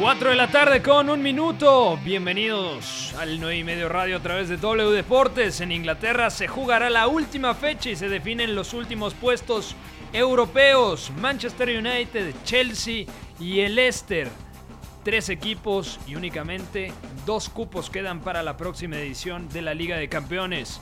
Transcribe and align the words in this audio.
Cuatro 0.00 0.30
de 0.30 0.36
la 0.36 0.50
tarde 0.50 0.80
con 0.80 1.10
un 1.10 1.22
minuto. 1.22 1.98
Bienvenidos 2.02 3.12
al 3.18 3.38
9 3.38 3.58
y 3.58 3.64
medio 3.64 3.86
radio 3.90 4.16
a 4.16 4.20
través 4.20 4.48
de 4.48 4.56
W 4.56 4.92
Deportes. 4.92 5.60
En 5.60 5.72
Inglaterra 5.72 6.30
se 6.30 6.48
jugará 6.48 6.88
la 6.88 7.06
última 7.06 7.54
fecha 7.54 7.90
y 7.90 7.96
se 7.96 8.08
definen 8.08 8.54
los 8.54 8.72
últimos 8.72 9.12
puestos 9.12 9.76
europeos. 10.14 11.12
Manchester 11.20 11.68
United, 11.68 12.34
Chelsea 12.44 13.04
y 13.38 13.60
el 13.60 13.74
Leicester. 13.74 14.30
Tres 15.04 15.28
equipos 15.28 16.00
y 16.06 16.14
únicamente 16.14 16.94
dos 17.26 17.50
cupos 17.50 17.90
quedan 17.90 18.20
para 18.20 18.42
la 18.42 18.56
próxima 18.56 18.96
edición 18.96 19.50
de 19.50 19.60
la 19.60 19.74
Liga 19.74 19.98
de 19.98 20.08
Campeones. 20.08 20.80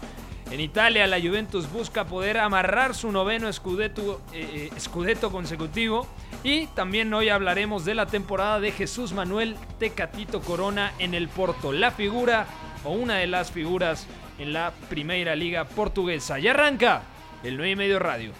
En 0.50 0.60
Italia, 0.60 1.06
la 1.06 1.20
Juventus 1.20 1.70
busca 1.70 2.06
poder 2.06 2.38
amarrar 2.38 2.94
su 2.94 3.12
noveno 3.12 3.52
scudetto, 3.52 4.22
eh, 4.32 4.70
scudetto 4.78 5.30
consecutivo. 5.30 6.06
Y 6.42 6.66
también 6.68 7.12
hoy 7.12 7.28
hablaremos 7.28 7.84
de 7.84 7.94
la 7.94 8.06
temporada 8.06 8.58
de 8.58 8.72
Jesús 8.72 9.12
Manuel 9.12 9.56
Tecatito 9.78 10.40
Corona 10.40 10.92
en 10.98 11.12
el 11.12 11.28
Porto, 11.28 11.70
la 11.72 11.90
figura 11.90 12.46
o 12.84 12.92
una 12.92 13.16
de 13.16 13.26
las 13.26 13.50
figuras 13.50 14.06
en 14.38 14.52
la 14.54 14.72
Primera 14.88 15.36
Liga 15.36 15.64
Portuguesa. 15.64 16.38
Y 16.38 16.48
arranca 16.48 17.02
el 17.44 17.56
9 17.56 17.72
y 17.72 17.76
medio 17.76 17.98
radio. 17.98 18.32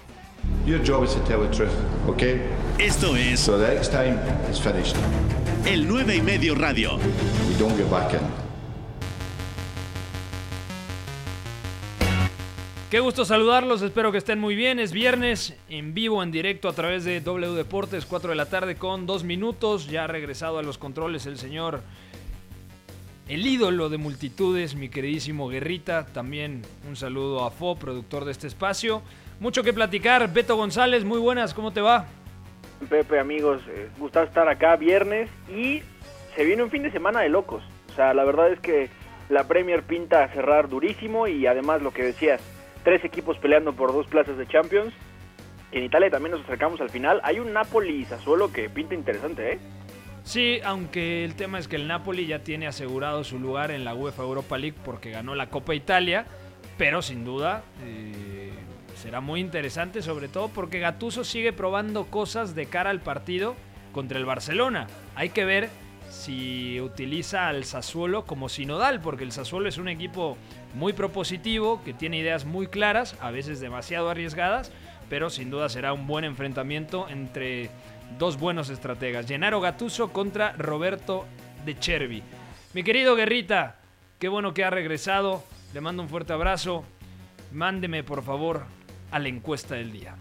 Your 0.65 0.81
job 0.87 1.05
is 1.05 1.13
to 1.15 1.21
tell 1.25 1.41
the 1.41 1.55
truth, 1.55 1.73
okay? 2.09 2.41
Esto 2.79 3.17
es 3.17 3.41
So 3.41 3.59
the 3.59 3.75
next 3.75 3.91
time 3.91 4.19
it's 4.49 4.61
finished. 4.61 4.97
el 5.67 5.87
9 5.87 6.17
y 6.17 6.23
medio 6.23 6.55
radio. 6.55 6.97
We 6.97 7.59
don't 7.59 7.77
get 7.77 7.91
back 7.91 8.15
in. 8.15 8.48
Qué 12.91 13.01
gusto 13.01 13.27
saludarlos, 13.27 13.83
espero 13.83 14.13
que 14.13 14.17
estén 14.17 14.39
muy 14.39 14.55
bien. 14.55 14.79
Es 14.79 14.93
viernes 14.93 15.55
en 15.69 15.93
vivo, 15.93 16.23
en 16.23 16.31
directo 16.31 16.71
a 16.71 16.73
través 16.73 17.05
de 17.05 17.21
W 17.21 17.53
Deportes, 17.53 18.07
4 18.07 18.31
de 18.31 18.37
la 18.37 18.47
tarde 18.47 18.77
con 18.77 19.05
2 19.05 19.25
minutos. 19.25 19.89
Ya 19.89 20.05
ha 20.05 20.07
regresado 20.07 20.59
a 20.59 20.63
los 20.63 20.79
controles 20.79 21.27
el 21.27 21.37
señor, 21.37 21.83
el 23.29 23.47
ídolo 23.47 23.91
de 23.91 23.99
multitudes, 23.99 24.75
mi 24.75 24.89
queridísimo 24.89 25.51
Guerrita. 25.51 26.07
También 26.07 26.63
un 26.89 26.97
saludo 26.97 27.45
a 27.45 27.51
Fo, 27.51 27.77
productor 27.77 28.25
de 28.25 28.33
este 28.33 28.47
espacio. 28.47 29.03
Mucho 29.39 29.63
que 29.63 29.75
platicar. 29.75 30.33
Beto 30.33 30.57
González, 30.57 31.05
muy 31.05 31.19
buenas, 31.19 31.53
¿cómo 31.53 31.75
te 31.75 31.83
va? 31.83 32.07
Pepe, 32.89 33.19
amigos, 33.19 33.61
eh, 33.69 33.91
estar 34.25 34.49
acá 34.49 34.77
viernes 34.77 35.29
y 35.55 35.83
se 36.35 36.43
viene 36.43 36.63
un 36.63 36.71
fin 36.71 36.85
de 36.85 36.91
semana 36.91 37.21
de 37.21 37.29
locos. 37.29 37.63
O 37.93 37.95
sea, 37.95 38.15
la 38.15 38.25
verdad 38.25 38.51
es 38.51 38.61
que 38.61 38.89
la 39.29 39.47
Premier 39.47 39.83
pinta 39.83 40.25
a 40.25 40.29
cerrar 40.29 40.71
durísimo 40.71 41.27
y 41.27 41.47
además 41.47 41.83
lo 41.83 41.93
que 41.93 42.03
decías, 42.03 42.41
tres 42.89 43.05
equipos 43.05 43.37
peleando 43.37 43.75
por 43.75 43.93
dos 43.93 44.07
plazas 44.07 44.39
de 44.39 44.47
Champions. 44.47 44.95
En 45.73 45.85
Italia 45.85 46.09
también 46.09 46.33
nos 46.33 46.41
acercamos 46.41 46.81
al 46.81 46.89
final. 46.89 47.21
Hay 47.23 47.39
un 47.39 47.53
Napoli 47.53 47.97
y 47.97 48.05
Sassuolo 48.07 48.51
que 48.51 48.71
pinta 48.71 48.95
interesante, 48.95 49.53
¿eh? 49.53 49.59
Sí, 50.23 50.61
aunque 50.65 51.23
el 51.23 51.35
tema 51.35 51.59
es 51.59 51.69
que 51.69 51.77
el 51.77 51.87
Napoli 51.87 52.27
ya 52.27 52.39
tiene 52.39 52.67
asegurado 52.67 53.25
su 53.25 53.39
lugar 53.39 53.73
en 53.73 53.85
la 53.85 53.95
UEFA 53.95 54.23
Europa 54.23 54.57
League 54.57 54.79
porque 54.87 55.11
ganó 55.11 55.35
la 55.35 55.51
Copa 55.51 55.75
Italia, 55.75 56.25
pero 56.79 57.03
sin 57.03 57.27
duda 57.27 57.63
eh, 57.85 58.53
será 58.95 59.21
muy 59.21 59.41
interesante, 59.41 60.01
sobre 60.01 60.29
todo 60.29 60.49
porque 60.49 60.79
Gattuso 60.79 61.25
sigue 61.25 61.53
probando 61.53 62.07
cosas 62.07 62.55
de 62.55 62.65
cara 62.71 62.89
al 62.89 63.01
partido 63.01 63.55
contra 63.93 64.17
el 64.17 64.25
Barcelona. 64.25 64.87
Hay 65.15 65.29
que 65.29 65.45
ver 65.45 65.69
si 66.09 66.81
utiliza 66.81 67.49
al 67.49 67.65
Sassuolo 67.65 68.25
como 68.25 68.49
sinodal, 68.49 69.01
porque 69.03 69.25
el 69.25 69.33
Sassuolo 69.33 69.69
es 69.69 69.77
un 69.77 69.89
equipo 69.89 70.39
muy 70.75 70.93
propositivo, 70.93 71.83
que 71.85 71.95
tiene 71.95 72.19
ideas 72.19 72.45
muy 72.45 72.67
claras, 72.67 73.17
a 73.21 73.31
veces 73.31 73.61
demasiado 73.61 74.11
arriesgadas, 74.11 74.73
pero 75.09 75.31
sin 75.31 75.51
duda 75.51 75.69
será 75.69 75.93
un 75.93 76.07
buen 76.07 76.25
enfrentamiento 76.25 77.09
entre 77.09 77.71
dos 78.19 78.39
buenos 78.39 78.71
estrategas. 78.71 79.27
Gennaro 79.27 79.61
Gattuso 79.61 80.13
contra 80.13 80.53
Roberto 80.53 81.27
De 81.65 81.79
Chervi. 81.79 82.23
Mi 82.75 82.83
querido 82.83 83.17
Guerrita, 83.17 83.77
qué 84.19 84.29
bueno 84.29 84.55
que 84.55 84.65
ha 84.65 84.71
regresado. 84.71 85.43
Le 85.75 85.81
mando 85.81 86.03
un 86.03 86.09
fuerte 86.09 86.33
abrazo. 86.33 86.85
Mándeme, 87.53 88.03
por 88.03 88.23
favor, 88.23 88.65
a 89.11 89.19
la 89.19 89.29
encuesta 89.29 89.75
del 89.75 89.93
día. 89.93 90.17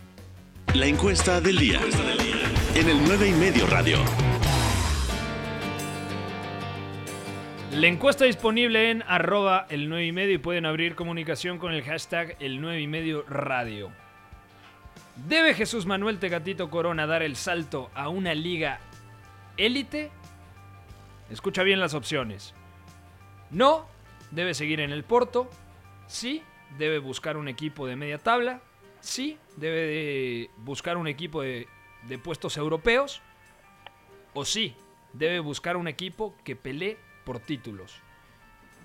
La 0.74 0.86
encuesta 0.86 1.42
del 1.42 1.58
día. 1.58 1.80
En 2.76 2.90
el 2.90 3.04
9 3.04 3.30
y 3.30 3.34
medio 3.34 3.68
radio. 3.68 3.98
La 7.78 7.86
encuesta 7.86 8.26
disponible 8.26 8.90
en 8.90 9.04
arroba 9.04 9.68
el 9.70 9.88
9 9.88 10.08
y 10.08 10.12
medio 10.12 10.34
y 10.34 10.40
pueden 10.40 10.66
abrir 10.66 10.96
comunicación 10.96 11.60
con 11.60 11.74
el 11.74 11.84
hashtag 11.84 12.36
el 12.40 12.60
9 12.60 12.82
y 12.82 12.88
medio 12.88 13.22
radio. 13.30 13.92
¿Debe 15.28 15.54
Jesús 15.54 15.86
Manuel 15.86 16.18
Tegatito 16.18 16.72
Corona 16.72 17.06
dar 17.06 17.22
el 17.22 17.36
salto 17.36 17.92
a 17.94 18.10
una 18.10 18.34
liga 18.34 18.80
élite? 19.58 20.10
Escucha 21.30 21.62
bien 21.62 21.80
las 21.80 21.94
opciones. 21.94 22.56
No, 23.52 23.88
debe 24.32 24.56
seguir 24.56 24.80
en 24.80 24.90
el 24.90 25.04
Porto. 25.04 25.48
Sí, 26.08 26.42
debe 26.80 26.98
buscar 26.98 27.38
un 27.38 27.48
equipo 27.48 27.86
de 27.86 27.96
media 27.96 28.18
tabla. 28.18 28.60
Sí, 29.02 29.38
debe 29.56 29.82
de 29.82 30.50
buscar 30.58 30.98
un 30.98 31.08
equipo 31.08 31.44
de 31.44 31.68
puestos 32.24 32.58
europeos. 32.58 33.22
O 34.34 34.46
sí, 34.46 34.74
debe 35.14 35.40
buscar 35.42 35.78
un 35.78 35.88
equipo 35.88 36.36
que 36.44 36.56
pelee 36.56 36.98
por 37.28 37.40
títulos. 37.42 38.02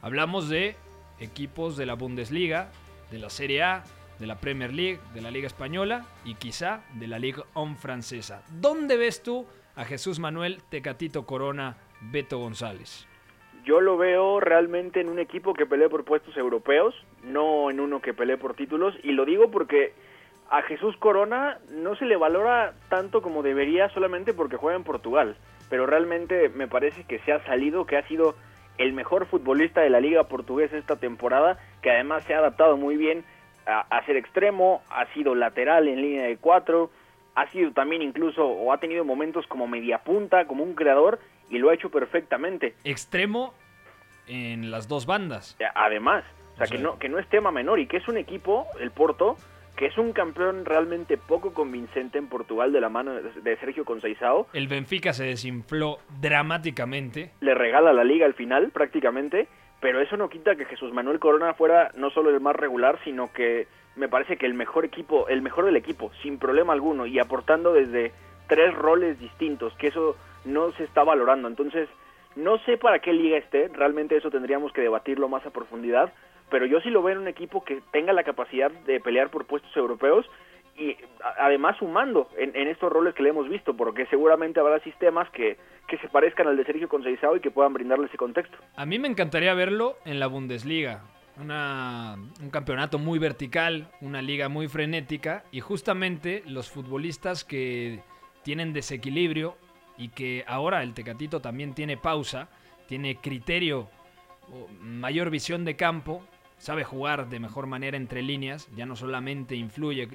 Hablamos 0.02 0.48
de 0.48 0.74
equipos 1.20 1.76
de 1.76 1.86
la 1.86 1.94
Bundesliga, 1.94 2.72
de 3.12 3.20
la 3.20 3.30
Serie 3.30 3.62
A, 3.62 3.84
de 4.18 4.26
la 4.26 4.40
Premier 4.40 4.74
League, 4.74 4.98
de 5.14 5.22
la 5.22 5.30
Liga 5.30 5.46
Española 5.46 6.04
y 6.24 6.34
quizá 6.34 6.82
de 6.94 7.06
la 7.06 7.20
Liga 7.20 7.44
On 7.54 7.76
francesa. 7.76 8.42
¿Dónde 8.60 8.96
ves 8.96 9.22
tú 9.22 9.46
a 9.76 9.84
Jesús 9.84 10.18
Manuel 10.18 10.60
Tecatito 10.70 11.24
Corona 11.24 11.76
Beto 12.00 12.38
González? 12.38 13.06
Yo 13.64 13.80
lo 13.80 13.96
veo 13.96 14.40
realmente 14.40 15.00
en 15.00 15.08
un 15.08 15.20
equipo 15.20 15.54
que 15.54 15.64
pelee 15.64 15.88
por 15.88 16.04
puestos 16.04 16.36
europeos, 16.36 16.96
no 17.22 17.70
en 17.70 17.78
uno 17.78 18.02
que 18.02 18.12
pelee 18.12 18.38
por 18.38 18.54
títulos. 18.54 18.96
Y 19.04 19.12
lo 19.12 19.24
digo 19.24 19.52
porque 19.52 19.94
a 20.50 20.62
Jesús 20.62 20.96
Corona 20.96 21.58
no 21.70 21.94
se 21.94 22.06
le 22.06 22.16
valora 22.16 22.74
tanto 22.88 23.22
como 23.22 23.44
debería 23.44 23.88
solamente 23.90 24.34
porque 24.34 24.56
juega 24.56 24.76
en 24.76 24.82
Portugal. 24.82 25.36
Pero 25.72 25.86
realmente 25.86 26.50
me 26.50 26.68
parece 26.68 27.04
que 27.04 27.18
se 27.20 27.32
ha 27.32 27.42
salido, 27.46 27.86
que 27.86 27.96
ha 27.96 28.06
sido 28.06 28.34
el 28.76 28.92
mejor 28.92 29.24
futbolista 29.24 29.80
de 29.80 29.88
la 29.88 30.00
liga 30.00 30.24
portuguesa 30.24 30.76
esta 30.76 30.96
temporada, 30.96 31.58
que 31.80 31.90
además 31.90 32.24
se 32.24 32.34
ha 32.34 32.40
adaptado 32.40 32.76
muy 32.76 32.98
bien 32.98 33.24
a, 33.64 33.80
a 33.88 34.04
ser 34.04 34.16
extremo, 34.18 34.82
ha 34.90 35.06
sido 35.14 35.34
lateral 35.34 35.88
en 35.88 36.02
línea 36.02 36.24
de 36.26 36.36
cuatro, 36.36 36.90
ha 37.34 37.46
sido 37.52 37.72
también 37.72 38.02
incluso 38.02 38.46
o 38.46 38.70
ha 38.70 38.80
tenido 38.80 39.02
momentos 39.06 39.46
como 39.46 39.66
media 39.66 39.96
punta, 39.96 40.44
como 40.44 40.62
un 40.62 40.74
creador 40.74 41.20
y 41.48 41.56
lo 41.56 41.70
ha 41.70 41.74
hecho 41.74 41.88
perfectamente. 41.88 42.74
Extremo 42.84 43.54
en 44.26 44.70
las 44.70 44.88
dos 44.88 45.06
bandas. 45.06 45.56
Además, 45.74 46.22
o 46.52 46.56
sea, 46.58 46.64
O 46.64 46.66
sea- 46.66 46.76
que 46.76 46.82
no 46.82 46.98
que 46.98 47.08
no 47.08 47.18
es 47.18 47.26
tema 47.30 47.50
menor 47.50 47.80
y 47.80 47.86
que 47.86 47.96
es 47.96 48.06
un 48.08 48.18
equipo, 48.18 48.66
el 48.78 48.90
Porto, 48.90 49.36
que 49.82 49.88
es 49.88 49.98
un 49.98 50.12
campeón 50.12 50.64
realmente 50.64 51.18
poco 51.18 51.52
convincente 51.52 52.16
en 52.16 52.28
Portugal 52.28 52.72
de 52.72 52.80
la 52.80 52.88
mano 52.88 53.14
de 53.14 53.56
Sergio 53.56 53.84
Conceição, 53.84 54.46
El 54.52 54.68
Benfica 54.68 55.12
se 55.12 55.24
desinfló 55.24 55.98
dramáticamente. 56.20 57.32
le 57.40 57.52
regala 57.52 57.92
la 57.92 58.04
liga 58.04 58.24
al 58.24 58.34
final 58.34 58.70
prácticamente, 58.70 59.48
pero 59.80 60.00
eso 60.00 60.16
no 60.16 60.28
quita 60.28 60.54
que 60.54 60.66
Jesús 60.66 60.92
Manuel 60.92 61.18
Corona 61.18 61.54
fuera 61.54 61.90
no 61.96 62.10
solo 62.10 62.30
el 62.30 62.38
más 62.38 62.54
regular, 62.54 63.00
sino 63.02 63.32
que 63.32 63.66
me 63.96 64.08
parece 64.08 64.36
que 64.36 64.46
el 64.46 64.54
mejor 64.54 64.84
equipo, 64.84 65.26
el 65.26 65.42
mejor 65.42 65.64
del 65.64 65.74
equipo, 65.74 66.12
sin 66.22 66.38
problema 66.38 66.74
alguno 66.74 67.04
y 67.06 67.18
aportando 67.18 67.72
desde 67.72 68.12
tres 68.46 68.72
roles 68.74 69.18
distintos, 69.18 69.74
que 69.78 69.88
eso 69.88 70.16
no 70.44 70.70
se 70.74 70.84
está 70.84 71.02
valorando. 71.02 71.48
Entonces, 71.48 71.88
no 72.36 72.58
sé 72.58 72.76
para 72.76 73.00
qué 73.00 73.12
liga 73.12 73.36
esté, 73.36 73.66
realmente 73.66 74.16
eso 74.16 74.30
tendríamos 74.30 74.72
que 74.72 74.80
debatirlo 74.80 75.28
más 75.28 75.44
a 75.44 75.50
profundidad, 75.50 76.12
pero 76.52 76.66
yo 76.66 76.80
sí 76.82 76.90
lo 76.90 77.02
veo 77.02 77.14
en 77.16 77.22
un 77.22 77.28
equipo 77.28 77.64
que 77.64 77.82
tenga 77.90 78.12
la 78.12 78.22
capacidad 78.22 78.70
de 78.70 79.00
pelear 79.00 79.30
por 79.30 79.46
puestos 79.46 79.76
europeos 79.76 80.24
y 80.78 80.96
además 81.38 81.76
sumando 81.78 82.28
en, 82.38 82.54
en 82.54 82.68
estos 82.68 82.92
roles 82.92 83.14
que 83.14 83.22
le 83.22 83.30
hemos 83.30 83.48
visto, 83.48 83.76
porque 83.76 84.06
seguramente 84.06 84.60
habrá 84.60 84.78
sistemas 84.80 85.28
que, 85.30 85.56
que 85.88 85.98
se 85.98 86.08
parezcan 86.08 86.46
al 86.46 86.56
de 86.56 86.64
Sergio 86.64 86.88
Conceição 86.88 87.36
y 87.36 87.40
que 87.40 87.50
puedan 87.50 87.72
brindarle 87.74 88.06
ese 88.06 88.16
contexto. 88.16 88.56
A 88.76 88.86
mí 88.86 88.98
me 88.98 89.08
encantaría 89.08 89.52
verlo 89.54 89.96
en 90.04 90.20
la 90.20 90.28
Bundesliga. 90.28 91.02
Una- 91.40 92.16
un 92.40 92.50
campeonato 92.50 92.98
muy 92.98 93.18
vertical, 93.18 93.88
una 94.02 94.20
liga 94.22 94.48
muy 94.48 94.68
frenética 94.68 95.44
y 95.50 95.60
justamente 95.60 96.42
los 96.46 96.70
futbolistas 96.70 97.44
que 97.44 98.00
tienen 98.42 98.72
desequilibrio 98.74 99.56
y 99.98 100.08
que 100.10 100.44
ahora 100.46 100.82
el 100.82 100.92
Tecatito 100.94 101.40
también 101.40 101.74
tiene 101.74 101.96
pausa, 101.96 102.48
tiene 102.86 103.16
criterio, 103.16 103.88
mayor 104.80 105.30
visión 105.30 105.64
de 105.64 105.76
campo, 105.76 106.22
sabe 106.62 106.84
jugar 106.84 107.28
de 107.28 107.40
mejor 107.40 107.66
manera 107.66 107.96
entre 107.96 108.22
líneas, 108.22 108.68
ya 108.76 108.86
no 108.86 108.94
solamente 108.94 109.56
influye 109.56 110.08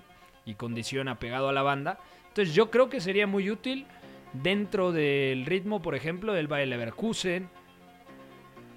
y 0.45 0.53
condiciona 0.53 1.19
pegado 1.19 1.49
a 1.49 1.51
la 1.51 1.61
banda. 1.61 1.99
Entonces 2.29 2.55
yo 2.55 2.71
creo 2.71 2.87
que 2.87 3.01
sería 3.01 3.27
muy 3.27 3.51
útil 3.51 3.85
dentro 4.31 4.93
del 4.93 5.45
ritmo, 5.45 5.81
por 5.81 5.93
ejemplo, 5.93 6.31
del 6.31 6.47
Bayer 6.47 6.69
Leverkusen, 6.69 7.49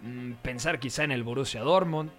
mm, 0.02 0.32
pensar 0.42 0.80
quizá 0.80 1.04
en 1.04 1.12
el 1.12 1.22
Borussia 1.22 1.60
Dortmund, 1.60 2.10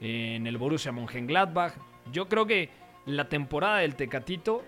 en 0.00 0.48
el 0.48 0.56
Borussia 0.56 0.90
Mönchengladbach. 0.90 1.74
Yo 2.10 2.28
creo 2.28 2.46
que 2.46 2.70
la 3.06 3.28
temporada 3.28 3.78
del 3.78 3.94
Tecatito 3.94 4.64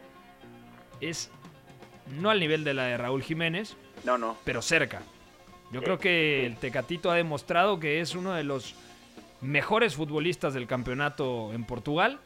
es 1.01 1.33
no 2.21 2.31
al 2.31 2.39
nivel 2.39 2.63
de 2.63 2.75
la 2.75 2.85
de 2.85 2.97
Raúl 2.97 3.25
Jiménez, 3.25 3.77
No, 4.05 4.19
no. 4.19 4.37
pero 4.45 4.63
cerca. 4.63 5.03
Yo 5.73 5.83
creo 5.83 5.99
que 5.99 6.47
el 6.47 6.57
Tecatito 6.59 7.11
ha 7.11 7.17
demostrado 7.17 7.81
que 7.81 8.01
es 8.01 8.15
uno 8.15 8.35
de 8.35 8.45
los 8.45 8.77
mejores 9.43 9.97
futbolistas 9.97 10.55
del 10.55 10.67
campeonato 10.67 11.53
en 11.53 11.65
Portugal, 11.65 12.21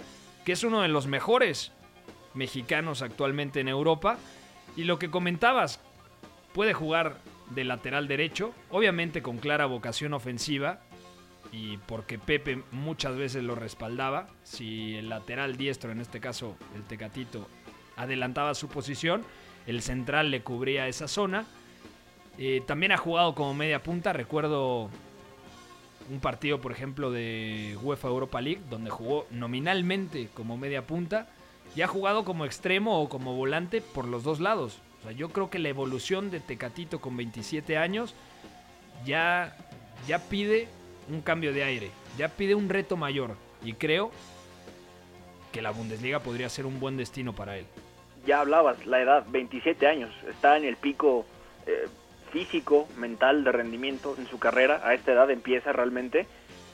que 0.44 0.52
es 0.52 0.62
uno 0.62 0.82
de 0.82 0.88
los 0.88 1.06
mejores 1.06 1.72
mexicanos 2.34 3.02
actualmente 3.02 3.60
en 3.60 3.68
Europa. 3.68 4.18
Y 4.76 4.84
lo 4.84 4.98
que 4.98 5.10
comentabas, 5.10 5.80
puede 6.52 6.74
jugar 6.74 7.18
de 7.50 7.64
lateral 7.64 8.08
derecho, 8.08 8.52
obviamente 8.70 9.22
con 9.22 9.38
clara 9.38 9.66
vocación 9.66 10.12
ofensiva, 10.14 10.80
y 11.52 11.78
porque 11.78 12.18
Pepe 12.18 12.62
muchas 12.72 13.16
veces 13.16 13.42
lo 13.42 13.54
respaldaba, 13.54 14.28
si 14.42 14.96
el 14.96 15.08
lateral 15.08 15.56
diestro, 15.56 15.92
en 15.92 16.00
este 16.00 16.20
caso 16.20 16.56
el 16.74 16.82
Tecatito, 16.84 17.48
adelantaba 17.96 18.54
su 18.54 18.68
posición, 18.68 19.24
el 19.66 19.80
central 19.80 20.30
le 20.30 20.42
cubría 20.42 20.88
esa 20.88 21.08
zona. 21.08 21.46
Eh, 22.38 22.62
también 22.66 22.92
ha 22.92 22.98
jugado 22.98 23.34
como 23.34 23.54
media 23.54 23.82
punta, 23.82 24.12
recuerdo 24.12 24.90
un 26.10 26.20
partido, 26.20 26.60
por 26.60 26.72
ejemplo, 26.72 27.10
de 27.10 27.76
UEFA 27.82 28.08
Europa 28.08 28.40
League, 28.40 28.60
donde 28.70 28.90
jugó 28.90 29.26
nominalmente 29.30 30.28
como 30.34 30.56
media 30.56 30.86
punta, 30.86 31.26
y 31.74 31.82
ha 31.82 31.88
jugado 31.88 32.24
como 32.24 32.44
extremo 32.44 33.00
o 33.00 33.08
como 33.08 33.34
volante 33.34 33.80
por 33.80 34.06
los 34.06 34.22
dos 34.22 34.40
lados. 34.40 34.80
O 35.00 35.02
sea, 35.04 35.12
yo 35.12 35.30
creo 35.30 35.50
que 35.50 35.58
la 35.58 35.68
evolución 35.68 36.30
de 36.30 36.40
Tecatito 36.40 37.00
con 37.00 37.16
27 37.16 37.76
años 37.76 38.14
ya, 39.04 39.56
ya 40.06 40.18
pide 40.18 40.68
un 41.10 41.20
cambio 41.20 41.52
de 41.52 41.64
aire, 41.64 41.90
ya 42.16 42.28
pide 42.28 42.54
un 42.54 42.68
reto 42.68 42.96
mayor, 42.96 43.36
y 43.62 43.74
creo 43.74 44.10
que 45.52 45.62
la 45.62 45.70
Bundesliga 45.70 46.20
podría 46.20 46.48
ser 46.48 46.66
un 46.66 46.80
buen 46.80 46.96
destino 46.96 47.32
para 47.34 47.56
él. 47.56 47.66
Ya 48.26 48.40
hablabas, 48.40 48.84
la 48.86 49.00
edad, 49.00 49.24
27 49.28 49.86
años, 49.86 50.10
está 50.28 50.56
en 50.56 50.64
el 50.64 50.76
pico 50.76 51.24
eh, 51.66 51.86
físico, 52.32 52.88
mental, 52.98 53.44
de 53.44 53.52
rendimiento 53.52 54.14
en 54.18 54.26
su 54.26 54.38
carrera, 54.38 54.80
a 54.84 54.94
esta 54.94 55.12
edad 55.12 55.30
empieza 55.30 55.72
realmente, 55.72 56.26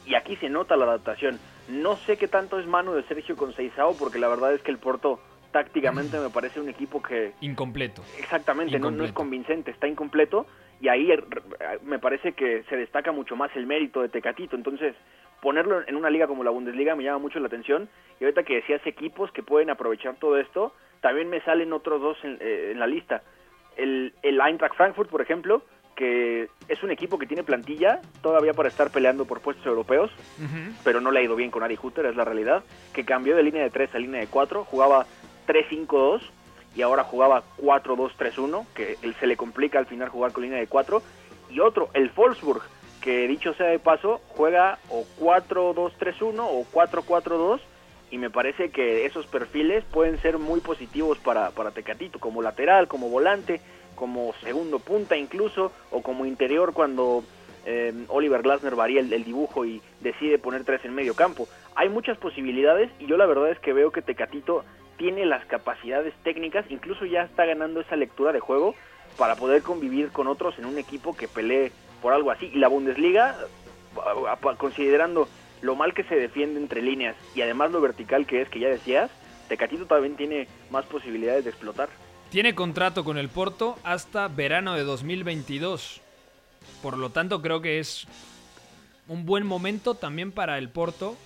y 0.07 0.15
aquí 0.15 0.37
se 0.37 0.49
nota 0.49 0.77
la 0.77 0.85
adaptación. 0.85 1.39
No 1.69 1.97
sé 1.97 2.17
qué 2.17 2.29
tanto 2.29 2.59
es 2.59 2.67
mano 2.67 2.93
de 2.95 3.03
Sergio 3.05 3.37
Conceição, 3.37 3.97
porque 3.97 4.19
la 4.19 4.29
verdad 4.29 4.53
es 4.53 4.63
que 4.63 4.71
el 4.71 4.79
Porto 4.79 5.21
tácticamente 5.53 6.19
me 6.19 6.31
parece 6.31 6.61
un 6.61 6.69
equipo 6.69 7.03
que 7.03 7.33
Incompleto. 7.41 8.03
Exactamente, 8.19 8.79
no, 8.79 8.91
no 8.91 9.05
es 9.05 9.13
convincente, 9.13 9.71
está 9.71 9.87
incompleto 9.87 10.47
y 10.81 10.89
ahí 10.89 11.09
me 11.85 12.01
parece 12.01 12.33
que 12.33 12.65
se 12.69 12.77
destaca 12.77 13.13
mucho 13.13 13.37
más 13.37 13.55
el 13.55 13.67
mérito 13.67 14.03
de 14.03 14.09
Tecatito. 14.09 14.57
Entonces, 14.57 14.97
ponerlo 15.41 15.87
en 15.87 15.95
una 15.95 16.11
liga 16.11 16.27
como 16.27 16.43
la 16.43 16.51
Bundesliga 16.51 16.97
me 16.97 17.05
llama 17.05 17.21
mucho 17.21 17.39
la 17.39 17.47
atención. 17.47 17.89
Y 18.19 18.25
ahorita 18.25 18.43
que 18.43 18.57
decías 18.57 18.85
equipos 18.85 19.31
que 19.31 19.45
pueden 19.45 19.71
aprovechar 19.71 20.17
todo 20.17 20.39
esto, 20.39 20.75
también 21.01 21.31
me 21.31 21.41
salen 21.43 21.73
otros 21.73 22.01
dos 22.01 22.17
en, 22.25 22.37
eh, 22.41 22.71
en 22.73 22.81
la 22.81 22.89
lista. 22.89 23.23
El, 23.77 24.13
el 24.23 24.41
Eintracht 24.41 24.77
Frankfurt, 24.77 25.11
por 25.11 25.23
ejemplo, 25.23 25.63
que 25.95 26.49
es 26.69 26.83
un 26.83 26.91
equipo 26.91 27.19
que 27.19 27.27
tiene 27.27 27.43
plantilla 27.43 28.01
todavía 28.23 28.55
para 28.55 28.69
estar 28.69 28.91
peleando 28.91 29.25
por 29.25 29.41
puestos 29.41 29.67
europeos, 29.67 30.11
Ujú. 30.39 30.75
pero 30.85 31.01
no 31.01 31.11
le 31.11 31.21
ha 31.21 31.23
ido 31.23 31.37
bien 31.37 31.51
con 31.51 31.63
Ari 31.63 31.79
Hutter, 31.81 32.07
es 32.07 32.17
la 32.17 32.25
realidad, 32.25 32.65
que 32.93 33.05
cambió 33.05 33.37
de 33.37 33.43
línea 33.43 33.63
de 33.63 33.71
3 33.71 33.95
a 33.95 33.99
línea 33.99 34.21
de 34.21 34.27
4, 34.27 34.65
jugaba 34.65 35.07
3-5-2 35.47 36.23
y 36.75 36.83
ahora 36.83 37.05
jugaba 37.05 37.43
4-2-3-1, 37.61 38.67
que 38.75 38.97
él 39.03 39.15
se 39.21 39.27
le 39.27 39.37
complica 39.37 39.79
al 39.79 39.87
final 39.87 40.09
jugar 40.09 40.33
con 40.33 40.45
línea 40.45 40.59
de 40.59 40.67
4, 40.67 41.03
y 41.51 41.61
otro, 41.61 41.91
el 41.93 42.11
Wolfsburg, 42.11 42.63
que 43.03 43.29
dicho 43.29 43.53
sea 43.55 43.67
de 43.67 43.79
paso, 43.79 44.23
juega 44.29 44.79
o 44.89 45.05
4-2-3-1 45.21 46.35
o 46.39 46.65
4-4-2, 46.73 47.61
y 48.13 48.19
me 48.19 48.29
parece 48.29 48.69
que 48.69 49.07
esos 49.07 49.27
perfiles 49.27 49.85
pueden 49.91 50.21
ser 50.21 50.37
muy 50.37 50.61
positivos 50.61 51.19
para, 51.19 51.51
para 51.51 51.71
Tecatito, 51.71 52.21
como 52.21 52.43
lateral, 52.43 52.87
como 52.87 53.09
volante, 53.09 53.63
como 53.95 54.35
segundo 54.35 54.79
punta 54.81 55.17
incluso, 55.17 55.73
o 55.91 56.03
como 56.03 56.27
interior 56.27 56.75
cuando 56.75 57.25
eh, 57.65 57.95
Oliver 58.09 58.43
Glasner 58.43 58.75
varía 58.75 59.01
el, 59.01 59.11
el 59.11 59.25
dibujo 59.25 59.65
y 59.65 59.81
decide 60.01 60.39
poner 60.39 60.65
tres 60.65 60.85
en 60.85 60.95
medio 60.95 61.15
campo. 61.15 61.49
Hay 61.75 61.89
muchas 61.89 62.19
posibilidades 62.19 62.91
y 63.01 63.07
yo 63.07 63.17
la 63.17 63.25
verdad 63.25 63.51
es 63.51 63.59
que 63.61 63.73
veo 63.73 63.93
que 63.93 64.03
Tecatito 64.03 64.63
tiene 64.99 65.25
las 65.25 65.47
capacidades 65.47 66.13
técnicas, 66.23 66.67
incluso 66.69 67.07
ya 67.07 67.23
está 67.23 67.47
ganando 67.47 67.81
esa 67.81 67.97
lectura 67.97 68.33
de 68.33 68.41
juego 68.41 68.75
para 69.17 69.37
poder 69.37 69.63
convivir 69.63 70.11
con 70.11 70.27
otros 70.27 70.59
en 70.59 70.67
un 70.67 70.77
equipo 70.77 71.17
que 71.17 71.29
pelee 71.29 71.73
por 72.03 72.13
algo 72.13 72.31
así. 72.31 72.51
Y 72.53 72.59
la 72.59 72.69
Bundesliga, 72.69 73.39
considerando 74.59 75.29
lo 75.63 75.77
mal 75.77 75.95
que 75.95 76.05
se 76.05 76.17
defiende 76.17 76.61
entre 76.61 76.83
líneas 76.83 77.17
y 77.35 77.41
además 77.41 77.71
lo 77.71 77.81
vertical 77.81 78.27
que 78.27 78.43
es, 78.43 78.49
que 78.49 78.61
ya 78.61 78.69
decías, 78.69 79.11
Tecatito 79.49 79.87
también 79.87 80.17
tiene 80.17 80.49
más 80.71 80.85
posibilidades 80.87 81.45
de 81.45 81.51
explotar. 81.51 81.89
Tiene 82.31 82.55
contrato 82.55 83.05
con 83.05 83.19
el 83.19 83.29
Porto 83.29 83.77
hasta 83.85 84.29
verano 84.29 84.75
de 84.75 84.83
2022. 84.85 86.01
Por 86.83 86.99
lo 86.99 87.11
tanto, 87.11 87.43
creo 87.43 87.61
que 87.61 87.79
es 87.79 88.07
un 89.09 89.27
buen 89.27 89.47
momento 89.47 89.95
también 89.95 90.33
para 90.33 90.59
el 90.59 90.69
Porto 90.69 91.17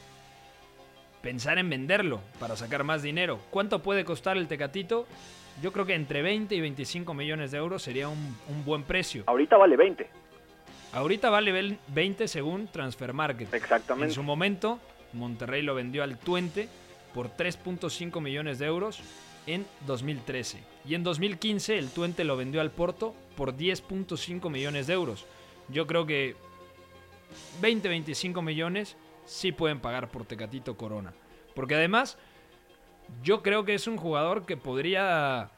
pensar 1.23 1.59
en 1.59 1.71
venderlo 1.71 2.21
para 2.38 2.56
sacar 2.56 2.85
más 2.85 3.03
dinero. 3.03 3.41
¿Cuánto 3.50 3.83
puede 3.83 4.05
costar 4.05 4.37
el 4.37 4.49
Tecatito? 4.49 5.06
Yo 5.62 5.73
creo 5.73 5.87
que 5.87 5.94
entre 5.94 6.23
20 6.23 6.55
y 6.55 6.61
25 6.61 7.15
millones 7.15 7.50
de 7.50 7.59
euros 7.59 7.83
sería 7.83 8.09
un, 8.09 8.37
un 8.49 8.65
buen 8.65 8.83
precio. 8.83 9.25
Ahorita 9.27 9.56
vale 9.56 9.77
20, 9.77 10.09
Ahorita 10.93 11.31
vale 11.31 11.53
vel- 11.53 11.79
20 11.88 12.29
según 12.29 12.69
Transfer 12.69 13.12
Market. 13.12 13.49
En 13.53 13.55
exactamente. 13.61 14.15
su 14.15 14.23
momento, 14.23 14.81
Monterrey 15.12 15.62
lo 15.62 15.75
vendió 15.75 16.03
al 16.03 16.19
Twente 16.19 16.69
por 17.12 17.29
3.5 17.37 18.21
millones 18.21 18.59
de 18.59 18.67
euros 18.67 19.00
en 19.47 19.67
2013. 19.87 20.59
Y 20.87 20.94
en 20.94 21.03
2015 21.05 21.79
el 21.79 21.91
Twente 21.91 22.25
lo 22.25 22.37
vendió 22.37 22.61
al 22.61 22.71
Porto 22.71 23.15
por 23.37 23.56
10.5 23.56 24.49
millones 24.50 24.87
de 24.87 24.95
euros. 24.95 25.26
Yo 25.69 25.87
creo 25.87 26.07
que 26.07 26.37
20-25 27.61 28.43
millones 28.43 28.97
sí 29.25 29.52
pueden 29.52 29.81
pagar 29.81 30.09
por 30.09 30.25
Tecatito 30.25 30.76
Corona. 30.76 31.12
Porque 31.55 31.75
además, 31.75 32.19
yo 33.23 33.43
creo 33.43 33.64
que 33.64 33.75
es 33.75 33.87
un 33.87 33.97
jugador 33.97 34.47
que 34.47 34.57
podría 34.57 35.50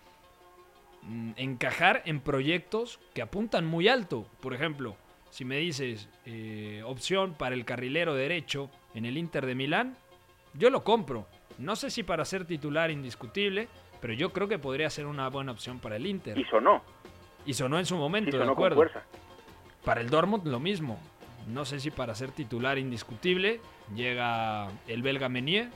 mm, 1.03 1.33
encajar 1.37 2.03
en 2.07 2.21
proyectos 2.21 2.99
que 3.15 3.23
apuntan 3.23 3.67
muy 3.67 3.89
alto. 3.89 4.27
Por 4.41 4.55
ejemplo, 4.55 4.97
si 5.39 5.45
me 5.45 5.59
dices 5.59 6.09
eh, 6.27 6.83
opción 6.85 7.33
para 7.35 7.55
el 7.55 7.65
carrilero 7.65 8.13
derecho 8.17 8.71
en 8.93 9.05
el 9.05 9.17
Inter 9.17 9.47
de 9.47 9.55
Milán, 9.55 9.97
yo 10.55 10.69
lo 10.69 10.83
compro. 10.83 11.29
No 11.59 11.77
sé 11.77 11.91
si 11.91 12.03
para 12.03 12.25
ser 12.25 12.45
titular 12.45 12.91
indiscutible, 12.91 13.69
pero 14.01 14.15
yo 14.15 14.33
creo 14.33 14.49
que 14.49 14.59
podría 14.59 14.91
ser 14.91 15.07
una 15.07 15.29
buena 15.29 15.53
opción 15.53 15.79
para 15.79 15.95
el 15.95 16.07
Inter. 16.09 16.37
Y 16.37 16.43
sonó, 16.47 16.83
Y 17.47 17.55
sonó 17.55 17.79
en 17.79 17.87
su 17.87 17.95
momento, 17.95 18.37
de 18.37 18.43
con 18.43 18.53
acuerdo. 18.53 18.75
fuerza. 18.75 19.05
Para 19.85 20.01
el 20.01 20.11
Dortmund 20.11 20.45
lo 20.49 20.59
mismo. 20.59 20.99
No 21.47 21.65
sé 21.65 21.79
si 21.79 21.93
para 21.93 22.17
ser 22.17 22.33
titular 22.33 22.77
indiscutible 22.77 23.61
llega 23.95 24.67
el 24.89 25.03
belga 25.03 25.29
Menier 25.29 25.69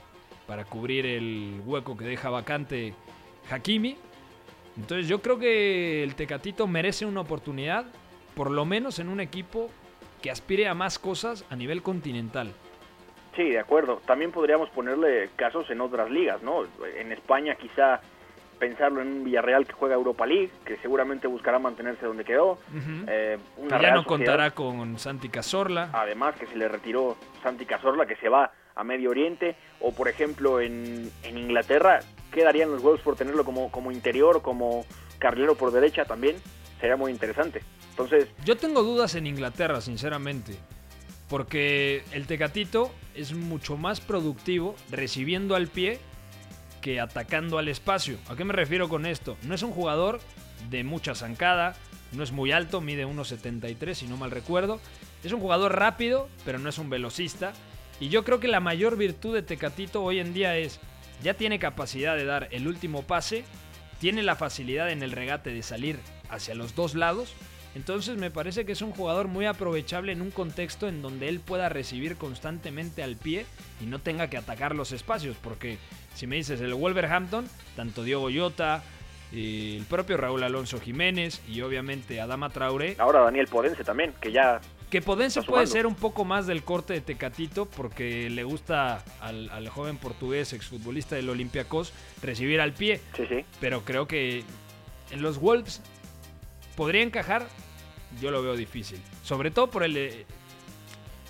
para 0.45 0.65
cubrir 0.65 1.05
el 1.05 1.61
hueco 1.65 1.95
que 1.95 2.03
deja 2.03 2.29
vacante 2.29 2.93
Hakimi. 3.49 3.95
Entonces 4.75 5.07
yo 5.07 5.21
creo 5.21 5.39
que 5.39 6.03
el 6.03 6.15
Tecatito 6.15 6.67
merece 6.67 7.05
una 7.05 7.21
oportunidad, 7.21 7.85
por 8.35 8.51
lo 8.51 8.65
menos 8.65 8.99
en 8.99 9.09
un 9.09 9.19
equipo 9.19 9.69
que 10.21 10.31
aspire 10.31 10.67
a 10.67 10.73
más 10.73 10.99
cosas 10.99 11.45
a 11.49 11.55
nivel 11.55 11.81
continental. 11.81 12.53
Sí, 13.35 13.49
de 13.49 13.59
acuerdo. 13.59 14.01
También 14.05 14.31
podríamos 14.31 14.69
ponerle 14.69 15.29
casos 15.35 15.69
en 15.71 15.81
otras 15.81 16.09
ligas, 16.09 16.41
¿no? 16.43 16.63
En 16.97 17.11
España 17.11 17.55
quizá 17.55 17.99
pensarlo 18.59 19.01
en 19.01 19.07
un 19.07 19.23
Villarreal 19.23 19.65
que 19.65 19.73
juega 19.73 19.95
Europa 19.95 20.25
League, 20.25 20.51
que 20.63 20.77
seguramente 20.77 21.27
buscará 21.27 21.59
mantenerse 21.59 22.05
donde 22.05 22.23
quedó. 22.23 22.59
Eh, 23.07 23.37
Que 23.55 23.61
una 23.61 23.81
ya 23.81 23.93
no 23.93 24.05
contará 24.05 24.51
con 24.51 24.97
Santi 24.99 25.29
Cazorla. 25.29 25.89
Además 25.93 26.35
que 26.35 26.45
se 26.47 26.55
le 26.55 26.67
retiró 26.67 27.17
Santi 27.41 27.65
Cazorla, 27.65 28.05
que 28.05 28.15
se 28.17 28.29
va 28.29 28.51
a 28.75 28.83
Medio 28.83 29.09
Oriente. 29.09 29.55
O 29.81 29.93
por 29.93 30.07
ejemplo 30.07 30.61
en, 30.61 31.11
en 31.23 31.37
Inglaterra, 31.37 31.99
¿qué 32.31 32.43
darían 32.43 32.71
los 32.71 32.81
huevos 32.83 33.01
por 33.01 33.15
tenerlo 33.15 33.43
como, 33.43 33.69
como 33.71 33.91
interior, 33.91 34.41
como 34.41 34.85
carrilero 35.19 35.55
por 35.55 35.71
derecha 35.71 36.05
también? 36.05 36.37
Sería 36.79 36.95
muy 36.95 37.11
interesante. 37.11 37.61
Entonces, 37.93 38.27
Yo 38.43 38.57
tengo 38.57 38.81
dudas 38.81 39.13
en 39.13 39.27
Inglaterra, 39.27 39.79
sinceramente. 39.79 40.57
Porque 41.29 42.03
el 42.11 42.25
Tecatito 42.25 42.91
es 43.15 43.33
mucho 43.33 43.77
más 43.77 44.01
productivo 44.01 44.75
recibiendo 44.89 45.55
al 45.55 45.67
pie 45.67 45.99
que 46.81 46.99
atacando 46.99 47.59
al 47.59 47.67
espacio. 47.67 48.17
¿A 48.27 48.35
qué 48.35 48.43
me 48.43 48.53
refiero 48.53 48.89
con 48.89 49.05
esto? 49.05 49.37
No 49.43 49.55
es 49.55 49.61
un 49.61 49.71
jugador 49.71 50.19
de 50.69 50.83
mucha 50.83 51.15
zancada, 51.15 51.75
no 52.11 52.23
es 52.23 52.31
muy 52.31 52.51
alto, 52.51 52.81
mide 52.81 53.05
1.73 53.05 53.93
si 53.93 54.07
no 54.07 54.17
mal 54.17 54.31
recuerdo. 54.31 54.79
Es 55.23 55.31
un 55.31 55.39
jugador 55.39 55.77
rápido, 55.77 56.27
pero 56.45 56.59
no 56.59 56.69
es 56.69 56.77
un 56.77 56.89
velocista. 56.89 57.53
Y 57.99 58.09
yo 58.09 58.23
creo 58.23 58.39
que 58.39 58.47
la 58.47 58.59
mayor 58.59 58.97
virtud 58.97 59.33
de 59.33 59.43
Tecatito 59.43 60.03
hoy 60.03 60.19
en 60.19 60.33
día 60.33 60.57
es, 60.57 60.79
ya 61.23 61.35
tiene 61.35 61.59
capacidad 61.59 62.15
de 62.17 62.25
dar 62.25 62.49
el 62.51 62.67
último 62.67 63.03
pase, 63.03 63.45
tiene 63.99 64.23
la 64.23 64.35
facilidad 64.35 64.91
en 64.91 65.03
el 65.03 65.11
regate 65.11 65.51
de 65.51 65.63
salir 65.63 65.99
hacia 66.29 66.55
los 66.55 66.75
dos 66.75 66.95
lados. 66.95 67.33
Entonces 67.75 68.17
me 68.17 68.29
parece 68.31 68.65
que 68.65 68.71
es 68.73 68.81
un 68.81 68.91
jugador 68.91 69.27
muy 69.27 69.45
aprovechable 69.45 70.11
en 70.11 70.21
un 70.21 70.31
contexto 70.31 70.87
en 70.87 71.01
donde 71.01 71.27
él 71.29 71.39
pueda 71.39 71.69
recibir 71.69 72.17
constantemente 72.17 73.01
al 73.03 73.15
pie 73.15 73.45
y 73.81 73.85
no 73.85 73.99
tenga 73.99 74.29
que 74.29 74.37
atacar 74.37 74.75
los 74.75 74.91
espacios. 74.91 75.37
Porque 75.41 75.77
si 76.13 76.27
me 76.27 76.35
dices 76.35 76.61
el 76.61 76.73
Wolverhampton, 76.73 77.47
tanto 77.75 78.03
Diego 78.03 78.29
Yota, 78.29 78.83
eh, 79.31 79.77
el 79.79 79.85
propio 79.85 80.17
Raúl 80.17 80.43
Alonso 80.43 80.79
Jiménez 80.79 81.41
y 81.47 81.61
obviamente 81.61 82.21
Adama 82.21 82.49
Traoré. 82.49 82.95
Ahora 82.99 83.21
Daniel 83.21 83.47
Podense 83.47 83.83
también, 83.83 84.13
que 84.21 84.31
ya 84.31 84.61
que 84.93 85.01
Podense 85.01 85.41
puede 85.41 85.65
ser 85.65 85.87
un 85.87 85.95
poco 85.95 86.23
más 86.23 86.45
del 86.45 86.61
corte 86.61 86.93
de 86.93 87.01
Tecatito 87.01 87.65
porque 87.65 88.29
le 88.29 88.43
gusta 88.43 89.03
al, 89.21 89.67
joven 89.69 89.97
portugués, 89.97 90.53
exfutbolista 90.53 91.15
del 91.15 91.31
Olympiacos, 91.31 91.91
recibir 92.21 92.61
al 92.61 92.73
pie. 92.73 93.01
Sí, 93.17 93.25
sí. 93.27 93.43
Pero 93.59 93.83
creo 93.85 94.07
que 94.07 94.43
en 95.09 95.23
los 95.23 95.39
Wolves 95.39 95.81
podría 96.75 97.01
encajar, 97.01 97.47
yo 98.21 98.31
lo 98.31 98.41
veo 98.41 98.55
difícil. 98.55 98.99
Sobre 99.23 99.51
todo 99.51 99.69
por 99.69 99.83
el, 99.83 100.25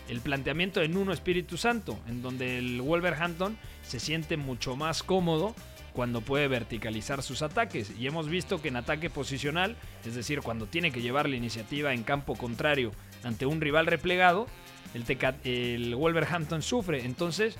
el 0.08 0.22
planteamiento 0.22 0.82
en 0.82 0.98
uno 0.98 1.14
Espíritu 1.14 1.58
Santo, 1.58 1.98
en 2.08 2.22
donde 2.22 2.58
el 2.58 2.82
Wolverhampton 2.82 3.58
se 3.84 4.00
siente 4.00 4.38
mucho 4.38 4.76
más 4.76 5.04
cómodo 5.04 5.56
cuando 5.94 6.22
puede 6.22 6.48
verticalizar 6.48 7.22
sus 7.22 7.42
ataques. 7.42 7.92
Y 7.98 8.08
hemos 8.08 8.28
visto 8.28 8.62
que 8.62 8.70
en 8.70 8.78
ataque 8.78 9.10
posicional, 9.10 9.76
es 10.06 10.16
decir, 10.16 10.42
cuando 10.42 10.66
tiene 10.66 10.92
que 10.92 11.02
llevar 11.02 11.30
la 11.30 11.36
iniciativa 11.36 11.94
en 11.94 12.04
campo 12.04 12.36
contrario 12.36 12.92
ante 13.24 13.46
un 13.46 13.62
rival 13.62 13.86
replegado, 13.86 14.48
el, 14.94 15.06
el 15.44 15.96
Wolverhampton 15.96 16.62
sufre. 16.62 17.06
Entonces, 17.06 17.58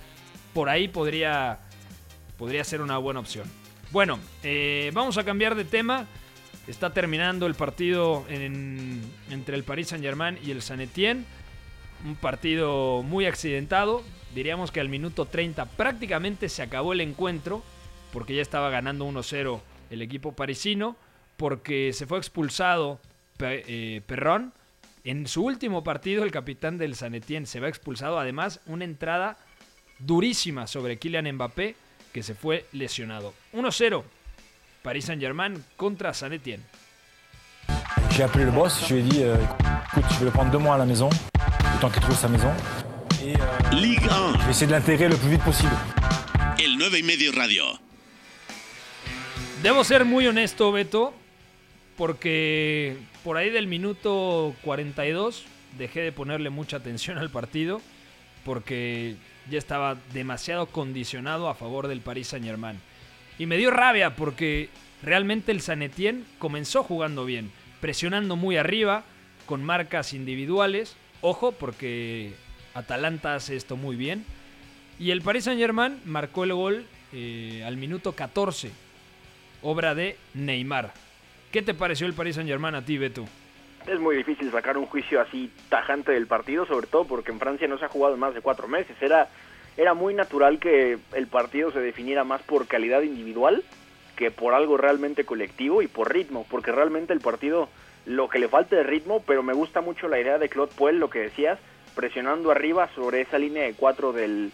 por 0.54 0.70
ahí 0.70 0.88
podría, 0.88 1.60
podría 2.38 2.64
ser 2.64 2.82
una 2.82 2.98
buena 2.98 3.20
opción. 3.20 3.48
Bueno, 3.92 4.20
eh, 4.42 4.92
vamos 4.94 5.18
a 5.18 5.24
cambiar 5.24 5.56
de 5.56 5.66
tema. 5.66 6.08
Está 6.68 6.94
terminando 6.94 7.46
el 7.46 7.56
partido 7.56 8.26
entre 8.30 9.56
el 9.56 9.64
Paris 9.64 9.90
Saint-Germain 9.90 10.40
y 10.44 10.52
el 10.52 10.62
Saint 10.62 10.82
Etienne. 10.82 11.26
Un 12.06 12.16
partido 12.16 13.04
muy 13.04 13.26
accidentado. 13.26 14.04
Diríamos 14.34 14.72
que 14.72 14.80
al 14.80 14.90
minuto 14.90 15.26
30 15.26 15.66
prácticamente 15.66 16.48
se 16.48 16.62
acabó 16.62 16.94
el 16.94 17.02
encuentro 17.02 17.64
porque 18.14 18.36
ya 18.36 18.42
estaba 18.42 18.70
ganando 18.70 19.06
1-0 19.08 19.60
el 19.90 20.02
equipo 20.02 20.34
parisino, 20.34 20.96
porque 21.36 21.92
se 21.94 22.06
fue 22.06 22.18
expulsado 22.18 23.00
eh, 23.40 24.02
Perrón. 24.06 24.54
En 25.04 25.28
su 25.28 25.44
último 25.44 25.84
partido, 25.84 26.24
el 26.24 26.32
capitán 26.32 26.78
del 26.78 26.96
Sanetien 26.96 27.46
se 27.46 27.60
va 27.60 27.68
expulsado. 27.68 28.20
Además, 28.20 28.62
una 28.68 28.86
entrada 28.86 29.38
durísima 30.00 30.68
sobre 30.68 30.98
Kylian 30.98 31.30
Mbappé, 31.34 31.76
que 32.14 32.24
se 32.24 32.36
fue 32.36 32.66
lesionado. 32.72 33.34
1-0, 33.54 34.04
Paris 34.84 35.02
Saint-Germain 35.02 35.54
contra 35.78 36.14
Sanetien. 36.14 36.60
J'ai 38.12 38.24
appelé 38.24 38.44
le 38.46 38.52
boss, 38.52 38.86
je 38.88 38.96
lui 38.96 39.02
ai 39.02 39.04
dit 39.04 39.24
euh, 39.24 39.36
écoute, 39.92 40.04
je 40.12 40.20
vais 40.20 40.26
le 40.26 40.32
prendre 40.32 40.52
deux 40.52 40.58
mois 40.58 40.76
à 40.76 40.78
la 40.78 40.86
maison, 40.86 41.10
le 41.10 41.80
temps 41.80 41.90
qu'il 41.90 42.02
trouve 42.02 42.18
sa 42.18 42.28
maison. 42.28 42.52
Et 43.24 43.34
euh, 43.36 43.70
Ligue 43.72 44.04
1. 44.04 44.40
Je 44.40 44.44
vais 44.44 44.52
essayer 44.52 44.68
de 44.68 44.74
l'intégrer 44.74 45.08
le 45.08 45.16
plus 45.16 45.30
vite 45.30 45.44
possible. 45.44 45.72
El 46.60 46.78
9 46.78 47.00
y 47.00 47.04
medio 47.04 47.32
radio. 47.32 47.64
Debo 49.64 49.86
ser 49.86 50.04
muy 50.04 50.28
honesto, 50.28 50.74
Beto, 50.74 51.14
porque 51.96 52.98
por 53.24 53.38
ahí 53.38 53.50
del 53.50 53.68
minuto 53.68 54.54
42 54.64 55.46
dejé 55.78 56.02
de 56.02 56.12
ponerle 56.12 56.50
mucha 56.50 56.78
atención 56.78 57.18
al 57.18 57.30
partido 57.30 57.82
porque 58.44 59.16
ya 59.50 59.58
estaba 59.58 59.96
demasiado 60.14 60.66
condicionado 60.66 61.48
a 61.48 61.56
favor 61.56 61.88
del 61.88 62.02
Paris 62.02 62.28
Saint-Germain. 62.28 62.78
Y 63.38 63.46
me 63.46 63.58
dio 63.58 63.72
rabia 63.72 64.16
porque 64.16 64.70
realmente 65.02 65.52
el 65.52 65.62
Sanetien 65.62 66.26
comenzó 66.40 66.84
jugando 66.84 67.26
bien, 67.26 67.52
presionando 67.82 68.36
muy 68.36 68.58
arriba, 68.58 69.04
con 69.46 69.64
marcas 69.64 70.14
individuales. 70.14 70.96
Ojo, 71.22 71.52
porque 71.52 72.34
Atalanta 72.74 73.36
hace 73.36 73.56
esto 73.56 73.76
muy 73.76 73.96
bien. 73.96 74.26
Y 75.00 75.12
el 75.12 75.22
Paris 75.22 75.46
Saint-Germain 75.46 76.00
marcó 76.06 76.44
el 76.44 76.54
gol 76.54 76.86
eh, 77.12 77.64
al 77.66 77.78
minuto 77.78 78.14
14 78.14 78.72
obra 79.64 79.96
de 79.96 80.18
Neymar. 80.34 80.94
¿Qué 81.52 81.62
te 81.62 81.74
pareció 81.74 82.06
el 82.06 82.14
Paris 82.14 82.36
Saint 82.36 82.50
Germain 82.50 82.76
a 82.76 82.84
ti, 82.84 82.98
Beto? 82.98 83.26
Es 83.88 84.00
muy 84.00 84.16
difícil 84.16 84.52
sacar 84.52 84.78
un 84.78 84.86
juicio 84.86 85.20
así 85.20 85.52
tajante 85.70 86.12
del 86.12 86.28
partido, 86.28 86.66
sobre 86.66 86.88
todo 86.88 87.06
porque 87.06 87.32
en 87.32 87.40
Francia 87.40 87.68
no 87.68 87.78
se 87.78 87.86
ha 87.86 87.90
jugado 87.90 88.14
en 88.14 88.20
más 88.20 88.34
de 88.34 88.42
cuatro 88.42 88.68
meses. 88.68 88.96
Era, 89.02 89.28
era 89.78 89.94
muy 89.94 90.14
natural 90.14 90.60
que 90.60 90.98
el 91.14 91.28
partido 91.28 91.72
se 91.72 91.80
definiera 91.80 92.24
más 92.24 92.42
por 92.44 92.68
calidad 92.68 93.02
individual 93.02 93.64
que 94.16 94.32
por 94.32 94.54
algo 94.54 94.78
realmente 94.78 95.26
colectivo 95.26 95.82
y 95.82 95.88
por 95.88 96.14
ritmo, 96.14 96.46
porque 96.50 96.72
realmente 96.72 97.14
el 97.14 97.20
partido 97.20 97.70
lo 98.06 98.30
que 98.30 98.40
le 98.40 98.48
falta 98.48 98.80
es 98.80 98.86
ritmo, 98.86 99.24
pero 99.26 99.44
me 99.44 99.54
gusta 99.54 99.82
mucho 99.82 100.08
la 100.08 100.20
idea 100.20 100.38
de 100.38 100.50
Claude 100.50 100.74
Puel, 100.76 101.00
lo 101.00 101.10
que 101.10 101.20
decías, 101.20 101.60
presionando 101.96 102.52
arriba 102.52 102.90
sobre 102.96 103.22
esa 103.22 103.40
línea 103.40 103.64
de 103.64 103.74
cuatro 103.74 104.14
del, 104.14 104.52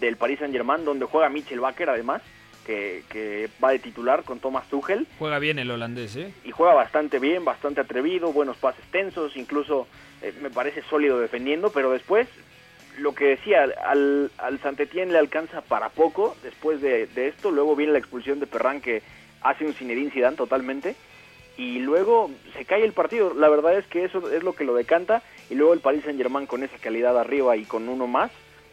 del 0.00 0.16
Paris 0.16 0.40
Saint 0.40 0.52
Germain, 0.52 0.84
donde 0.84 1.06
juega 1.06 1.28
Michel 1.28 1.60
Baker 1.60 1.90
además, 1.90 2.22
que, 2.66 3.48
va 3.62 3.72
de 3.72 3.80
titular 3.80 4.22
con 4.22 4.38
Thomas 4.38 4.68
Tuchel. 4.68 5.06
Juega 5.18 5.40
bien 5.40 5.58
el 5.58 5.70
holandés, 5.70 6.14
¿eh? 6.14 6.32
Y 6.44 6.52
juega 6.52 6.74
bastante 6.74 7.18
bien, 7.18 7.44
bastante 7.44 7.80
atrevido, 7.80 8.32
buenos 8.32 8.56
pases 8.58 8.84
tensos, 8.92 9.36
incluso 9.36 9.88
eh, 10.22 10.32
me 10.40 10.50
parece 10.50 10.82
sólido 10.82 11.18
defendiendo, 11.18 11.70
pero 11.70 11.90
después, 11.90 12.28
lo 13.00 13.14
que 13.14 13.24
decía, 13.26 13.64
al, 13.84 14.30
al 14.38 14.60
Santetien 14.60 15.12
le 15.12 15.18
alcanza 15.18 15.62
para 15.62 15.88
poco 15.88 16.36
después 16.42 16.80
de, 16.80 17.08
esto, 17.14 17.50
luego 17.50 17.74
viene 17.74 17.92
la 17.92 17.98
expulsión 17.98 18.40
de 18.40 18.46
Perran 18.46 18.80
que 18.80 19.02
hace 19.40 19.64
un 19.64 19.74
Zinedine 19.74 20.10
Zidane 20.10 20.36
totalmente, 20.36 20.94
y 21.56 21.78
luego 21.78 22.30
se 22.56 22.64
cae 22.64 22.84
el 22.84 22.92
partido, 22.92 23.34
la 23.34 23.48
verdad 23.48 23.76
es 23.76 23.86
que 23.86 24.04
eso 24.04 24.30
es 24.30 24.42
lo 24.42 24.54
que 24.54 24.64
lo 24.64 24.74
decanta, 24.74 25.22
y 25.48 25.54
luego 25.54 25.72
el 25.72 25.80
Paris 25.80 26.04
Saint 26.04 26.18
Germain 26.18 26.46
con 26.46 26.62
esa 26.62 26.76
calidad 26.78 27.18
arriba 27.18 27.56
y 27.56 27.64
con 27.64 27.88
uno 27.88 28.06
más, 28.06 28.30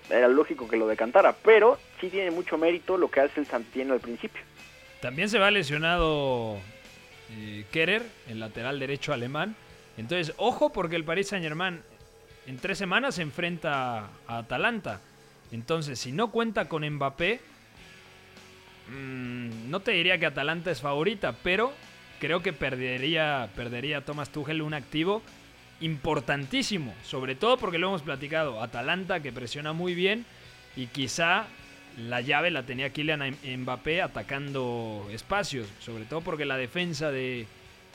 era 0.09 0.27
lógico 0.27 0.67
que 0.67 0.77
lo 0.77 0.87
decantara, 0.87 1.33
pero 1.43 1.77
sí 1.99 2.09
tiene 2.09 2.31
mucho 2.31 2.57
mérito 2.57 2.97
lo 2.97 3.09
que 3.09 3.21
hace 3.21 3.39
el 3.39 3.45
Santino 3.45 3.93
al 3.93 3.99
principio. 3.99 4.41
También 5.01 5.29
se 5.29 5.39
va 5.39 5.51
lesionado 5.51 6.57
eh, 7.31 7.65
Kerer, 7.71 8.03
el 8.29 8.39
lateral 8.39 8.79
derecho 8.79 9.13
alemán. 9.13 9.55
Entonces, 9.97 10.33
ojo 10.37 10.71
porque 10.71 10.95
el 10.95 11.03
Paris 11.03 11.27
Saint 11.27 11.43
Germain 11.43 11.81
en 12.47 12.57
tres 12.57 12.77
semanas 12.77 13.15
se 13.15 13.21
enfrenta 13.21 14.09
a 14.25 14.37
Atalanta. 14.39 15.01
Entonces, 15.51 15.99
si 15.99 16.13
no 16.13 16.31
cuenta 16.31 16.67
con 16.69 16.87
Mbappé, 16.89 17.41
mm, 18.89 19.69
no 19.69 19.81
te 19.81 19.91
diría 19.91 20.17
que 20.17 20.25
Atalanta 20.25 20.71
es 20.71 20.81
favorita, 20.81 21.35
pero 21.43 21.73
creo 22.19 22.41
que 22.41 22.53
perdería, 22.53 23.49
perdería 23.55 24.05
Thomas 24.05 24.29
Tuchel 24.29 24.61
un 24.61 24.73
activo 24.73 25.21
importantísimo, 25.81 26.93
sobre 27.03 27.35
todo 27.35 27.57
porque 27.57 27.77
lo 27.77 27.87
hemos 27.89 28.01
platicado, 28.01 28.63
Atalanta 28.63 29.19
que 29.19 29.31
presiona 29.31 29.73
muy 29.73 29.93
bien 29.93 30.25
y 30.75 30.87
quizá 30.87 31.45
la 31.97 32.21
llave 32.21 32.49
la 32.49 32.63
tenía 32.63 32.91
Kylian 32.91 33.37
Mbappé 33.43 34.01
atacando 34.01 35.07
espacios, 35.11 35.67
sobre 35.79 36.05
todo 36.05 36.21
porque 36.21 36.45
la 36.45 36.57
defensa 36.57 37.11
de, 37.11 37.45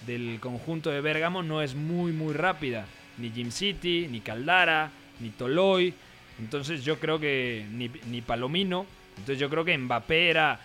del 0.07 0.39
conjunto 0.41 0.91
de 0.91 1.01
Bergamo 1.01 1.43
no 1.43 1.63
es 1.63 1.75
muy 1.75 2.13
muy 2.13 2.35
rápida, 2.35 2.87
ni 3.19 3.31
Jim 3.31 3.51
City, 3.51 4.09
ni 4.11 4.21
Caldara, 4.21 4.91
ni 5.21 5.31
Toloy, 5.31 5.95
entonces 6.39 6.85
yo 6.85 6.99
creo 6.99 7.19
que 7.19 7.65
ni, 7.71 7.91
ni 8.11 8.21
Palomino, 8.21 8.87
entonces 9.11 9.39
yo 9.39 9.49
creo 9.49 9.65
que 9.65 9.77
Mbappé 9.77 10.31
era 10.31 10.61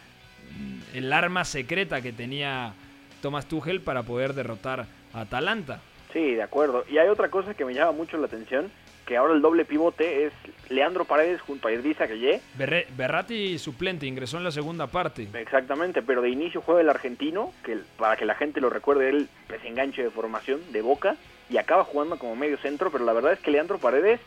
el 0.94 1.12
arma 1.13 1.46
secreta 1.46 2.01
que 2.01 2.13
tenía 2.13 2.74
Thomas 3.22 3.48
Tuchel 3.48 3.82
para 3.82 4.04
poder 4.04 4.34
derrotar 4.34 4.86
a 5.13 5.22
Atalanta. 5.22 5.82
Sí, 6.13 6.36
de 6.36 6.44
acuerdo. 6.44 6.86
Y 6.89 6.98
hay 6.98 7.10
otra 7.10 7.30
cosa 7.30 7.54
que 7.54 7.66
me 7.66 7.74
llama 7.74 7.92
mucho 7.92 8.18
la 8.18 8.27
atención, 8.27 8.72
que 9.06 9.18
ahora 9.18 9.34
el 9.34 9.42
doble 9.42 9.66
pivote 9.66 10.25
es 10.25 10.34
Leandro 10.70 11.06
Paredes 11.06 11.42
junto 11.42 11.68
a 11.68 11.74
Idrissa 11.74 12.08
Gueye. 12.08 12.42
Berratti 12.58 13.58
suplente, 13.60 14.06
ingresó 14.06 14.38
en 14.38 14.44
la 14.44 14.51
segunda 14.51 14.88
parte. 14.88 15.27
Exactamente, 15.34 16.01
pero 16.01 16.22
de 16.22 16.30
inicio 16.30 16.62
juega 16.62 16.82
el 16.82 16.89
argentino, 16.89 17.54
que 17.63 17.77
para 17.98 18.16
que 18.16 18.25
la 18.25 18.36
gente 18.36 18.62
lo 18.62 18.70
recuerde, 18.70 19.10
él 19.10 19.30
pues 19.48 19.63
enganche 19.66 20.04
de 20.04 20.10
formación 20.10 20.60
de 20.72 20.82
Boca 20.82 21.18
y 21.50 21.58
acaba 21.58 21.84
jugando 21.84 22.18
como 22.18 22.36
medio 22.36 22.58
centro, 22.58 22.92
pero 22.92 23.06
la 23.06 23.13
verdad 23.13 23.34
es 23.34 23.39
que 23.39 23.51
Leandro 23.51 23.77
Paredes 23.77 24.20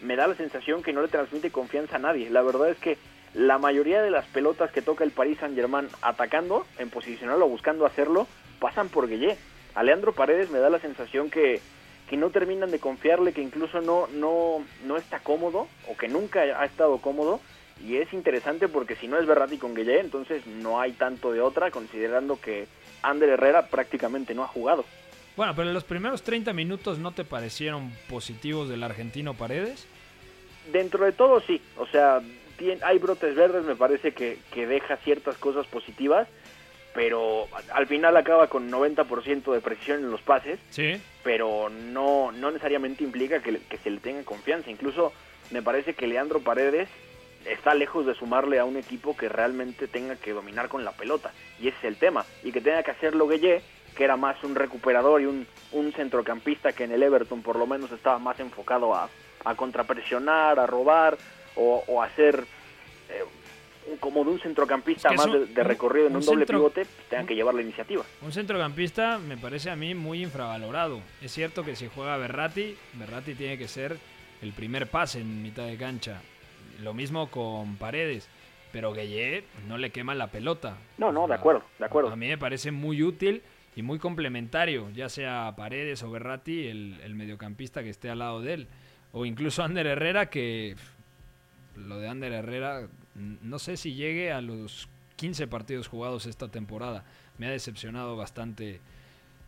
me 0.00 0.16
da 0.16 0.26
la 0.26 0.34
sensación 0.34 0.82
que 0.82 0.92
no 0.92 1.02
le 1.02 1.08
transmite 1.08 1.50
confianza 1.50 1.96
a 1.96 2.00
nadie. 2.00 2.30
La 2.30 2.42
verdad 2.42 2.70
es 2.70 2.78
que 2.78 2.98
la 3.34 3.58
mayoría 3.58 4.02
de 4.02 4.10
las 4.10 4.26
pelotas 4.26 4.70
que 4.72 4.82
toca 4.82 5.04
el 5.04 5.10
Paris 5.10 5.38
Saint-Germain 5.38 5.88
atacando, 6.02 6.66
en 6.78 6.90
posicional 6.90 7.40
o 7.42 7.48
buscando 7.48 7.86
hacerlo, 7.86 8.26
pasan 8.58 8.88
por 8.88 9.08
Gueye 9.08 9.36
a 9.74 9.82
Leandro 9.82 10.12
Paredes 10.12 10.50
me 10.50 10.58
da 10.58 10.70
la 10.70 10.80
sensación 10.80 11.30
que, 11.30 11.60
que 12.08 12.16
no 12.16 12.30
terminan 12.30 12.70
de 12.70 12.78
confiarle, 12.78 13.32
que 13.32 13.40
incluso 13.40 13.80
no, 13.80 14.06
no, 14.08 14.64
no 14.84 14.96
está 14.96 15.20
cómodo 15.20 15.66
o 15.88 15.96
que 15.96 16.08
nunca 16.08 16.40
ha 16.40 16.64
estado 16.64 16.98
cómodo 16.98 17.40
Y 17.82 17.96
es 17.96 18.12
interesante 18.12 18.68
porque 18.68 18.96
si 18.96 19.08
no 19.08 19.18
es 19.18 19.26
Berratti 19.26 19.56
con 19.56 19.74
Gueye, 19.74 20.00
entonces 20.00 20.46
no 20.46 20.80
hay 20.80 20.92
tanto 20.92 21.32
de 21.32 21.40
otra, 21.40 21.70
considerando 21.70 22.38
que 22.38 22.66
Ander 23.02 23.30
Herrera 23.30 23.68
prácticamente 23.68 24.34
no 24.34 24.44
ha 24.44 24.48
jugado. 24.48 24.84
Bueno, 25.36 25.54
pero 25.56 25.72
los 25.72 25.84
primeros 25.84 26.22
30 26.22 26.52
minutos 26.52 26.98
no 26.98 27.12
te 27.12 27.24
parecieron 27.24 27.90
positivos 28.08 28.68
del 28.68 28.82
argentino 28.82 29.34
Paredes. 29.34 29.86
Dentro 30.72 31.04
de 31.04 31.12
todo 31.12 31.40
sí, 31.40 31.60
o 31.76 31.86
sea, 31.86 32.20
hay 32.84 32.98
brotes 32.98 33.34
verdes, 33.34 33.64
me 33.64 33.74
parece 33.74 34.12
que, 34.12 34.38
que 34.52 34.66
deja 34.66 34.96
ciertas 34.98 35.36
cosas 35.38 35.66
positivas, 35.66 36.28
pero 36.94 37.48
al 37.72 37.86
final 37.86 38.16
acaba 38.16 38.48
con 38.48 38.70
90% 38.70 39.52
de 39.52 39.60
precisión 39.60 40.00
en 40.00 40.10
los 40.10 40.20
pases, 40.20 40.60
Sí. 40.70 41.00
pero 41.24 41.70
no, 41.70 42.30
no 42.32 42.50
necesariamente 42.50 43.02
implica 43.02 43.40
que, 43.42 43.58
que 43.68 43.78
se 43.78 43.90
le 43.90 43.98
tenga 44.00 44.22
confianza. 44.24 44.70
Incluso 44.70 45.12
me 45.50 45.62
parece 45.62 45.94
que 45.94 46.06
Leandro 46.06 46.40
Paredes 46.40 46.88
está 47.46 47.74
lejos 47.74 48.06
de 48.06 48.14
sumarle 48.14 48.58
a 48.60 48.64
un 48.66 48.76
equipo 48.76 49.16
que 49.16 49.28
realmente 49.28 49.88
tenga 49.88 50.14
que 50.16 50.32
dominar 50.32 50.68
con 50.68 50.84
la 50.84 50.92
pelota, 50.92 51.32
y 51.58 51.68
ese 51.68 51.78
es 51.78 51.84
el 51.84 51.96
tema, 51.96 52.24
y 52.44 52.52
que 52.52 52.60
tenga 52.60 52.82
que 52.84 52.92
hacerlo 52.92 53.26
Gueye, 53.26 53.62
que 53.96 54.04
era 54.04 54.16
más 54.16 54.42
un 54.44 54.54
recuperador 54.54 55.20
y 55.20 55.26
un, 55.26 55.46
un 55.72 55.92
centrocampista 55.92 56.72
que 56.72 56.84
en 56.84 56.92
el 56.92 57.02
Everton 57.02 57.42
por 57.42 57.56
lo 57.56 57.66
menos 57.66 57.90
estaba 57.92 58.18
más 58.18 58.38
enfocado 58.40 58.94
a, 58.94 59.08
a 59.44 59.54
contrapresionar, 59.54 60.58
a 60.58 60.66
robar 60.66 61.16
o, 61.56 61.84
o 61.86 62.02
a 62.02 62.06
hacer 62.06 62.44
eh, 63.10 63.22
como 64.00 64.24
de 64.24 64.30
un 64.30 64.40
centrocampista 64.40 65.08
Es 65.08 65.12
que 65.12 65.16
más 65.18 65.26
un- 65.26 65.46
de, 65.46 65.52
de 65.54 65.64
recorrido 65.64 66.06
en 66.06 66.12
un 66.12 66.18
un, 66.20 66.24
doble 66.24 66.40
centro- 66.46 66.58
pivote, 66.58 66.84
pues, 66.84 67.08
tengan 67.08 67.26
que 67.26 67.34
llevar 67.34 67.54
la 67.54 67.62
iniciativa. 67.62 68.04
Un 68.22 68.32
centrocampista 68.32 69.18
me 69.18 69.36
parece 69.36 69.70
a 69.70 69.76
mí 69.76 69.94
muy 69.94 70.22
infravalorado. 70.22 71.00
Es 71.20 71.32
cierto 71.32 71.64
que 71.64 71.76
si 71.76 71.88
juega 71.88 72.16
Berratti, 72.16 72.76
Berratti 72.94 73.34
tiene 73.34 73.58
que 73.58 73.68
ser 73.68 73.98
el 74.40 74.52
primer 74.52 74.86
pase 74.86 75.20
en 75.20 75.42
mitad 75.42 75.66
de 75.66 75.76
cancha. 75.76 76.20
Lo 76.80 76.94
mismo 76.94 77.30
con 77.30 77.76
Paredes. 77.76 78.28
Pero 78.72 78.92
Gueye 78.94 79.44
no 79.68 79.76
le 79.76 79.90
quema 79.90 80.14
la 80.14 80.28
pelota. 80.28 80.78
No, 80.96 81.12
no, 81.12 81.28
de 81.28 81.34
acuerdo, 81.34 81.62
de 81.78 81.84
acuerdo. 81.84 82.10
A 82.10 82.16
mí 82.16 82.26
me 82.28 82.38
parece 82.38 82.70
muy 82.70 83.02
útil 83.02 83.42
y 83.74 83.82
muy 83.82 83.98
complementario, 83.98 84.90
ya 84.90 85.08
sea 85.08 85.54
Paredes 85.56 86.02
o 86.02 86.10
Berratti, 86.10 86.66
el, 86.66 87.00
el 87.02 87.14
mediocampista 87.14 87.82
que 87.82 87.90
esté 87.90 88.10
al 88.10 88.18
lado 88.18 88.42
de 88.42 88.54
él. 88.54 88.68
O 89.12 89.26
incluso 89.26 89.62
Ander 89.62 89.86
Herrera, 89.86 90.30
que 90.30 90.76
lo 91.76 91.98
de 91.98 92.08
Ander 92.08 92.32
Herrera, 92.32 92.88
no 93.14 93.58
sé 93.58 93.76
si 93.76 93.94
llegue 93.94 94.32
a 94.32 94.40
los 94.40 94.88
15 95.16 95.46
partidos 95.46 95.88
jugados 95.88 96.26
esta 96.26 96.48
temporada. 96.48 97.04
Me 97.38 97.46
ha 97.46 97.50
decepcionado 97.50 98.16
bastante 98.16 98.80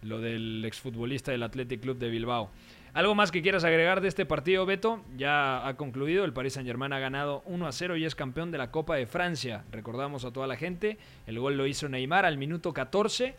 lo 0.02 0.20
del 0.20 0.64
exfutbolista 0.64 1.32
del 1.32 1.42
Athletic 1.42 1.80
Club 1.80 1.98
de 1.98 2.10
Bilbao. 2.10 2.50
¿Algo 2.92 3.16
más 3.16 3.32
que 3.32 3.42
quieras 3.42 3.64
agregar 3.64 4.00
de 4.00 4.06
este 4.06 4.24
partido, 4.24 4.66
Beto? 4.66 5.04
Ya 5.16 5.66
ha 5.66 5.74
concluido, 5.76 6.24
el 6.24 6.32
Paris 6.32 6.52
Saint-Germain 6.52 6.92
ha 6.92 7.00
ganado 7.00 7.42
1 7.46 7.66
a 7.66 7.72
0 7.72 7.96
y 7.96 8.04
es 8.04 8.14
campeón 8.14 8.52
de 8.52 8.58
la 8.58 8.70
Copa 8.70 8.94
de 8.94 9.06
Francia. 9.06 9.64
Recordamos 9.72 10.24
a 10.24 10.32
toda 10.32 10.46
la 10.46 10.54
gente, 10.54 10.98
el 11.26 11.40
gol 11.40 11.56
lo 11.56 11.66
hizo 11.66 11.88
Neymar 11.88 12.24
al 12.24 12.38
minuto 12.38 12.72
14 12.72 13.34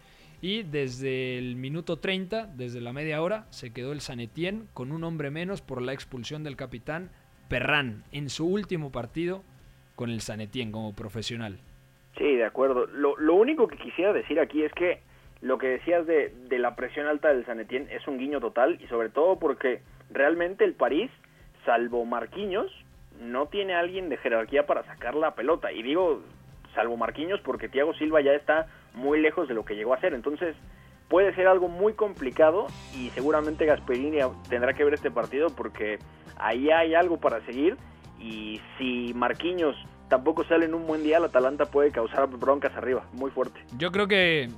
y 0.45 0.61
desde 0.61 1.39
el 1.39 1.55
minuto 1.55 1.97
30, 1.97 2.45
desde 2.55 2.79
la 2.79 2.93
media 2.93 3.19
hora, 3.23 3.47
se 3.49 3.73
quedó 3.73 3.93
el 3.93 3.99
San 3.99 4.19
Etienne 4.19 4.67
con 4.75 4.91
un 4.91 5.03
hombre 5.03 5.31
menos 5.31 5.63
por 5.63 5.81
la 5.81 5.91
expulsión 5.91 6.43
del 6.43 6.55
capitán 6.55 7.09
Perran 7.49 8.03
en 8.11 8.29
su 8.29 8.47
último 8.47 8.91
partido 8.91 9.41
con 9.95 10.11
el 10.11 10.21
San 10.21 10.41
Etienne 10.41 10.71
como 10.71 10.93
profesional. 10.93 11.57
Sí, 12.15 12.35
de 12.35 12.45
acuerdo. 12.45 12.85
Lo, 12.85 13.17
lo 13.17 13.33
único 13.33 13.67
que 13.67 13.77
quisiera 13.77 14.13
decir 14.13 14.39
aquí 14.39 14.61
es 14.61 14.71
que 14.73 14.99
lo 15.41 15.57
que 15.57 15.65
decías 15.65 16.05
de, 16.05 16.31
de 16.47 16.59
la 16.59 16.75
presión 16.75 17.07
alta 17.07 17.29
del 17.29 17.43
San 17.47 17.59
Etienne 17.59 17.91
es 17.91 18.07
un 18.07 18.19
guiño 18.19 18.39
total 18.39 18.79
y 18.79 18.85
sobre 18.85 19.09
todo 19.09 19.39
porque 19.39 19.81
realmente 20.11 20.63
el 20.63 20.75
París, 20.75 21.09
salvo 21.65 22.05
Marquinhos, 22.05 22.71
no 23.19 23.47
tiene 23.47 23.73
alguien 23.73 24.09
de 24.09 24.17
jerarquía 24.17 24.67
para 24.67 24.85
sacar 24.85 25.15
la 25.15 25.33
pelota. 25.33 25.71
Y 25.71 25.81
digo, 25.81 26.21
salvo 26.75 26.97
Marquinhos 26.97 27.41
porque 27.41 27.67
Thiago 27.67 27.95
Silva 27.95 28.21
ya 28.21 28.33
está 28.33 28.67
muy 28.95 29.21
lejos 29.21 29.47
de 29.47 29.53
lo 29.53 29.65
que 29.65 29.75
llegó 29.75 29.93
a 29.93 29.99
ser. 29.99 30.13
Entonces 30.13 30.55
puede 31.07 31.33
ser 31.35 31.47
algo 31.47 31.67
muy 31.67 31.93
complicado 31.93 32.67
y 32.95 33.09
seguramente 33.11 33.65
Gasperini 33.65 34.19
tendrá 34.49 34.73
que 34.73 34.83
ver 34.83 34.93
este 34.93 35.11
partido 35.11 35.49
porque 35.49 35.99
ahí 36.37 36.69
hay 36.69 36.95
algo 36.95 37.17
para 37.17 37.45
seguir 37.45 37.77
y 38.19 38.59
si 38.77 39.13
Marquinhos 39.13 39.75
tampoco 40.07 40.43
sale 40.45 40.65
en 40.65 40.73
un 40.73 40.87
buen 40.87 41.03
día, 41.03 41.17
el 41.17 41.25
Atalanta 41.25 41.65
puede 41.65 41.91
causar 41.91 42.27
broncas 42.27 42.75
arriba, 42.75 43.05
muy 43.13 43.31
fuerte. 43.31 43.59
Yo 43.77 43.91
creo 43.91 44.07
que 44.07 44.49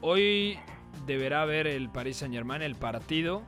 hoy 0.00 0.58
deberá 1.06 1.44
ver 1.44 1.66
el 1.66 1.88
Paris 1.88 2.18
Saint 2.18 2.34
Germain 2.34 2.62
el 2.62 2.74
partido 2.74 3.42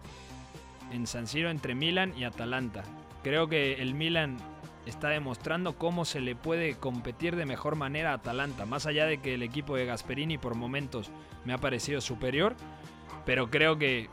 en 0.92 1.07
San 1.07 1.26
Siro 1.26 1.50
entre 1.50 1.74
Milan 1.74 2.12
y 2.16 2.24
Atalanta. 2.24 2.83
Creo 3.22 3.48
que 3.48 3.74
el 3.74 3.94
Milan 3.94 4.38
está 4.87 5.11
demostrando 5.11 5.75
cómo 5.77 6.05
se 6.05 6.21
le 6.21 6.35
puede 6.35 6.75
competir 6.75 7.37
de 7.37 7.47
mejor 7.47 7.77
manera 7.77 8.11
a 8.11 8.14
Atalanta, 8.14 8.66
más 8.66 8.87
allá 8.87 9.07
de 9.07 9.19
que 9.19 9.35
el 9.35 9.43
equipo 9.43 9.77
de 9.77 9.87
Gasperini 9.87 10.38
por 10.38 10.55
momentos 10.55 11.11
me 11.45 11.53
ha 11.53 11.59
parecido 11.59 12.01
superior, 12.01 12.55
pero 13.27 13.51
creo 13.51 13.79
que 13.79 14.09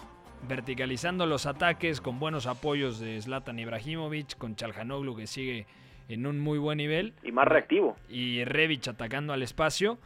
verticalizando 0.47 1.25
los 1.25 1.45
ataques 1.45 2.01
con 2.01 2.19
buenos 2.19 2.45
apoyos 2.45 2.99
de 2.99 3.19
Zlatan 3.21 3.59
Ibrahimovic, 3.59 4.37
con 4.37 4.55
Chalhanoglu 4.55 5.15
que 5.15 5.27
sigue 5.27 5.65
en 6.09 6.25
un 6.25 6.39
muy 6.39 6.57
buen 6.57 6.77
nivel 6.77 7.13
Y 7.23 7.31
más 7.31 7.47
reactivo. 7.47 7.95
y 8.09 8.43
Revich 8.45 8.87
atacando 8.87 9.33
al 9.33 9.43
espacio. 9.43 9.97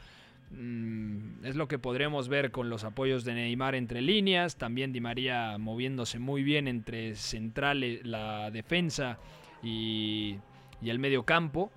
mm, 0.52 1.46
es 1.46 1.56
lo 1.56 1.68
que 1.68 1.80
podremos 1.80 2.28
ver 2.28 2.52
con 2.52 2.70
los 2.70 2.84
apoyos 2.84 3.24
de 3.24 3.34
Neymar 3.34 3.76
entre 3.76 4.02
líneas, 4.02 4.58
también 4.58 4.92
Di 4.94 5.00
María 5.00 5.58
moviéndose 5.58 6.20
muy 6.20 6.44
bien 6.44 6.68
entre 6.68 7.16
centrales, 7.16 8.06
la 8.06 8.52
defensa 8.52 9.18
y, 9.64 10.38
y 10.82 10.90
el 10.90 11.00
medio 11.00 11.24
campo. 11.24 11.72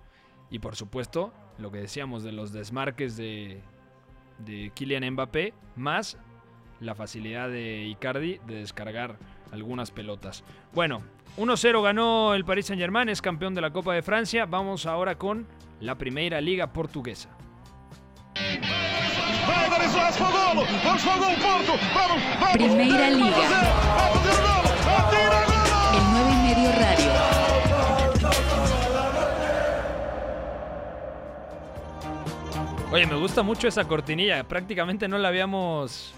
Y 0.50 0.58
por 0.58 0.76
supuesto, 0.76 1.32
lo 1.58 1.70
que 1.70 1.78
decíamos 1.78 2.22
de 2.22 2.32
los 2.32 2.52
desmarques 2.52 3.16
de, 3.16 3.60
de 4.38 4.70
Kylian 4.74 5.10
Mbappé, 5.12 5.54
más 5.76 6.18
la 6.80 6.94
facilidad 6.94 7.48
de 7.48 7.84
Icardi 7.84 8.40
de 8.46 8.56
descargar 8.56 9.16
algunas 9.52 9.90
pelotas. 9.90 10.44
Bueno, 10.72 11.02
1-0 11.38 11.82
ganó 11.82 12.34
el 12.34 12.44
Paris 12.44 12.66
Saint-Germain, 12.66 13.08
es 13.08 13.22
campeón 13.22 13.54
de 13.54 13.60
la 13.60 13.72
Copa 13.72 13.94
de 13.94 14.02
Francia. 14.02 14.46
Vamos 14.46 14.86
ahora 14.86 15.16
con 15.16 15.46
la 15.80 15.96
Primera 15.96 16.40
Liga 16.40 16.72
Portuguesa. 16.72 17.30
Vai 22.40 22.58
Liga. 22.58 22.78
El 25.94 26.02
9 26.12 26.32
y 26.32 26.36
medio 26.42 26.72
radio. 26.72 27.23
Oye, 32.94 33.08
me 33.08 33.16
gusta 33.16 33.42
mucho 33.42 33.66
esa 33.66 33.88
cortinilla. 33.88 34.44
Prácticamente 34.44 35.08
no 35.08 35.18
la 35.18 35.26
habíamos 35.26 36.14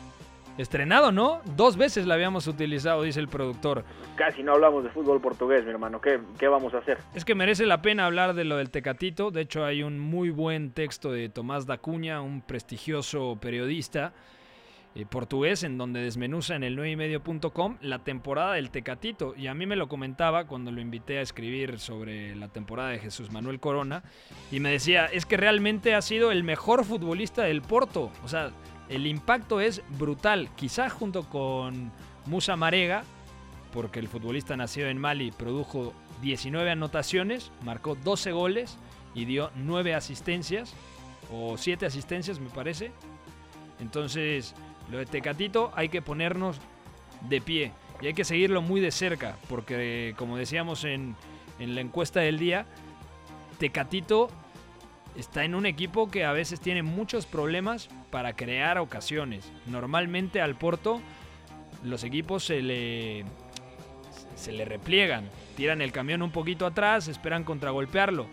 estrenado, 0.58 1.10
¿no? 1.10 1.40
Dos 1.56 1.78
veces 1.78 2.04
la 2.04 2.12
habíamos 2.12 2.46
utilizado, 2.48 3.02
dice 3.02 3.18
el 3.18 3.28
productor. 3.28 3.82
Casi 4.14 4.42
no 4.42 4.52
hablamos 4.52 4.84
de 4.84 4.90
fútbol 4.90 5.18
portugués, 5.22 5.64
mi 5.64 5.70
hermano. 5.70 6.02
¿Qué, 6.02 6.20
qué 6.38 6.48
vamos 6.48 6.74
a 6.74 6.78
hacer? 6.80 6.98
Es 7.14 7.24
que 7.24 7.34
merece 7.34 7.64
la 7.64 7.80
pena 7.80 8.04
hablar 8.04 8.34
de 8.34 8.44
lo 8.44 8.58
del 8.58 8.68
Tecatito. 8.68 9.30
De 9.30 9.40
hecho, 9.40 9.64
hay 9.64 9.82
un 9.82 9.98
muy 9.98 10.28
buen 10.28 10.70
texto 10.70 11.10
de 11.10 11.30
Tomás 11.30 11.64
Dacuña, 11.64 12.20
un 12.20 12.42
prestigioso 12.42 13.38
periodista 13.40 14.12
eh, 14.96 15.04
portugués, 15.04 15.62
en 15.62 15.76
donde 15.76 16.00
desmenuza 16.00 16.56
en 16.56 16.64
el 16.64 16.78
9ymedio.com 16.78 17.76
la 17.82 17.98
temporada 17.98 18.54
del 18.54 18.70
Tecatito. 18.70 19.34
Y 19.36 19.46
a 19.46 19.52
mí 19.52 19.66
me 19.66 19.76
lo 19.76 19.88
comentaba 19.88 20.46
cuando 20.46 20.72
lo 20.72 20.80
invité 20.80 21.18
a 21.18 21.20
escribir 21.20 21.78
sobre 21.78 22.34
la 22.34 22.48
temporada 22.48 22.88
de 22.88 22.98
Jesús 22.98 23.30
Manuel 23.30 23.60
Corona. 23.60 24.02
Y 24.50 24.58
me 24.58 24.70
decía, 24.70 25.04
es 25.04 25.26
que 25.26 25.36
realmente 25.36 25.94
ha 25.94 26.00
sido 26.00 26.30
el 26.32 26.44
mejor 26.44 26.82
futbolista 26.86 27.42
del 27.42 27.60
Porto. 27.60 28.10
O 28.24 28.28
sea, 28.28 28.52
el 28.88 29.06
impacto 29.06 29.60
es 29.60 29.82
brutal. 29.98 30.48
Quizás 30.56 30.94
junto 30.94 31.28
con 31.28 31.92
Musa 32.24 32.56
Marega, 32.56 33.04
porque 33.74 33.98
el 33.98 34.08
futbolista 34.08 34.56
nacido 34.56 34.88
en 34.88 34.96
Mali 34.96 35.30
produjo 35.30 35.92
19 36.22 36.70
anotaciones, 36.70 37.52
marcó 37.66 37.96
12 37.96 38.32
goles 38.32 38.78
y 39.14 39.26
dio 39.26 39.50
9 39.56 39.94
asistencias, 39.94 40.74
o 41.30 41.58
7 41.58 41.84
asistencias 41.84 42.40
me 42.40 42.48
parece. 42.48 42.92
Entonces, 43.78 44.54
lo 44.90 44.98
de 44.98 45.06
Tecatito 45.06 45.72
hay 45.74 45.88
que 45.88 46.02
ponernos 46.02 46.60
de 47.28 47.40
pie 47.40 47.72
y 48.00 48.08
hay 48.08 48.14
que 48.14 48.24
seguirlo 48.24 48.62
muy 48.62 48.80
de 48.80 48.90
cerca, 48.90 49.36
porque 49.48 50.14
como 50.16 50.36
decíamos 50.36 50.84
en, 50.84 51.16
en 51.58 51.74
la 51.74 51.80
encuesta 51.80 52.20
del 52.20 52.38
día, 52.38 52.66
Tecatito 53.58 54.28
está 55.16 55.44
en 55.44 55.54
un 55.54 55.66
equipo 55.66 56.10
que 56.10 56.24
a 56.24 56.32
veces 56.32 56.60
tiene 56.60 56.82
muchos 56.82 57.26
problemas 57.26 57.88
para 58.10 58.36
crear 58.36 58.78
ocasiones. 58.78 59.50
Normalmente 59.66 60.40
al 60.40 60.56
Porto 60.56 61.00
los 61.82 62.04
equipos 62.04 62.44
se 62.44 62.62
le, 62.62 63.24
se 64.34 64.52
le 64.52 64.64
repliegan, 64.64 65.28
tiran 65.56 65.80
el 65.80 65.92
camión 65.92 66.22
un 66.22 66.30
poquito 66.30 66.66
atrás, 66.66 67.08
esperan 67.08 67.44
contragolpearlo. 67.44 68.26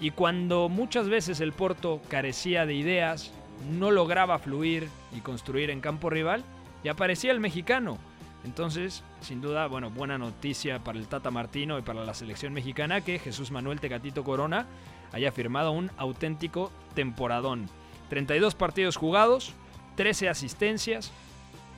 Y 0.00 0.10
cuando 0.10 0.68
muchas 0.68 1.08
veces 1.08 1.40
el 1.40 1.52
Porto 1.52 2.00
carecía 2.08 2.66
de 2.66 2.74
ideas, 2.74 3.32
no 3.70 3.90
lograba 3.90 4.38
fluir 4.38 4.88
y 5.16 5.20
construir 5.20 5.70
en 5.70 5.80
campo 5.80 6.10
rival, 6.10 6.44
y 6.82 6.88
aparecía 6.88 7.32
el 7.32 7.40
mexicano. 7.40 7.98
Entonces, 8.44 9.02
sin 9.20 9.40
duda, 9.40 9.66
bueno, 9.68 9.90
buena 9.90 10.18
noticia 10.18 10.78
para 10.80 10.98
el 10.98 11.08
Tata 11.08 11.30
Martino 11.30 11.78
y 11.78 11.82
para 11.82 12.04
la 12.04 12.12
selección 12.12 12.52
mexicana 12.52 13.00
que 13.00 13.18
Jesús 13.18 13.50
Manuel 13.50 13.80
Tecatito 13.80 14.22
Corona 14.22 14.66
haya 15.12 15.32
firmado 15.32 15.72
un 15.72 15.90
auténtico 15.96 16.70
temporadón. 16.94 17.70
32 18.10 18.54
partidos 18.54 18.96
jugados, 18.96 19.54
13 19.96 20.28
asistencias, 20.28 21.10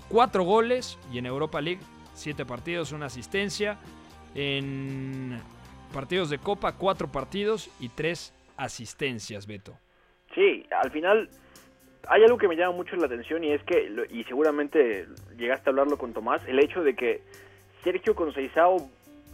4 0.09 0.43
goles 0.43 0.99
y 1.13 1.19
en 1.19 1.27
Europa 1.27 1.61
League 1.61 1.81
7 2.17 2.45
partidos, 2.47 2.93
una 2.93 3.07
asistencia. 3.07 3.79
En 4.35 5.41
partidos 5.93 6.31
de 6.31 6.39
Copa, 6.39 6.73
4 6.73 7.13
partidos 7.13 7.71
y 7.79 7.89
3 7.91 8.35
asistencias, 8.57 9.47
Beto. 9.47 9.79
Sí, 10.35 10.67
al 10.83 10.91
final 10.91 11.31
hay 12.09 12.23
algo 12.25 12.39
que 12.39 12.49
me 12.49 12.57
llama 12.57 12.77
mucho 12.77 12.97
la 12.97 13.07
atención 13.07 13.43
y 13.45 13.53
es 13.53 13.63
que, 13.65 13.91
y 14.11 14.25
seguramente 14.25 15.07
llegaste 15.37 15.69
a 15.69 15.71
hablarlo 15.71 15.99
con 15.99 16.13
Tomás, 16.13 16.41
el 16.47 16.59
hecho 16.59 16.83
de 16.83 16.95
que 16.95 17.23
Sergio 17.85 18.15
Conceizao 18.15 18.89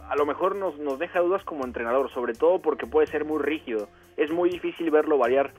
a 0.09 0.15
lo 0.15 0.25
mejor 0.25 0.55
nos, 0.55 0.77
nos 0.79 0.99
deja 0.99 1.19
dudas 1.21 1.43
como 1.43 1.65
entrenador, 1.65 2.11
sobre 2.11 2.33
todo 2.33 2.59
porque 2.61 2.85
puede 2.85 3.07
ser 3.07 3.25
muy 3.25 3.41
rígido. 3.41 3.87
Es 4.17 4.31
muy 4.31 4.49
difícil 4.49 4.91
verlo 4.91 5.17
variar 5.17 5.51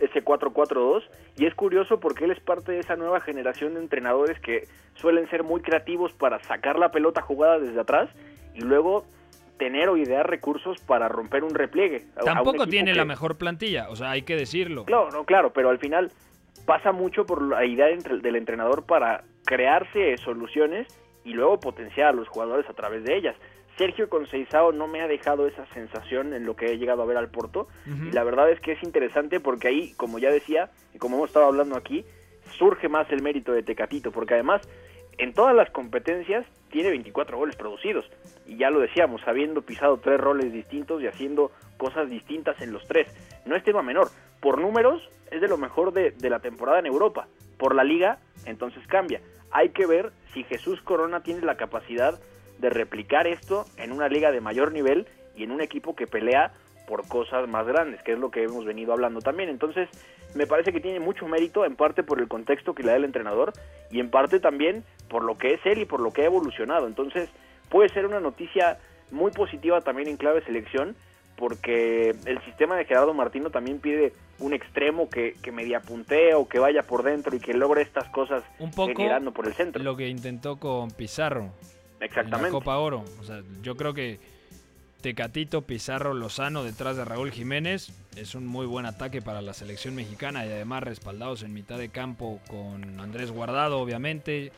ese 0.00 0.24
4-4-2 0.24 1.02
y 1.36 1.46
es 1.46 1.54
curioso 1.54 2.00
porque 2.00 2.24
él 2.24 2.30
es 2.30 2.40
parte 2.40 2.72
de 2.72 2.78
esa 2.78 2.96
nueva 2.96 3.20
generación 3.20 3.74
de 3.74 3.80
entrenadores 3.80 4.38
que 4.40 4.66
suelen 4.94 5.28
ser 5.28 5.42
muy 5.44 5.60
creativos 5.60 6.12
para 6.12 6.38
sacar 6.44 6.78
la 6.78 6.90
pelota 6.90 7.20
jugada 7.22 7.58
desde 7.58 7.80
atrás 7.80 8.08
y 8.54 8.60
luego 8.60 9.04
tener 9.58 9.90
o 9.90 9.96
idear 9.98 10.28
recursos 10.28 10.80
para 10.80 11.08
romper 11.08 11.44
un 11.44 11.54
repliegue. 11.54 12.06
un 12.18 12.24
Tampoco 12.24 12.66
tiene 12.66 12.92
que- 12.92 12.98
la 12.98 13.04
mejor 13.04 13.36
plantilla, 13.36 13.90
o 13.90 13.96
sea, 13.96 14.12
hay 14.12 14.22
que 14.22 14.34
decirlo. 14.34 14.86
Claro, 14.86 15.10
no, 15.10 15.24
claro, 15.24 15.52
pero 15.52 15.68
al 15.68 15.78
final 15.78 16.10
pasa 16.70 16.92
mucho 16.92 17.26
por 17.26 17.42
la 17.42 17.64
idea 17.64 17.88
del 17.88 18.36
entrenador 18.36 18.86
para 18.86 19.24
crearse 19.44 20.16
soluciones 20.18 20.86
y 21.24 21.32
luego 21.32 21.58
potenciar 21.58 22.06
a 22.06 22.12
los 22.12 22.28
jugadores 22.28 22.64
a 22.70 22.74
través 22.74 23.02
de 23.02 23.16
ellas. 23.16 23.34
Sergio 23.76 24.08
Conceizao 24.08 24.70
no 24.70 24.86
me 24.86 25.00
ha 25.00 25.08
dejado 25.08 25.48
esa 25.48 25.66
sensación 25.74 26.32
en 26.32 26.46
lo 26.46 26.54
que 26.54 26.66
he 26.66 26.78
llegado 26.78 27.02
a 27.02 27.06
ver 27.06 27.16
al 27.16 27.28
Porto 27.28 27.66
y 27.86 28.12
la 28.12 28.22
verdad 28.22 28.48
es 28.52 28.60
que 28.60 28.70
es 28.70 28.82
interesante 28.84 29.40
porque 29.40 29.66
ahí, 29.66 29.94
como 29.96 30.20
ya 30.20 30.30
decía 30.30 30.70
y 30.94 30.98
como 30.98 31.16
hemos 31.16 31.30
estado 31.30 31.46
hablando 31.46 31.76
aquí, 31.76 32.04
surge 32.56 32.88
más 32.88 33.10
el 33.10 33.20
mérito 33.20 33.50
de 33.50 33.64
Tecatito 33.64 34.12
porque 34.12 34.34
además 34.34 34.62
en 35.18 35.34
todas 35.34 35.56
las 35.56 35.70
competencias 35.70 36.46
tiene 36.70 36.90
24 36.90 37.36
goles 37.36 37.56
producidos 37.56 38.08
y 38.46 38.58
ya 38.58 38.70
lo 38.70 38.78
decíamos, 38.78 39.22
habiendo 39.26 39.62
pisado 39.62 39.98
tres 39.98 40.20
roles 40.20 40.52
distintos 40.52 41.02
y 41.02 41.08
haciendo 41.08 41.50
cosas 41.78 42.08
distintas 42.08 42.60
en 42.62 42.72
los 42.72 42.86
tres. 42.86 43.12
No 43.44 43.56
es 43.56 43.64
tema 43.64 43.82
menor, 43.82 44.06
por 44.40 44.60
números 44.60 45.08
es 45.30 45.40
de 45.40 45.48
lo 45.48 45.58
mejor 45.58 45.92
de, 45.92 46.10
de 46.12 46.30
la 46.30 46.40
temporada 46.40 46.78
en 46.78 46.86
Europa, 46.86 47.28
por 47.58 47.74
la 47.74 47.84
liga 47.84 48.18
entonces 48.46 48.86
cambia. 48.86 49.20
Hay 49.50 49.70
que 49.70 49.86
ver 49.86 50.12
si 50.32 50.44
Jesús 50.44 50.80
Corona 50.82 51.22
tiene 51.22 51.42
la 51.42 51.56
capacidad 51.56 52.18
de 52.58 52.70
replicar 52.70 53.26
esto 53.26 53.64
en 53.76 53.92
una 53.92 54.08
liga 54.08 54.30
de 54.30 54.40
mayor 54.40 54.72
nivel 54.72 55.06
y 55.36 55.44
en 55.44 55.50
un 55.50 55.60
equipo 55.60 55.94
que 55.94 56.06
pelea 56.06 56.52
por 56.86 57.06
cosas 57.06 57.48
más 57.48 57.66
grandes, 57.66 58.02
que 58.02 58.12
es 58.12 58.18
lo 58.18 58.30
que 58.30 58.42
hemos 58.42 58.64
venido 58.64 58.92
hablando 58.92 59.20
también. 59.20 59.48
Entonces, 59.48 59.88
me 60.34 60.46
parece 60.46 60.72
que 60.72 60.80
tiene 60.80 61.00
mucho 61.00 61.26
mérito, 61.26 61.64
en 61.64 61.76
parte 61.76 62.02
por 62.02 62.20
el 62.20 62.28
contexto 62.28 62.74
que 62.74 62.82
le 62.82 62.90
da 62.90 62.96
el 62.96 63.04
entrenador 63.04 63.52
y 63.90 64.00
en 64.00 64.10
parte 64.10 64.40
también 64.40 64.84
por 65.08 65.24
lo 65.24 65.38
que 65.38 65.54
es 65.54 65.60
él 65.64 65.78
y 65.78 65.84
por 65.84 66.00
lo 66.00 66.12
que 66.12 66.22
ha 66.22 66.26
evolucionado. 66.26 66.86
Entonces, 66.86 67.30
puede 67.68 67.88
ser 67.90 68.06
una 68.06 68.20
noticia 68.20 68.78
muy 69.10 69.30
positiva 69.30 69.80
también 69.80 70.08
en 70.08 70.16
clave 70.16 70.44
selección, 70.44 70.96
porque 71.40 72.14
el 72.26 72.44
sistema 72.44 72.76
de 72.76 72.84
Gerardo 72.84 73.14
Martino 73.14 73.50
también 73.50 73.80
pide 73.80 74.12
un 74.38 74.52
extremo 74.52 75.08
que, 75.10 75.34
que 75.42 75.50
media 75.50 75.80
puntee 75.80 76.34
o 76.34 76.46
que 76.46 76.58
vaya 76.60 76.82
por 76.84 77.02
dentro 77.02 77.34
y 77.34 77.40
que 77.40 77.54
logre 77.54 77.82
estas 77.82 78.08
cosas 78.10 78.44
Un 78.58 78.70
poco 78.70 78.92
generando 78.94 79.32
por 79.32 79.48
el 79.48 79.54
centro. 79.54 79.82
lo 79.82 79.96
que 79.96 80.06
intentó 80.08 80.58
con 80.60 80.90
Pizarro 80.92 81.44
en 81.44 81.50
la 82.00 82.06
Exactamente. 82.06 82.50
Copa 82.50 82.76
Oro. 82.78 83.04
O 83.20 83.24
sea, 83.24 83.42
yo 83.62 83.76
creo 83.76 83.94
que 83.94 84.20
Tecatito, 85.00 85.62
Pizarro, 85.62 86.12
Lozano 86.12 86.62
detrás 86.62 86.96
de 86.96 87.04
Raúl 87.06 87.32
Jiménez 87.32 87.90
es 88.16 88.34
un 88.34 88.46
muy 88.46 88.66
buen 88.66 88.84
ataque 88.84 89.22
para 89.22 89.40
la 89.40 89.54
selección 89.54 89.94
mexicana 89.94 90.44
y 90.44 90.50
además 90.50 90.82
respaldados 90.82 91.42
en 91.42 91.54
mitad 91.54 91.78
de 91.78 91.88
campo 91.88 92.38
con 92.48 93.00
Andrés 93.00 93.30
Guardado, 93.30 93.80
obviamente, 93.80 94.52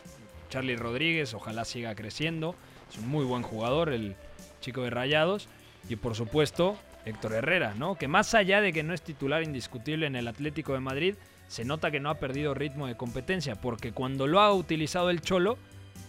Charlie 0.50 0.76
Rodríguez, 0.76 1.32
ojalá 1.34 1.64
siga 1.64 1.94
creciendo. 1.94 2.56
Es 2.90 2.98
un 2.98 3.08
muy 3.08 3.24
buen 3.24 3.42
jugador, 3.42 3.90
el 3.90 4.16
chico 4.60 4.82
de 4.82 4.90
Rayados. 4.90 5.48
Y 5.88 5.96
por 5.96 6.14
supuesto, 6.14 6.76
Héctor 7.04 7.32
Herrera, 7.32 7.74
¿no? 7.76 7.96
Que 7.96 8.08
más 8.08 8.34
allá 8.34 8.60
de 8.60 8.72
que 8.72 8.82
no 8.82 8.94
es 8.94 9.02
titular 9.02 9.42
indiscutible 9.42 10.06
en 10.06 10.16
el 10.16 10.28
Atlético 10.28 10.72
de 10.72 10.80
Madrid, 10.80 11.14
se 11.48 11.64
nota 11.64 11.90
que 11.90 12.00
no 12.00 12.10
ha 12.10 12.14
perdido 12.14 12.54
ritmo 12.54 12.86
de 12.86 12.96
competencia, 12.96 13.56
porque 13.56 13.92
cuando 13.92 14.26
lo 14.26 14.40
ha 14.40 14.52
utilizado 14.54 15.10
el 15.10 15.20
Cholo, 15.20 15.58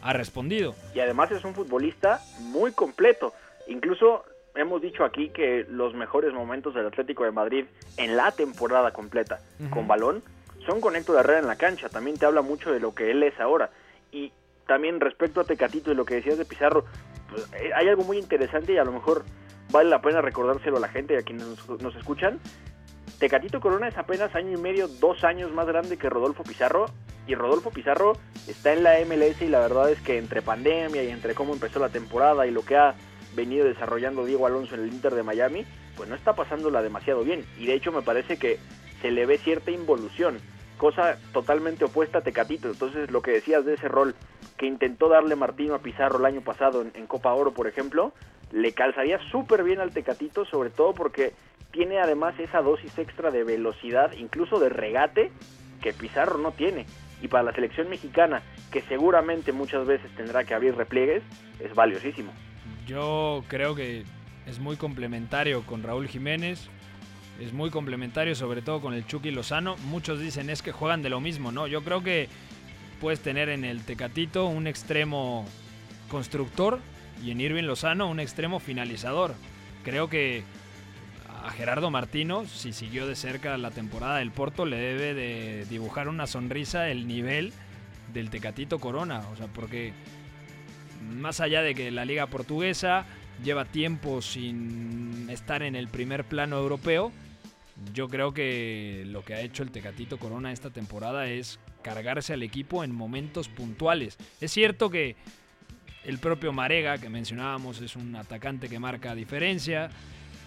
ha 0.01 0.13
respondido. 0.13 0.75
y 0.93 0.99
además 0.99 1.31
es 1.31 1.43
un 1.45 1.53
futbolista 1.53 2.21
muy 2.39 2.71
completo. 2.73 3.33
Incluso 3.67 4.25
hemos 4.55 4.81
dicho 4.81 5.03
aquí 5.05 5.29
que 5.29 5.65
los 5.69 5.93
mejores 5.93 6.33
momentos 6.33 6.75
del 6.75 6.87
Atlético 6.87 7.23
de 7.23 7.31
Madrid 7.31 7.65
en 7.97 8.17
la 8.17 8.31
temporada 8.31 8.91
completa 8.91 9.39
con 9.69 9.87
balón 9.87 10.21
son 10.65 10.81
con 10.81 10.95
Héctor 10.95 11.19
Herrera 11.19 11.39
en 11.39 11.47
la 11.47 11.55
cancha. 11.55 11.89
También 11.89 12.17
te 12.17 12.25
habla 12.25 12.41
mucho 12.41 12.71
de 12.71 12.79
lo 12.79 12.93
que 12.93 13.11
él 13.11 13.23
es 13.23 13.39
ahora. 13.39 13.71
Y 14.11 14.31
también 14.67 14.99
respecto 14.99 15.41
a 15.41 15.45
Tecatito 15.45 15.91
y 15.91 15.95
lo 15.95 16.05
que 16.05 16.15
decías 16.15 16.37
de 16.37 16.45
Pizarro, 16.45 16.85
pues, 17.29 17.49
eh, 17.53 17.71
hay 17.73 17.87
algo 17.87 18.03
muy 18.03 18.17
interesante 18.17 18.73
y 18.73 18.77
a 18.77 18.83
lo 18.83 18.91
mejor 18.91 19.23
vale 19.71 19.89
la 19.89 20.01
pena 20.01 20.21
recordárselo 20.21 20.77
a 20.77 20.81
la 20.81 20.87
gente 20.87 21.13
y 21.13 21.17
a 21.17 21.21
quienes 21.21 21.47
nos, 21.47 21.81
nos 21.81 21.95
escuchan. 21.95 22.39
Tecatito 23.19 23.61
Corona 23.61 23.87
es 23.87 23.97
apenas 23.97 24.35
año 24.35 24.57
y 24.57 24.61
medio, 24.61 24.87
dos 24.87 25.23
años 25.23 25.51
más 25.53 25.65
grande 25.67 25.97
que 25.97 26.09
Rodolfo 26.09 26.43
Pizarro. 26.43 26.85
Y 27.25 27.35
Rodolfo 27.35 27.71
Pizarro 27.71 28.17
está 28.47 28.73
en 28.73 28.83
la 28.83 28.95
MLS 29.05 29.41
y 29.41 29.47
la 29.47 29.59
verdad 29.59 29.89
es 29.89 30.01
que 30.01 30.17
entre 30.17 30.41
pandemia 30.41 31.03
y 31.03 31.09
entre 31.09 31.33
cómo 31.33 31.53
empezó 31.53 31.79
la 31.79 31.89
temporada 31.89 32.45
y 32.45 32.51
lo 32.51 32.65
que 32.65 32.75
ha 32.75 32.95
venido 33.33 33.65
desarrollando 33.65 34.25
Diego 34.25 34.45
Alonso 34.45 34.75
en 34.75 34.81
el 34.81 34.93
Inter 34.93 35.15
de 35.15 35.23
Miami, 35.23 35.65
pues 35.95 36.09
no 36.09 36.15
está 36.15 36.33
pasándola 36.35 36.81
demasiado 36.81 37.23
bien. 37.23 37.45
Y 37.57 37.65
de 37.65 37.75
hecho 37.75 37.91
me 37.91 38.01
parece 38.01 38.37
que 38.37 38.59
se 39.01 39.11
le 39.11 39.25
ve 39.25 39.37
cierta 39.37 39.71
involución, 39.71 40.39
cosa 40.77 41.17
totalmente 41.31 41.85
opuesta 41.85 42.19
a 42.19 42.21
Tecatito. 42.21 42.67
Entonces 42.69 43.09
lo 43.09 43.21
que 43.21 43.31
decías 43.31 43.63
de 43.63 43.75
ese 43.75 43.87
rol 43.87 44.15
que 44.57 44.65
intentó 44.65 45.07
darle 45.07 45.35
Martino 45.35 45.75
a 45.75 45.79
Pizarro 45.79 46.19
el 46.19 46.25
año 46.25 46.41
pasado 46.41 46.81
en, 46.81 46.91
en 46.93 47.07
Copa 47.07 47.33
Oro, 47.33 47.53
por 47.53 47.67
ejemplo, 47.67 48.13
le 48.53 48.71
calzaría 48.71 49.19
súper 49.31 49.63
bien 49.63 49.81
al 49.81 49.91
Tecatito, 49.91 50.45
sobre 50.45 50.69
todo 50.69 50.93
porque 50.93 51.33
tiene 51.71 51.99
además 51.99 52.39
esa 52.39 52.61
dosis 52.61 52.97
extra 52.99 53.31
de 53.31 53.43
velocidad, 53.43 54.11
incluso 54.13 54.59
de 54.59 54.69
regate, 54.69 55.31
que 55.81 55.91
Pizarro 55.91 56.37
no 56.37 56.51
tiene. 56.51 56.85
Y 57.21 57.27
para 57.27 57.43
la 57.43 57.53
selección 57.53 57.89
mexicana, 57.89 58.43
que 58.71 58.81
seguramente 58.83 59.51
muchas 59.51 59.87
veces 59.87 60.09
tendrá 60.15 60.43
que 60.43 60.53
abrir 60.53 60.75
repliegues, 60.75 61.23
es 61.59 61.73
valiosísimo. 61.73 62.31
Yo 62.85 63.43
creo 63.47 63.73
que 63.75 64.03
es 64.45 64.59
muy 64.59 64.77
complementario 64.77 65.63
con 65.65 65.81
Raúl 65.81 66.07
Jiménez. 66.07 66.69
Es 67.39 67.53
muy 67.53 67.71
complementario 67.71 68.35
sobre 68.35 68.61
todo 68.61 68.81
con 68.81 68.93
el 68.93 69.07
Chucky 69.07 69.31
Lozano. 69.31 69.77
Muchos 69.85 70.19
dicen 70.19 70.51
es 70.51 70.61
que 70.61 70.71
juegan 70.71 71.01
de 71.01 71.09
lo 71.09 71.19
mismo, 71.19 71.51
¿no? 71.51 71.65
Yo 71.65 71.83
creo 71.83 72.03
que 72.03 72.29
puedes 73.01 73.21
tener 73.21 73.49
en 73.49 73.65
el 73.65 73.83
Tecatito 73.83 74.45
un 74.45 74.67
extremo 74.67 75.45
constructor 76.09 76.79
y 77.23 77.31
en 77.31 77.41
Irving 77.41 77.63
Lozano 77.63 78.09
un 78.09 78.19
extremo 78.19 78.59
finalizador. 78.59 79.33
Creo 79.83 80.09
que 80.09 80.43
a 81.43 81.49
Gerardo 81.51 81.89
Martino, 81.89 82.45
si 82.45 82.73
siguió 82.73 83.07
de 83.07 83.15
cerca 83.15 83.57
la 83.57 83.71
temporada 83.71 84.17
del 84.17 84.31
Porto, 84.31 84.65
le 84.65 84.77
debe 84.77 85.13
de 85.13 85.65
dibujar 85.65 86.07
una 86.07 86.27
sonrisa 86.27 86.89
el 86.89 87.07
nivel 87.07 87.53
del 88.13 88.29
Tecatito 88.29 88.79
Corona. 88.79 89.23
O 89.33 89.35
sea, 89.35 89.47
porque 89.47 89.93
más 91.01 91.39
allá 91.39 91.61
de 91.61 91.75
que 91.75 91.91
la 91.91 92.05
liga 92.05 92.27
portuguesa 92.27 93.05
lleva 93.43 93.65
tiempo 93.65 94.21
sin 94.21 95.29
estar 95.29 95.63
en 95.63 95.75
el 95.75 95.87
primer 95.87 96.25
plano 96.25 96.57
europeo, 96.57 97.11
yo 97.93 98.07
creo 98.07 98.33
que 98.33 99.03
lo 99.07 99.23
que 99.25 99.33
ha 99.33 99.41
hecho 99.41 99.63
el 99.63 99.71
Tecatito 99.71 100.17
Corona 100.17 100.51
esta 100.51 100.69
temporada 100.69 101.27
es 101.27 101.59
cargarse 101.81 102.33
al 102.33 102.43
equipo 102.43 102.83
en 102.83 102.93
momentos 102.93 103.49
puntuales. 103.49 104.17
Es 104.39 104.51
cierto 104.51 104.89
que 104.89 105.15
el 106.05 106.17
propio 106.19 106.51
Marega, 106.53 106.97
que 106.97 107.09
mencionábamos, 107.09 107.81
es 107.81 107.95
un 107.95 108.15
atacante 108.15 108.69
que 108.69 108.79
marca 108.79 109.15
diferencia. 109.15 109.89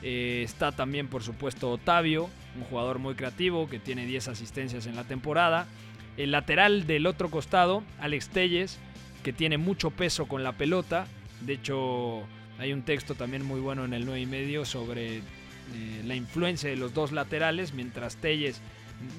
Eh, 0.02 0.42
está 0.44 0.72
también, 0.72 1.08
por 1.08 1.22
supuesto, 1.22 1.70
Otavio, 1.70 2.28
un 2.56 2.64
jugador 2.64 2.98
muy 2.98 3.14
creativo 3.14 3.68
que 3.68 3.78
tiene 3.78 4.06
10 4.06 4.28
asistencias 4.28 4.86
en 4.86 4.96
la 4.96 5.04
temporada. 5.04 5.66
El 6.16 6.30
lateral 6.30 6.86
del 6.86 7.06
otro 7.06 7.30
costado, 7.30 7.82
Alex 7.98 8.28
Telles, 8.28 8.78
que 9.22 9.32
tiene 9.32 9.58
mucho 9.58 9.90
peso 9.90 10.26
con 10.26 10.44
la 10.44 10.52
pelota. 10.52 11.06
De 11.40 11.54
hecho, 11.54 12.22
hay 12.58 12.72
un 12.72 12.82
texto 12.82 13.14
también 13.14 13.44
muy 13.44 13.60
bueno 13.60 13.84
en 13.84 13.92
el 13.92 14.04
9 14.04 14.20
y 14.20 14.26
medio 14.26 14.64
sobre 14.64 15.16
eh, 15.16 15.22
la 16.04 16.14
influencia 16.14 16.70
de 16.70 16.76
los 16.76 16.94
dos 16.94 17.12
laterales, 17.12 17.72
mientras 17.72 18.16
Telles 18.16 18.60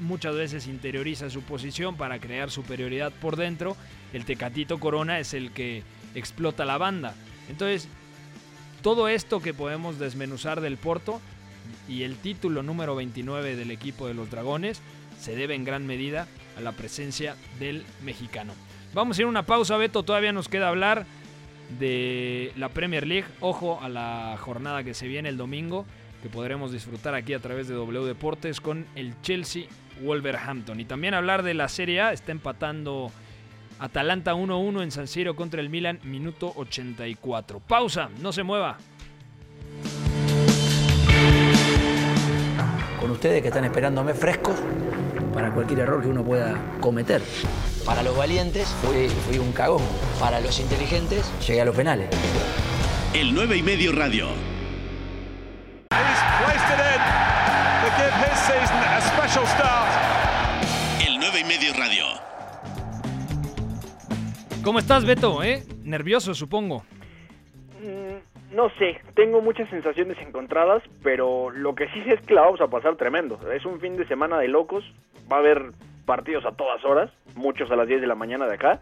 muchas 0.01 0.35
veces 0.35 0.67
interioriza 0.67 1.29
su 1.29 1.41
posición 1.43 1.97
para 1.97 2.19
crear 2.19 2.49
superioridad 2.49 3.11
por 3.11 3.35
dentro. 3.35 3.75
El 4.13 4.25
Tecatito 4.25 4.79
Corona 4.79 5.19
es 5.19 5.33
el 5.33 5.51
que 5.51 5.83
explota 6.17 6.65
la 6.65 6.77
banda. 6.77 7.15
Entonces, 7.49 7.87
todo 8.81 9.07
esto 9.07 9.41
que 9.41 9.53
podemos 9.53 9.99
desmenuzar 9.99 10.61
del 10.61 10.77
Porto 10.77 11.21
y 11.87 12.03
el 12.03 12.15
título 12.15 12.63
número 12.63 12.95
29 12.95 13.55
del 13.55 13.71
equipo 13.71 14.07
de 14.07 14.13
los 14.13 14.29
Dragones 14.29 14.81
se 15.19 15.35
debe 15.35 15.55
en 15.55 15.65
gran 15.65 15.85
medida 15.85 16.27
a 16.57 16.61
la 16.61 16.71
presencia 16.71 17.35
del 17.59 17.85
mexicano. 18.03 18.53
Vamos 18.93 19.17
a 19.17 19.21
ir 19.21 19.25
a 19.25 19.29
una 19.29 19.43
pausa, 19.43 19.77
Beto. 19.77 20.03
Todavía 20.03 20.31
nos 20.31 20.47
queda 20.47 20.69
hablar 20.69 21.05
de 21.79 22.51
la 22.55 22.69
Premier 22.69 23.05
League. 23.05 23.27
Ojo 23.41 23.79
a 23.81 23.89
la 23.89 24.35
jornada 24.39 24.83
que 24.83 24.93
se 24.93 25.07
viene 25.07 25.29
el 25.29 25.37
domingo, 25.37 25.85
que 26.21 26.29
podremos 26.29 26.71
disfrutar 26.71 27.13
aquí 27.13 27.33
a 27.33 27.39
través 27.39 27.67
de 27.67 27.75
W 27.75 28.05
Deportes 28.05 28.61
con 28.61 28.85
el 28.95 29.13
Chelsea 29.21 29.65
Wolverhampton. 30.01 30.79
Y 30.79 30.85
también 30.85 31.13
hablar 31.13 31.43
de 31.43 31.53
la 31.53 31.67
Serie 31.67 32.01
A. 32.01 32.13
Está 32.13 32.31
empatando 32.31 33.11
Atalanta 33.79 34.33
1-1 34.33 34.83
en 34.83 34.91
San 34.91 35.07
Siro 35.07 35.35
contra 35.35 35.61
el 35.61 35.69
Milan, 35.69 35.99
minuto 36.03 36.51
84. 36.55 37.59
Pausa, 37.59 38.09
no 38.21 38.31
se 38.31 38.43
mueva. 38.43 38.77
Con 42.99 43.11
ustedes 43.11 43.41
que 43.41 43.49
están 43.49 43.65
esperándome 43.65 44.13
frescos 44.13 44.55
para 45.33 45.53
cualquier 45.53 45.81
error 45.81 46.01
que 46.01 46.07
uno 46.07 46.23
pueda 46.23 46.59
cometer. 46.81 47.21
Para 47.85 48.03
los 48.03 48.17
valientes 48.17 48.67
fui, 48.81 49.07
fui 49.07 49.37
un 49.37 49.53
cagón. 49.53 49.83
Para 50.19 50.41
los 50.41 50.59
inteligentes 50.59 51.31
llegué 51.47 51.61
a 51.61 51.65
los 51.65 51.75
penales. 51.75 52.09
El 53.13 53.33
9 53.33 53.57
y 53.57 53.63
medio 53.63 53.91
radio. 53.91 54.27
El 61.05 61.19
9 61.19 61.39
y 61.39 61.43
medio 61.43 61.73
radio. 61.73 62.05
¿Cómo 64.67 64.79
estás, 64.79 65.05
Beto? 65.05 65.41
¿Eh? 65.43 65.63
Nervioso, 65.85 66.33
supongo. 66.33 66.83
Mm, 67.81 68.53
No 68.53 68.69
sé, 68.77 68.99
tengo 69.15 69.39
muchas 69.41 69.69
sensaciones 69.69 70.17
encontradas, 70.19 70.83
pero 71.03 71.49
lo 71.51 71.73
que 71.73 71.87
sí 71.87 72.03
sé 72.03 72.15
es 72.15 72.21
que 72.27 72.33
la 72.33 72.41
vamos 72.41 72.59
a 72.59 72.67
pasar 72.67 72.97
tremendo. 72.97 73.39
Es 73.53 73.63
un 73.63 73.79
fin 73.79 73.95
de 73.95 74.05
semana 74.09 74.37
de 74.39 74.49
locos, 74.49 74.83
va 75.31 75.37
a 75.37 75.39
haber 75.39 75.71
partidos 76.05 76.45
a 76.45 76.51
todas 76.51 76.83
horas, 76.83 77.09
muchos 77.35 77.71
a 77.71 77.77
las 77.77 77.87
10 77.87 78.01
de 78.01 78.07
la 78.07 78.15
mañana 78.15 78.45
de 78.45 78.55
acá, 78.55 78.81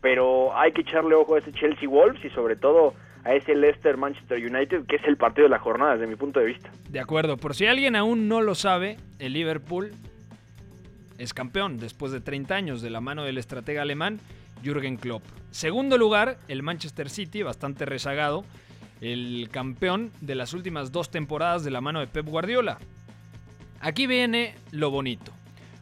pero 0.00 0.56
hay 0.56 0.70
que 0.70 0.82
echarle 0.82 1.16
ojo 1.16 1.34
a 1.34 1.40
ese 1.40 1.50
Chelsea 1.52 1.88
Wolves 1.88 2.24
y 2.24 2.30
sobre 2.30 2.54
todo 2.54 2.94
a 3.24 3.34
ese 3.34 3.56
Leicester 3.56 3.96
Manchester 3.96 4.38
United, 4.38 4.86
que 4.86 4.96
es 4.96 5.04
el 5.04 5.16
partido 5.16 5.46
de 5.46 5.50
la 5.50 5.58
jornada 5.58 5.94
desde 5.94 6.06
mi 6.06 6.14
punto 6.14 6.38
de 6.38 6.46
vista. 6.46 6.70
De 6.90 7.00
acuerdo, 7.00 7.38
por 7.38 7.56
si 7.56 7.66
alguien 7.66 7.96
aún 7.96 8.28
no 8.28 8.40
lo 8.40 8.54
sabe, 8.54 8.98
el 9.18 9.32
Liverpool 9.32 9.90
es 11.18 11.34
campeón 11.34 11.78
después 11.78 12.12
de 12.12 12.20
30 12.20 12.54
años 12.54 12.82
de 12.82 12.90
la 12.90 13.00
mano 13.00 13.24
del 13.24 13.38
estratega 13.38 13.82
alemán 13.82 14.20
Jürgen 14.64 14.96
Klopp. 14.96 15.22
Segundo 15.50 15.98
lugar, 15.98 16.38
el 16.48 16.62
Manchester 16.62 17.10
City, 17.10 17.42
bastante 17.42 17.84
rezagado, 17.84 18.44
el 19.00 19.48
campeón 19.50 20.10
de 20.20 20.34
las 20.34 20.54
últimas 20.54 20.90
dos 20.90 21.10
temporadas 21.10 21.62
de 21.64 21.70
la 21.70 21.80
mano 21.80 22.00
de 22.00 22.06
Pep 22.06 22.26
Guardiola. 22.26 22.78
Aquí 23.80 24.06
viene 24.06 24.54
lo 24.70 24.90
bonito, 24.90 25.32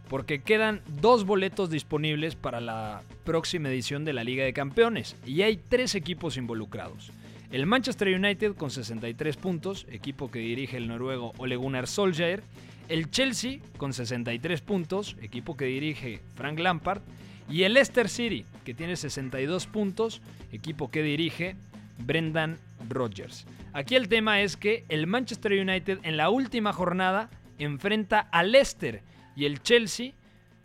porque 0.08 0.42
quedan 0.42 0.82
dos 1.00 1.24
boletos 1.24 1.70
disponibles 1.70 2.34
para 2.34 2.60
la 2.60 3.02
próxima 3.24 3.68
edición 3.68 4.04
de 4.04 4.12
la 4.12 4.24
Liga 4.24 4.44
de 4.44 4.52
Campeones 4.52 5.16
y 5.24 5.42
hay 5.42 5.56
tres 5.56 5.94
equipos 5.94 6.36
involucrados. 6.36 7.12
El 7.52 7.66
Manchester 7.66 8.08
United 8.08 8.54
con 8.54 8.70
63 8.70 9.36
puntos, 9.36 9.86
equipo 9.90 10.30
que 10.30 10.38
dirige 10.38 10.78
el 10.78 10.88
noruego 10.88 11.32
Ole 11.36 11.56
Gunnar 11.56 11.86
Solskjaer. 11.86 12.42
El 12.88 13.10
Chelsea 13.10 13.60
con 13.76 13.92
63 13.92 14.60
puntos, 14.62 15.16
equipo 15.20 15.56
que 15.56 15.66
dirige 15.66 16.20
Frank 16.34 16.58
Lampard. 16.58 17.02
Y 17.48 17.64
el 17.64 17.74
Leicester 17.74 18.08
City, 18.08 18.46
que 18.64 18.74
tiene 18.74 18.96
62 18.96 19.66
puntos, 19.66 20.22
equipo 20.52 20.90
que 20.90 21.02
dirige 21.02 21.56
Brendan 21.98 22.58
Rodgers. 22.88 23.46
Aquí 23.72 23.94
el 23.94 24.08
tema 24.08 24.40
es 24.40 24.56
que 24.56 24.84
el 24.88 25.06
Manchester 25.06 25.52
United 25.52 26.00
en 26.02 26.16
la 26.16 26.30
última 26.30 26.72
jornada 26.72 27.30
enfrenta 27.58 28.20
al 28.20 28.52
Leicester 28.52 29.02
y 29.36 29.46
el 29.46 29.62
Chelsea 29.62 30.12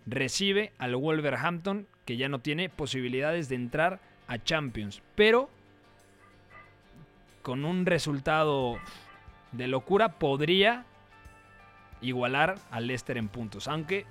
recibe 0.06 0.74
al 0.78 0.96
Wolverhampton, 0.96 1.88
que 2.06 2.18
ya 2.18 2.30
no 2.30 2.40
tiene 2.40 2.70
posibilidades 2.70 3.50
de 3.50 3.56
entrar 3.56 4.00
a 4.28 4.38
Champions. 4.38 5.02
Pero 5.16 5.50
con 7.42 7.66
un 7.66 7.86
resultado 7.86 8.78
de 9.52 9.68
locura 9.68 10.20
podría 10.20 10.86
igualar 12.02 12.60
al 12.72 12.88
Leicester 12.88 13.18
en 13.18 13.30
puntos, 13.30 13.68
aunque 13.68 14.06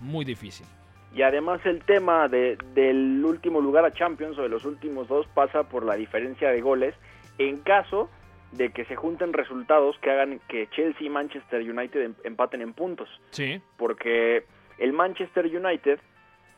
muy 0.00 0.24
difícil. 0.24 0.66
Y 1.14 1.22
además 1.22 1.60
el 1.64 1.82
tema 1.82 2.28
de, 2.28 2.56
del 2.74 3.24
último 3.24 3.60
lugar 3.60 3.84
a 3.84 3.92
Champions 3.92 4.38
o 4.38 4.42
de 4.42 4.48
los 4.48 4.64
últimos 4.64 5.08
dos 5.08 5.26
pasa 5.28 5.64
por 5.64 5.84
la 5.84 5.94
diferencia 5.96 6.50
de 6.50 6.60
goles 6.60 6.94
en 7.38 7.58
caso 7.58 8.08
de 8.52 8.70
que 8.70 8.84
se 8.84 8.96
junten 8.96 9.32
resultados 9.32 9.96
que 9.98 10.10
hagan 10.10 10.40
que 10.48 10.68
Chelsea 10.70 11.06
y 11.06 11.10
Manchester 11.10 11.60
United 11.62 12.02
em- 12.02 12.14
empaten 12.24 12.62
en 12.62 12.72
puntos. 12.72 13.08
Sí. 13.30 13.60
Porque 13.76 14.44
el 14.78 14.92
Manchester 14.92 15.46
United 15.46 15.98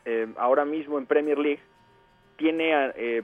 eh, 0.04 0.26
ahora 0.36 0.64
mismo 0.64 0.98
en 0.98 1.06
Premier 1.06 1.38
League 1.38 1.60
tiene 2.36 2.72
eh, 2.96 3.22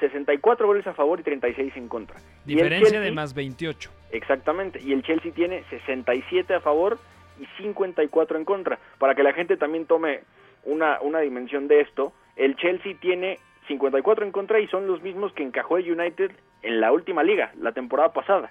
64 0.00 0.66
goles 0.66 0.86
a 0.86 0.94
favor 0.94 1.20
y 1.20 1.22
36 1.22 1.72
en 1.76 1.88
contra. 1.88 2.16
Diferencia 2.44 3.00
de 3.00 3.10
más 3.12 3.34
28. 3.34 3.90
Exactamente, 4.12 4.80
y 4.80 4.92
el 4.92 5.02
Chelsea 5.02 5.32
tiene 5.32 5.64
67 5.70 6.54
a 6.54 6.60
favor 6.60 6.98
y 7.40 7.46
54 7.62 8.38
en 8.38 8.44
contra. 8.44 8.78
Para 8.98 9.14
que 9.14 9.22
la 9.22 9.32
gente 9.32 9.56
también 9.56 9.86
tome 9.86 10.20
una, 10.64 11.00
una 11.00 11.20
dimensión 11.20 11.68
de 11.68 11.80
esto, 11.80 12.12
el 12.36 12.56
Chelsea 12.56 12.94
tiene 13.00 13.38
54 13.68 14.24
en 14.24 14.32
contra 14.32 14.60
y 14.60 14.66
son 14.68 14.86
los 14.86 15.02
mismos 15.02 15.32
que 15.32 15.42
encajó 15.42 15.76
el 15.78 15.90
United 15.90 16.30
en 16.62 16.80
la 16.80 16.92
última 16.92 17.22
liga, 17.22 17.52
la 17.60 17.72
temporada 17.72 18.12
pasada. 18.12 18.50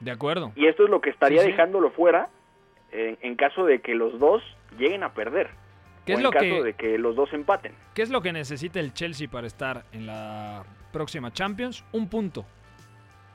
De 0.00 0.10
acuerdo. 0.10 0.52
Y 0.56 0.66
esto 0.66 0.84
es 0.84 0.90
lo 0.90 1.00
que 1.00 1.10
estaría 1.10 1.40
Sí, 1.40 1.46
sí. 1.46 1.50
dejándolo 1.52 1.90
fuera 1.90 2.28
en, 2.90 3.16
en 3.22 3.36
caso 3.36 3.64
de 3.64 3.80
que 3.80 3.94
los 3.94 4.18
dos 4.18 4.42
lleguen 4.78 5.02
a 5.02 5.12
perder. 5.14 5.48
¿Qué 6.06 6.12
o 6.12 6.14
es 6.14 6.18
en 6.18 6.24
lo 6.24 6.30
caso 6.30 6.44
que- 6.44 6.62
de 6.64 6.72
que 6.74 6.98
los 6.98 7.14
dos 7.14 7.32
empaten. 7.32 7.72
¿Qué 7.94 8.02
es 8.02 8.10
lo 8.10 8.20
que 8.22 8.32
necesita 8.32 8.80
el 8.80 8.92
Chelsea 8.92 9.28
para 9.30 9.46
estar 9.46 9.84
en 9.92 10.06
la 10.06 10.64
próxima 10.92 11.32
Champions? 11.32 11.84
Un 11.92 12.08
punto. 12.08 12.44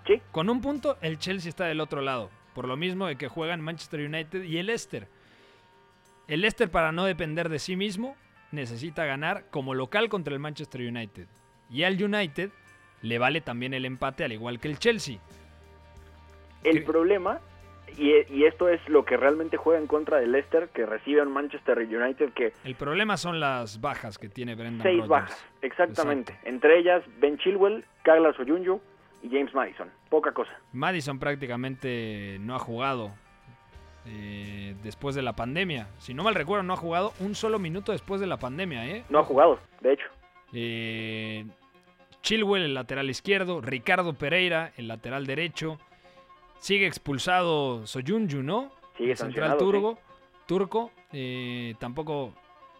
Sí. 0.05 0.21
Con 0.31 0.49
un 0.49 0.61
punto, 0.61 0.97
el 1.01 1.17
Chelsea 1.17 1.49
está 1.49 1.65
del 1.65 1.79
otro 1.81 2.01
lado. 2.01 2.29
Por 2.57 2.67
lo 2.67 2.75
mismo 2.75 3.05
de 3.05 3.17
que 3.17 3.27
juegan 3.27 3.61
Manchester 3.61 3.99
United 3.99 4.41
y 4.41 4.57
el 4.57 4.65
Leicester. 4.65 5.07
El 6.27 6.41
Leicester, 6.41 6.71
para 6.71 6.91
no 6.91 7.05
depender 7.05 7.49
de 7.49 7.59
sí 7.59 7.75
mismo, 7.75 8.15
necesita 8.51 9.05
ganar 9.05 9.43
como 9.51 9.75
local 9.75 10.09
contra 10.09 10.33
el 10.33 10.39
Manchester 10.39 10.81
United. 10.81 11.27
Y 11.69 11.83
al 11.83 12.03
United 12.03 12.49
le 13.03 13.19
vale 13.19 13.41
también 13.41 13.75
el 13.75 13.85
empate, 13.85 14.23
al 14.23 14.33
igual 14.33 14.59
que 14.59 14.69
el 14.69 14.79
Chelsea. 14.79 15.19
El 16.63 16.79
¿Qué? 16.79 16.81
problema, 16.81 17.41
y, 17.95 18.13
y 18.33 18.45
esto 18.45 18.69
es 18.69 18.81
lo 18.89 19.05
que 19.05 19.17
realmente 19.17 19.55
juega 19.57 19.79
en 19.79 19.85
contra 19.85 20.17
del 20.17 20.31
Leicester, 20.31 20.69
que 20.69 20.87
recibe 20.87 21.19
a 21.21 21.25
un 21.25 21.33
Manchester 21.33 21.77
United 21.77 22.33
que 22.33 22.53
El 22.63 22.73
problema 22.73 23.17
son 23.17 23.39
las 23.39 23.79
bajas 23.79 24.17
que 24.17 24.29
tiene 24.29 24.55
Brendan 24.55 24.81
seis 24.81 25.07
bajas, 25.07 25.45
exactamente. 25.61 26.35
Entre 26.43 26.79
ellas 26.79 27.03
Ben 27.19 27.37
Chilwell, 27.37 27.85
Carlos 28.01 28.39
Oyunju 28.39 28.81
y 29.21 29.29
James 29.29 29.53
Madison. 29.53 29.89
Poca 30.09 30.31
cosa. 30.31 30.51
Madison 30.73 31.19
prácticamente 31.19 32.37
no 32.39 32.55
ha 32.55 32.59
jugado 32.59 33.11
eh, 34.05 34.75
después 34.83 35.15
de 35.15 35.21
la 35.21 35.33
pandemia. 35.33 35.89
Si 35.99 36.13
no 36.13 36.23
mal 36.23 36.35
recuerdo, 36.35 36.63
no 36.63 36.73
ha 36.73 36.77
jugado 36.77 37.13
un 37.19 37.35
solo 37.35 37.59
minuto 37.59 37.91
después 37.91 38.21
de 38.21 38.27
la 38.27 38.37
pandemia. 38.37 38.85
¿eh? 38.87 39.03
No 39.09 39.19
ha 39.19 39.23
jugado, 39.23 39.59
de 39.81 39.93
hecho. 39.93 40.05
Eh, 40.53 41.45
Chilwell, 42.21 42.63
el 42.63 42.73
lateral 42.73 43.09
izquierdo. 43.09 43.61
Ricardo 43.61 44.13
Pereira, 44.13 44.71
el 44.77 44.87
lateral 44.87 45.25
derecho. 45.25 45.77
Sigue 46.59 46.87
expulsado 46.87 47.85
Soyunju, 47.85 48.41
¿no? 48.41 48.71
Sigue 48.97 49.11
el 49.11 49.17
central 49.17 49.57
turco. 49.57 49.99
turco. 50.47 50.91
Eh, 51.11 51.75
tampoco 51.79 52.33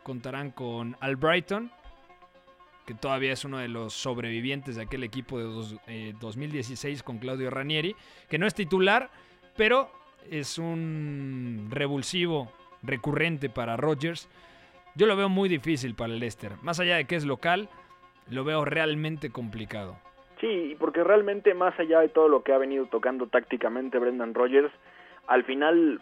contarán 0.03 0.51
con 0.51 0.95
Albrighton, 1.01 1.71
que 2.87 2.93
todavía 2.95 3.33
es 3.33 3.43
uno 3.45 3.57
de 3.57 3.67
los 3.67 3.93
sobrevivientes 3.93 4.77
de 4.77 4.83
aquel 4.83 5.03
equipo 5.03 5.37
de 5.37 5.43
dos- 5.43 5.75
eh, 5.87 6.13
2016 6.21 7.03
con 7.03 7.19
Claudio 7.19 7.49
Ranieri, 7.49 7.95
que 8.29 8.39
no 8.39 8.47
es 8.47 8.55
titular, 8.55 9.09
pero 9.57 9.91
es 10.31 10.57
un 10.57 11.67
revulsivo 11.69 12.49
recurrente 12.81 13.49
para 13.49 13.75
Rodgers. 13.75 14.29
Yo 14.95 15.05
lo 15.05 15.17
veo 15.17 15.27
muy 15.27 15.49
difícil 15.49 15.95
para 15.95 16.13
el 16.13 16.19
Leicester. 16.19 16.53
Más 16.63 16.79
allá 16.79 16.95
de 16.95 17.05
que 17.05 17.17
es 17.17 17.25
local, 17.25 17.67
lo 18.31 18.43
veo 18.45 18.63
realmente 18.63 19.31
complicado. 19.31 19.97
Sí, 20.39 20.75
porque 20.79 21.03
realmente 21.03 21.53
más 21.53 21.77
allá 21.79 21.99
de 21.99 22.09
todo 22.09 22.29
lo 22.29 22.41
que 22.43 22.53
ha 22.53 22.57
venido 22.57 22.85
tocando 22.85 23.27
tácticamente 23.27 23.99
Brendan 23.99 24.33
Rodgers, 24.33 24.71
al 25.27 25.43
final, 25.43 26.01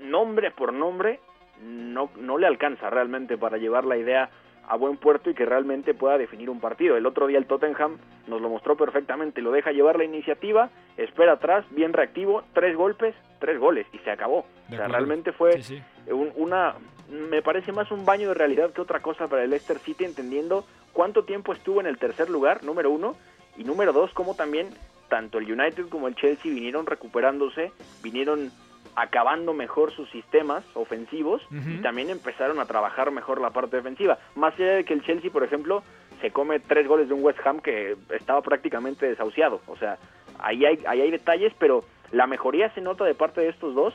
nombre 0.00 0.50
por 0.50 0.72
nombre, 0.72 1.20
no, 1.62 2.10
no 2.16 2.36
le 2.36 2.46
alcanza 2.48 2.90
realmente 2.90 3.38
para 3.38 3.58
llevar 3.58 3.84
la 3.84 3.96
idea 3.96 4.28
a 4.68 4.76
buen 4.76 4.96
puerto 4.96 5.30
y 5.30 5.34
que 5.34 5.44
realmente 5.44 5.94
pueda 5.94 6.18
definir 6.18 6.50
un 6.50 6.60
partido. 6.60 6.96
El 6.96 7.06
otro 7.06 7.26
día 7.26 7.38
el 7.38 7.46
Tottenham 7.46 7.98
nos 8.26 8.40
lo 8.40 8.48
mostró 8.48 8.76
perfectamente, 8.76 9.40
lo 9.42 9.52
deja 9.52 9.70
llevar 9.72 9.96
la 9.96 10.04
iniciativa, 10.04 10.70
espera 10.96 11.32
atrás, 11.32 11.64
bien 11.70 11.92
reactivo, 11.92 12.42
tres 12.52 12.76
golpes, 12.76 13.14
tres 13.38 13.58
goles 13.60 13.86
y 13.92 13.98
se 13.98 14.10
acabó. 14.10 14.46
O 14.68 14.70
sea, 14.74 14.88
realmente 14.88 15.32
fue 15.32 15.62
Sí, 15.62 15.76
sí. 16.06 16.10
un- 16.12 16.32
una 16.36 16.74
me 17.08 17.40
parece 17.42 17.70
más 17.70 17.90
un 17.92 18.04
baño 18.04 18.28
de 18.28 18.34
realidad 18.34 18.72
que 18.72 18.80
otra 18.80 19.00
cosa 19.00 19.28
para 19.28 19.44
el 19.44 19.50
Leicester 19.50 19.78
City 19.78 20.04
entendiendo 20.04 20.64
cuánto 20.92 21.22
tiempo 21.24 21.52
estuvo 21.52 21.80
en 21.80 21.86
el 21.86 21.98
tercer 21.98 22.28
lugar 22.28 22.64
número 22.64 22.90
uno 22.90 23.14
y 23.56 23.62
número 23.62 23.92
dos 23.92 24.12
como 24.12 24.34
también 24.34 24.70
tanto 25.08 25.38
el 25.38 25.44
United 25.52 25.88
como 25.88 26.08
el 26.08 26.16
Chelsea 26.16 26.52
vinieron 26.52 26.84
recuperándose 26.84 27.70
vinieron 28.02 28.50
acabando 28.96 29.52
mejor 29.52 29.92
sus 29.92 30.08
sistemas 30.10 30.64
ofensivos 30.74 31.42
y 31.50 31.82
también 31.82 32.08
empezaron 32.08 32.58
a 32.58 32.64
trabajar 32.64 33.10
mejor 33.10 33.40
la 33.40 33.50
parte 33.50 33.76
defensiva. 33.76 34.18
Más 34.34 34.54
allá 34.54 34.76
de 34.76 34.84
que 34.84 34.94
el 34.94 35.02
Chelsea, 35.02 35.30
por 35.30 35.44
ejemplo, 35.44 35.82
se 36.22 36.30
come 36.30 36.60
tres 36.60 36.88
goles 36.88 37.06
de 37.08 37.14
un 37.14 37.22
West 37.22 37.38
Ham 37.44 37.60
que 37.60 37.94
estaba 38.10 38.40
prácticamente 38.40 39.06
desahuciado. 39.06 39.60
O 39.66 39.76
sea, 39.76 39.98
ahí 40.38 40.64
hay, 40.64 40.82
ahí 40.86 41.02
hay 41.02 41.10
detalles, 41.10 41.52
pero 41.58 41.84
la 42.10 42.26
mejoría 42.26 42.70
se 42.70 42.80
nota 42.80 43.04
de 43.04 43.14
parte 43.14 43.42
de 43.42 43.50
estos 43.50 43.74
dos 43.74 43.92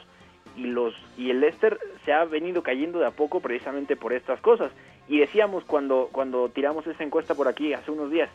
y 0.55 0.65
los 0.65 0.93
y 1.17 1.31
el 1.31 1.39
Leicester 1.39 1.79
se 2.05 2.13
ha 2.13 2.25
venido 2.25 2.61
cayendo 2.61 2.99
de 2.99 3.07
a 3.07 3.11
poco 3.11 3.39
precisamente 3.39 3.95
por 3.95 4.13
estas 4.13 4.39
cosas. 4.39 4.71
Y 5.07 5.19
decíamos 5.19 5.63
cuando, 5.65 6.09
cuando 6.11 6.49
tiramos 6.49 6.85
esa 6.85 7.03
encuesta 7.03 7.33
por 7.33 7.47
aquí 7.47 7.73
hace 7.73 7.89
unos 7.89 8.11
días, 8.11 8.29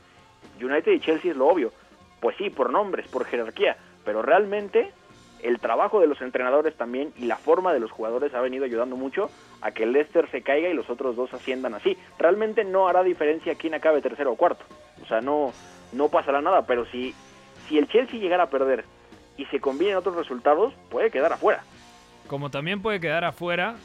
United 0.61 0.93
y 0.93 1.01
Chelsea 1.01 1.31
es 1.31 1.37
lo 1.37 1.47
obvio. 1.47 1.73
Pues 2.21 2.37
sí, 2.39 2.51
por 2.51 2.71
nombres, 2.71 3.07
por 3.09 3.25
jerarquía, 3.25 3.77
pero 4.05 4.21
realmente 4.23 4.91
el 5.43 5.59
trabajo 5.61 6.01
de 6.01 6.07
los 6.07 6.21
entrenadores 6.23 6.75
también 6.77 7.13
y 7.17 7.27
la 7.27 7.37
forma 7.37 7.73
de 7.73 7.81
los 7.81 7.91
jugadores 7.91 8.35
ha 8.35 8.41
venido 8.41 8.65
ayudando 8.65 8.97
mucho 8.97 9.31
a 9.61 9.71
que 9.71 9.85
el 9.85 9.93
Leicester 9.93 10.31
se 10.31 10.43
caiga 10.43 10.69
y 10.69 10.75
los 10.75 10.89
otros 10.91 11.17
dos 11.17 11.33
asciendan 11.35 11.75
así. 11.75 11.97
Realmente 12.19 12.65
no 12.65 12.89
hará 12.89 13.03
diferencia 13.03 13.55
quién 13.55 13.75
acabe 13.75 14.01
tercero 14.03 14.33
o 14.33 14.37
cuarto. 14.37 14.65
O 15.03 15.07
sea, 15.07 15.21
no, 15.21 15.53
no 15.93 16.09
pasará 16.09 16.41
nada, 16.41 16.67
pero 16.67 16.87
si, 16.87 17.15
si 17.69 17.79
el 17.79 17.89
Chelsea 17.89 18.19
llegara 18.19 18.45
a 18.45 18.51
perder 18.51 18.85
y 19.37 19.45
se 19.47 19.61
combinen 19.61 19.97
otros 19.97 20.17
resultados, 20.17 20.73
puede 20.91 21.11
quedar 21.11 21.33
afuera. 21.33 21.63
Como 22.27 22.51
también 22.51 22.83
puede 22.83 22.99
quedar 23.01 23.25
afuera 23.25 23.77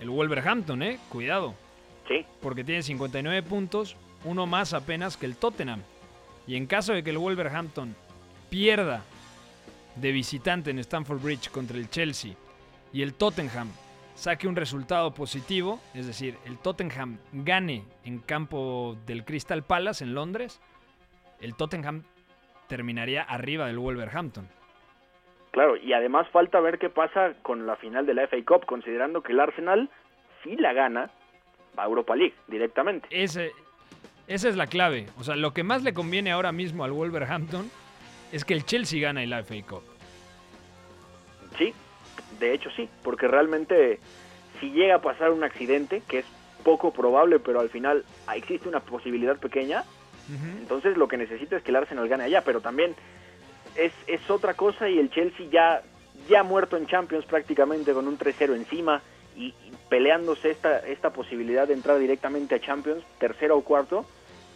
el 0.00 0.10
Wolverhampton, 0.10 0.82
¿eh? 0.82 0.98
Cuidado. 1.08 1.54
Sí, 2.08 2.26
Porque 2.42 2.64
tiene 2.64 2.82
59 2.82 3.42
puntos, 3.44 3.96
uno 4.24 4.44
más 4.46 4.74
apenas 4.74 5.16
que 5.16 5.24
el 5.26 5.36
Tottenham. 5.36 5.80
Y 6.48 6.56
en 6.56 6.66
caso 6.66 6.92
de 6.92 7.04
que 7.04 7.10
el 7.10 7.18
Wolverhampton 7.18 7.94
pierda 8.50 9.04
de 9.96 10.12
visitante 10.12 10.70
en 10.70 10.78
Stamford 10.78 11.22
Bridge 11.22 11.50
contra 11.50 11.76
el 11.76 11.90
Chelsea 11.90 12.34
y 12.92 13.02
el 13.02 13.14
Tottenham 13.14 13.68
saque 14.14 14.46
un 14.46 14.56
resultado 14.56 15.14
positivo, 15.14 15.80
es 15.94 16.06
decir, 16.06 16.36
el 16.44 16.58
Tottenham 16.58 17.18
gane 17.32 17.84
en 18.04 18.18
campo 18.18 18.96
del 19.06 19.24
Crystal 19.24 19.62
Palace 19.62 20.04
en 20.04 20.14
Londres, 20.14 20.60
el 21.40 21.56
Tottenham 21.56 22.02
terminaría 22.68 23.22
arriba 23.22 23.66
del 23.66 23.78
Wolverhampton. 23.78 24.48
claro, 25.50 25.76
y 25.76 25.92
además 25.92 26.28
falta 26.30 26.60
ver 26.60 26.78
qué 26.78 26.88
pasa 26.88 27.34
con 27.42 27.66
la 27.66 27.76
final 27.76 28.06
de 28.06 28.14
la 28.14 28.26
FA 28.26 28.36
Cup, 28.46 28.66
considerando 28.66 29.22
que 29.22 29.32
el 29.32 29.40
Arsenal, 29.40 29.90
si 30.42 30.56
la 30.56 30.72
gana, 30.72 31.10
va 31.78 31.84
a 31.84 31.86
Europa 31.86 32.14
League 32.14 32.34
directamente. 32.48 33.08
Ese, 33.10 33.52
esa 34.26 34.48
es 34.48 34.56
la 34.56 34.66
clave. 34.66 35.06
O 35.18 35.24
sea, 35.24 35.36
lo 35.36 35.52
que 35.52 35.64
más 35.64 35.82
le 35.82 35.94
conviene 35.94 36.32
ahora 36.32 36.52
mismo 36.52 36.84
al 36.84 36.92
Wolverhampton 36.92 37.70
es 38.32 38.44
que 38.44 38.54
el 38.54 38.64
Chelsea 38.64 39.00
gane 39.00 39.26
la 39.26 39.44
FA 39.44 39.54
Cup. 39.68 39.82
Sí, 41.58 41.72
de 42.40 42.54
hecho 42.54 42.70
sí, 42.74 42.88
porque 43.02 43.28
realmente 43.28 44.00
si 44.58 44.70
llega 44.70 44.96
a 44.96 45.02
pasar 45.02 45.30
un 45.30 45.44
accidente, 45.44 46.02
que 46.08 46.20
es 46.20 46.26
poco 46.64 46.92
probable, 46.92 47.38
pero 47.38 47.60
al 47.60 47.68
final 47.68 48.04
existe 48.34 48.68
una 48.68 48.80
posibilidad 48.80 49.36
pequeña, 49.36 49.84
entonces 50.58 50.96
lo 50.96 51.08
que 51.08 51.18
necesita 51.18 51.56
es 51.56 51.62
que 51.62 51.70
el 51.70 51.76
Arsenal 51.76 52.08
gane 52.08 52.24
allá, 52.24 52.42
pero 52.42 52.60
también 52.60 52.94
es, 53.76 53.92
es 54.06 54.30
otra 54.30 54.54
cosa 54.54 54.88
y 54.88 54.98
el 54.98 55.10
Chelsea 55.10 55.46
ya, 55.50 55.82
ya 56.28 56.42
muerto 56.42 56.76
en 56.78 56.86
Champions 56.86 57.26
prácticamente 57.26 57.92
con 57.92 58.08
un 58.08 58.18
3-0 58.18 58.54
encima 58.54 59.02
y, 59.36 59.48
y 59.48 59.72
peleándose 59.90 60.50
esta, 60.50 60.78
esta 60.78 61.12
posibilidad 61.12 61.68
de 61.68 61.74
entrar 61.74 61.98
directamente 61.98 62.54
a 62.54 62.60
Champions, 62.60 63.04
tercero 63.18 63.58
o 63.58 63.62
cuarto, 63.62 64.06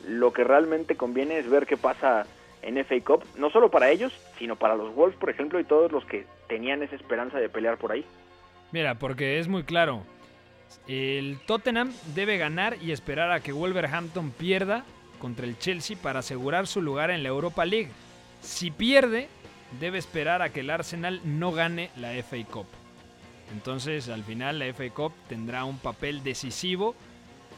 lo 0.07 0.33
que 0.33 0.45
realmente 0.45 0.97
conviene 0.97 1.39
es 1.39 1.51
ver 1.51 1.67
qué 1.67 1.77
pasa 1.77 2.27
en 2.67 2.85
FA 2.85 3.01
Cup, 3.01 3.25
no 3.37 3.49
solo 3.51 3.71
para 3.71 3.91
ellos, 3.91 4.13
sino 4.39 4.57
para 4.57 4.75
los 4.75 4.93
Wolves, 4.95 5.17
por 5.17 5.31
ejemplo, 5.31 5.61
y 5.61 5.65
todos 5.65 5.93
los 5.93 6.05
que 6.05 6.27
tenían 6.49 6.83
esa 6.83 6.97
esperanza 6.97 7.39
de 7.39 7.49
pelear 7.49 7.79
por 7.79 7.93
ahí. 7.93 8.05
Mira, 8.73 8.97
porque 8.97 9.39
es 9.39 9.47
muy 9.47 9.63
claro. 9.63 10.03
El 10.89 11.39
Tottenham 11.47 11.93
debe 12.17 12.39
ganar 12.39 12.77
y 12.83 12.91
esperar 12.91 13.31
a 13.31 13.39
que 13.39 13.53
Wolverhampton 13.53 14.33
pierda 14.33 14.85
contra 15.21 15.47
el 15.47 15.57
Chelsea 15.59 15.97
para 15.97 16.19
asegurar 16.19 16.67
su 16.67 16.83
lugar 16.83 17.13
en 17.13 17.23
la 17.23 17.29
Europa 17.29 17.65
League. 17.65 17.91
Si 18.41 18.73
pierde, 18.73 19.29
debe 19.79 19.99
esperar 19.99 20.43
a 20.43 20.49
que 20.49 20.61
el 20.61 20.71
Arsenal 20.71 21.21
no 21.25 21.53
gane 21.53 21.91
la 21.97 22.11
FA 22.25 22.45
Cup. 22.51 22.67
Entonces, 23.53 24.09
al 24.09 24.25
final, 24.25 24.59
la 24.59 24.67
FA 24.75 24.91
Cup 24.91 25.13
tendrá 25.29 25.65
un 25.65 25.79
papel 25.79 26.25
decisivo 26.25 26.97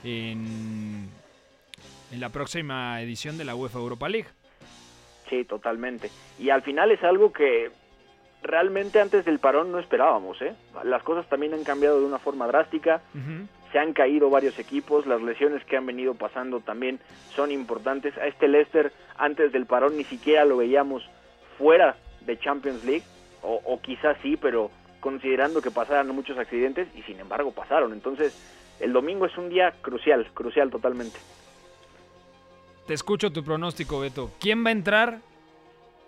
en, 0.04 1.08
en 2.12 2.20
la 2.20 2.28
próxima 2.28 3.00
edición 3.00 3.38
de 3.38 3.46
la 3.46 3.54
UEFA 3.54 3.78
Europa 3.78 4.10
League. 4.10 4.28
Sí, 5.28 5.44
totalmente. 5.44 6.10
Y 6.38 6.50
al 6.50 6.62
final 6.62 6.90
es 6.90 7.02
algo 7.02 7.32
que 7.32 7.70
realmente 8.42 9.00
antes 9.00 9.24
del 9.24 9.38
parón 9.38 9.72
no 9.72 9.78
esperábamos, 9.78 10.40
¿eh? 10.42 10.54
Las 10.84 11.02
cosas 11.02 11.28
también 11.28 11.54
han 11.54 11.64
cambiado 11.64 12.00
de 12.00 12.06
una 12.06 12.18
forma 12.18 12.46
drástica, 12.46 13.00
se 13.72 13.78
han 13.78 13.92
caído 13.92 14.30
varios 14.30 14.58
equipos, 14.58 15.06
las 15.06 15.20
lesiones 15.20 15.64
que 15.64 15.76
han 15.76 15.86
venido 15.86 16.14
pasando 16.14 16.60
también 16.60 17.00
son 17.34 17.50
importantes. 17.50 18.16
A 18.16 18.26
este 18.26 18.48
Leicester 18.48 18.92
antes 19.16 19.52
del 19.52 19.66
parón 19.66 19.96
ni 19.96 20.04
siquiera 20.04 20.44
lo 20.44 20.56
veíamos 20.56 21.08
fuera 21.58 21.96
de 22.20 22.38
Champions 22.38 22.84
League, 22.84 23.04
o, 23.42 23.60
o 23.64 23.80
quizás 23.80 24.16
sí, 24.22 24.36
pero 24.36 24.70
considerando 25.00 25.60
que 25.60 25.70
pasaran 25.70 26.08
muchos 26.14 26.38
accidentes 26.38 26.88
y 26.94 27.02
sin 27.02 27.20
embargo 27.20 27.52
pasaron. 27.52 27.92
Entonces, 27.92 28.36
el 28.80 28.92
domingo 28.92 29.26
es 29.26 29.36
un 29.36 29.48
día 29.48 29.74
crucial, 29.82 30.26
crucial 30.32 30.70
totalmente. 30.70 31.18
Te 32.88 32.94
escucho 32.94 33.30
tu 33.30 33.44
pronóstico, 33.44 34.00
Beto. 34.00 34.30
¿Quién 34.40 34.64
va 34.64 34.70
a 34.70 34.72
entrar 34.72 35.18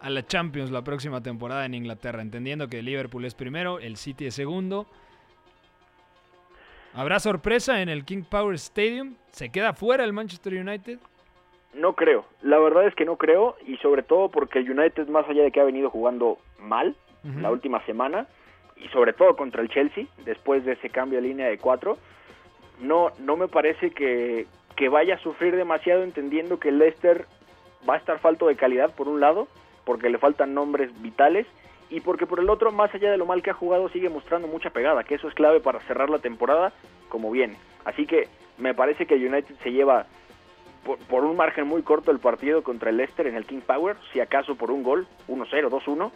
a 0.01 0.09
la 0.09 0.27
Champions 0.27 0.71
la 0.71 0.81
próxima 0.81 1.23
temporada 1.23 1.67
en 1.67 1.75
Inglaterra? 1.75 2.23
Entendiendo 2.23 2.69
que 2.69 2.81
Liverpool 2.83 3.27
es 3.27 3.35
primero, 3.35 3.81
el 3.81 3.99
City 3.99 4.25
es 4.25 4.35
segundo. 4.35 4.87
¿Habrá 6.95 7.21
sorpresa 7.21 7.83
en 7.83 7.91
el 7.91 8.07
King 8.07 8.23
Power 8.23 8.55
Stadium? 8.55 9.17
¿Se 9.31 9.51
queda 9.51 9.75
fuera 9.75 10.05
el 10.05 10.15
Manchester 10.15 10.55
United? 10.55 10.99
No 11.75 11.93
creo, 11.93 12.25
la 12.41 12.59
verdad 12.59 12.87
es 12.87 12.95
que 12.95 13.05
no 13.05 13.19
creo 13.19 13.57
y 13.67 13.77
sobre 13.77 14.03
todo 14.03 14.31
porque 14.31 14.61
el 14.61 14.71
United 14.71 15.07
más 15.09 15.29
allá 15.29 15.43
de 15.43 15.53
que 15.53 15.61
ha 15.61 15.65
venido 15.65 15.91
jugando 15.91 16.39
mal 16.59 16.97
la 17.43 17.51
última 17.51 17.85
semana 17.85 18.27
y 18.77 18.89
sobre 18.89 19.13
todo 19.13 19.37
contra 19.37 19.61
el 19.61 19.69
Chelsea 19.69 20.07
después 20.25 20.65
de 20.65 20.73
ese 20.73 20.89
cambio 20.89 21.21
de 21.21 21.29
línea 21.29 21.49
de 21.49 21.59
cuatro, 21.59 21.99
no, 22.81 23.11
no 23.19 23.37
me 23.37 23.49
parece 23.49 23.91
que, 23.91 24.47
que 24.81 24.89
vaya 24.89 25.17
a 25.17 25.19
sufrir 25.19 25.55
demasiado 25.57 26.05
entendiendo 26.05 26.59
que 26.59 26.73
Leicester 26.73 27.27
va 27.87 27.97
a 27.97 27.99
estar 27.99 28.19
falto 28.19 28.47
de 28.47 28.57
calidad 28.57 28.95
por 28.95 29.09
un 29.09 29.21
lado, 29.21 29.47
porque 29.85 30.09
le 30.09 30.17
faltan 30.17 30.55
nombres 30.55 30.91
vitales 31.03 31.47
y 31.91 32.01
porque 32.01 32.25
por 32.25 32.41
el 32.41 32.49
otro, 32.49 32.73
más 32.73 32.95
allá 32.95 33.11
de 33.11 33.19
lo 33.19 33.27
mal 33.27 33.43
que 33.43 33.51
ha 33.51 33.55
jugado, 33.55 33.91
sigue 33.91 34.09
mostrando 34.09 34.49
mucha 34.49 34.71
pegada, 34.71 35.05
que 35.05 35.17
eso 35.17 35.29
es 35.29 35.35
clave 35.35 35.61
para 35.61 35.81
cerrar 35.81 36.09
la 36.09 36.19
temporada 36.19 36.73
como 37.11 37.31
viene. 37.31 37.59
Así 37.85 38.07
que 38.07 38.29
me 38.57 38.73
parece 38.73 39.05
que 39.05 39.17
el 39.17 39.27
United 39.27 39.55
se 39.63 39.71
lleva 39.71 40.07
por, 40.83 40.97
por 41.01 41.25
un 41.25 41.37
margen 41.37 41.67
muy 41.67 41.83
corto 41.83 42.11
el 42.11 42.19
partido 42.19 42.63
contra 42.63 42.89
el 42.89 42.97
Leicester 42.97 43.27
en 43.27 43.37
el 43.37 43.45
King 43.45 43.61
Power, 43.61 43.97
si 44.15 44.21
acaso 44.21 44.55
por 44.55 44.71
un 44.71 44.83
gol, 44.83 45.07
1-0, 45.29 45.69
2-1. 45.69 46.11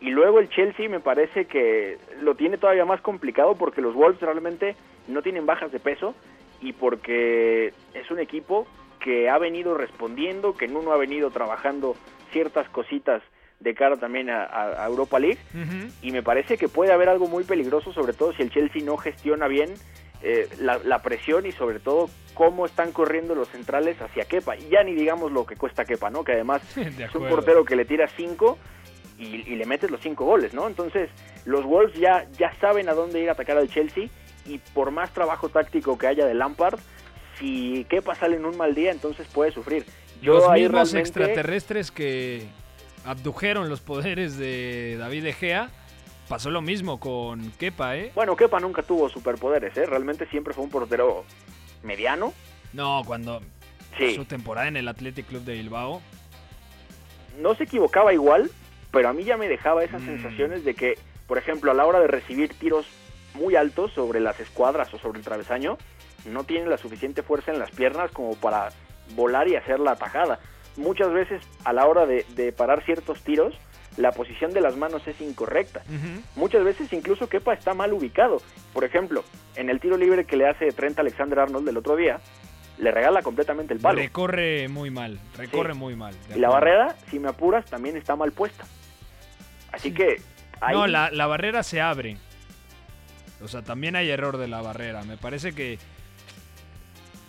Y 0.00 0.10
luego 0.10 0.38
el 0.38 0.48
Chelsea 0.50 0.88
me 0.88 1.00
parece 1.00 1.46
que 1.46 1.98
lo 2.20 2.36
tiene 2.36 2.58
todavía 2.58 2.84
más 2.84 3.00
complicado 3.00 3.56
porque 3.56 3.82
los 3.82 3.96
Wolves 3.96 4.20
realmente 4.20 4.76
no 5.08 5.20
tienen 5.20 5.46
bajas 5.46 5.72
de 5.72 5.80
peso 5.80 6.14
y 6.60 6.72
porque 6.72 7.72
es 7.94 8.10
un 8.10 8.18
equipo 8.18 8.66
que 9.00 9.28
ha 9.28 9.38
venido 9.38 9.74
respondiendo, 9.74 10.54
que 10.54 10.68
Nuno 10.68 10.92
ha 10.92 10.96
venido 10.96 11.30
trabajando 11.30 11.96
ciertas 12.32 12.68
cositas 12.68 13.22
de 13.60 13.74
cara 13.74 13.96
también 13.96 14.30
a, 14.30 14.84
Europa 14.86 15.18
League 15.18 15.38
y 16.02 16.12
me 16.12 16.22
parece 16.22 16.56
que 16.56 16.68
puede 16.68 16.92
haber 16.92 17.08
algo 17.08 17.26
muy 17.26 17.44
peligroso, 17.44 17.92
sobre 17.92 18.12
todo 18.12 18.32
si 18.32 18.42
el 18.42 18.50
Chelsea 18.50 18.82
no 18.84 18.96
gestiona 18.96 19.48
bien 19.48 19.74
eh, 20.22 20.48
la, 20.60 20.78
la 20.78 21.00
presión 21.00 21.46
y 21.46 21.52
sobre 21.52 21.80
todo 21.80 22.08
cómo 22.34 22.66
están 22.66 22.92
corriendo 22.92 23.34
los 23.34 23.48
centrales 23.48 24.00
hacia 24.00 24.24
Kepa. 24.24 24.56
Y 24.56 24.68
ya 24.68 24.82
ni 24.84 24.94
digamos 24.94 25.32
lo 25.32 25.44
que 25.44 25.56
cuesta 25.56 25.84
Kepa, 25.84 26.10
¿no? 26.10 26.22
Que 26.22 26.32
además 26.32 26.62
De 26.76 27.04
es 27.04 27.14
un 27.14 27.28
portero 27.28 27.64
que 27.64 27.76
le 27.76 27.84
tira 27.84 28.08
cinco 28.16 28.58
y, 29.18 29.52
y 29.52 29.56
le 29.56 29.66
metes 29.66 29.90
los 29.90 30.00
cinco 30.00 30.24
goles, 30.24 30.54
¿no? 30.54 30.68
Entonces 30.68 31.10
los 31.44 31.64
Wolves 31.64 31.98
ya, 31.98 32.26
ya 32.38 32.52
saben 32.60 32.88
a 32.88 32.94
dónde 32.94 33.20
ir 33.20 33.28
a 33.28 33.32
atacar 33.32 33.58
al 33.58 33.68
Chelsea 33.68 34.08
y 34.48 34.58
por 34.58 34.90
más 34.90 35.12
trabajo 35.12 35.48
táctico 35.48 35.98
que 35.98 36.06
haya 36.06 36.26
de 36.26 36.34
Lampard, 36.34 36.78
si 37.38 37.84
Kepa 37.88 38.14
sale 38.14 38.36
en 38.36 38.44
un 38.44 38.56
mal 38.56 38.74
día, 38.74 38.90
entonces 38.90 39.26
puede 39.28 39.52
sufrir. 39.52 39.84
Yo 40.22 40.34
Los 40.34 40.48
ahí 40.48 40.62
mismos 40.62 40.92
realmente- 40.92 41.20
extraterrestres 41.20 41.90
que 41.92 42.48
abdujeron 43.04 43.68
los 43.68 43.80
poderes 43.80 44.36
de 44.36 44.96
David 44.98 45.22
De 45.24 45.32
Gea, 45.32 45.70
pasó 46.28 46.50
lo 46.50 46.60
mismo 46.62 46.98
con 46.98 47.50
Kepa, 47.52 47.96
¿eh? 47.96 48.10
Bueno, 48.14 48.34
Kepa 48.36 48.58
nunca 48.60 48.82
tuvo 48.82 49.08
superpoderes, 49.08 49.76
¿eh? 49.76 49.86
Realmente 49.86 50.26
siempre 50.26 50.52
fue 50.54 50.64
un 50.64 50.70
portero 50.70 51.24
mediano. 51.82 52.32
No, 52.72 53.02
cuando 53.06 53.40
Sí. 53.96 54.14
su 54.14 54.24
temporada 54.24 54.68
en 54.68 54.76
el 54.76 54.88
Athletic 54.88 55.26
Club 55.26 55.42
de 55.44 55.54
Bilbao. 55.54 56.00
no 57.40 57.54
se 57.54 57.64
equivocaba 57.64 58.12
igual, 58.12 58.50
pero 58.90 59.08
a 59.08 59.12
mí 59.12 59.22
ya 59.22 59.36
me 59.36 59.48
dejaba 59.48 59.84
esas 59.84 60.02
Mm. 60.02 60.06
sensaciones 60.06 60.64
de 60.64 60.74
que, 60.74 60.98
por 61.28 61.38
ejemplo, 61.38 61.70
a 61.70 61.74
la 61.74 61.86
hora 61.86 62.00
de 62.00 62.08
recibir 62.08 62.52
tiros 62.54 62.84
muy 63.38 63.56
altos 63.56 63.92
sobre 63.92 64.20
las 64.20 64.38
escuadras 64.40 64.92
o 64.92 64.98
sobre 64.98 65.18
el 65.18 65.24
travesaño, 65.24 65.78
no 66.26 66.44
tiene 66.44 66.66
la 66.66 66.76
suficiente 66.78 67.22
fuerza 67.22 67.52
en 67.52 67.58
las 67.58 67.70
piernas 67.70 68.10
como 68.10 68.34
para 68.34 68.70
volar 69.14 69.48
y 69.48 69.56
hacer 69.56 69.80
la 69.80 69.92
atajada. 69.92 70.40
Muchas 70.76 71.12
veces 71.12 71.42
a 71.64 71.72
la 71.72 71.86
hora 71.86 72.06
de, 72.06 72.26
de 72.34 72.52
parar 72.52 72.84
ciertos 72.84 73.22
tiros, 73.22 73.54
la 73.96 74.12
posición 74.12 74.52
de 74.52 74.60
las 74.60 74.76
manos 74.76 75.06
es 75.08 75.20
incorrecta. 75.20 75.82
Muchas 76.36 76.62
veces 76.62 76.92
incluso 76.92 77.28
Kepa 77.28 77.52
está 77.54 77.74
mal 77.74 77.92
ubicado. 77.92 78.40
Por 78.72 78.84
ejemplo, 78.84 79.24
en 79.56 79.70
el 79.70 79.80
tiro 79.80 79.96
libre 79.96 80.24
que 80.24 80.36
le 80.36 80.48
hace 80.48 80.70
Trent 80.70 80.98
Alexander 80.98 81.40
Arnold 81.40 81.68
el 81.68 81.76
otro 81.76 81.96
día, 81.96 82.20
le 82.78 82.92
regala 82.92 83.22
completamente 83.22 83.74
el 83.74 83.80
palo. 83.80 83.98
Recorre 83.98 84.68
muy 84.68 84.90
mal, 84.90 85.18
recorre 85.36 85.74
muy 85.74 85.96
mal. 85.96 86.14
Y 86.32 86.38
la 86.38 86.48
barrera, 86.48 86.94
si 87.10 87.18
me 87.18 87.28
apuras, 87.28 87.64
también 87.64 87.96
está 87.96 88.14
mal 88.14 88.30
puesta. 88.30 88.64
Así 89.72 89.92
que... 89.92 90.22
No, 90.70 90.86
la, 90.86 91.10
la 91.10 91.26
barrera 91.26 91.64
se 91.64 91.80
abre. 91.80 92.18
O 93.42 93.48
sea, 93.48 93.62
también 93.62 93.96
hay 93.96 94.10
error 94.10 94.36
de 94.36 94.48
la 94.48 94.60
barrera. 94.60 95.02
Me 95.04 95.16
parece 95.16 95.54
que 95.54 95.78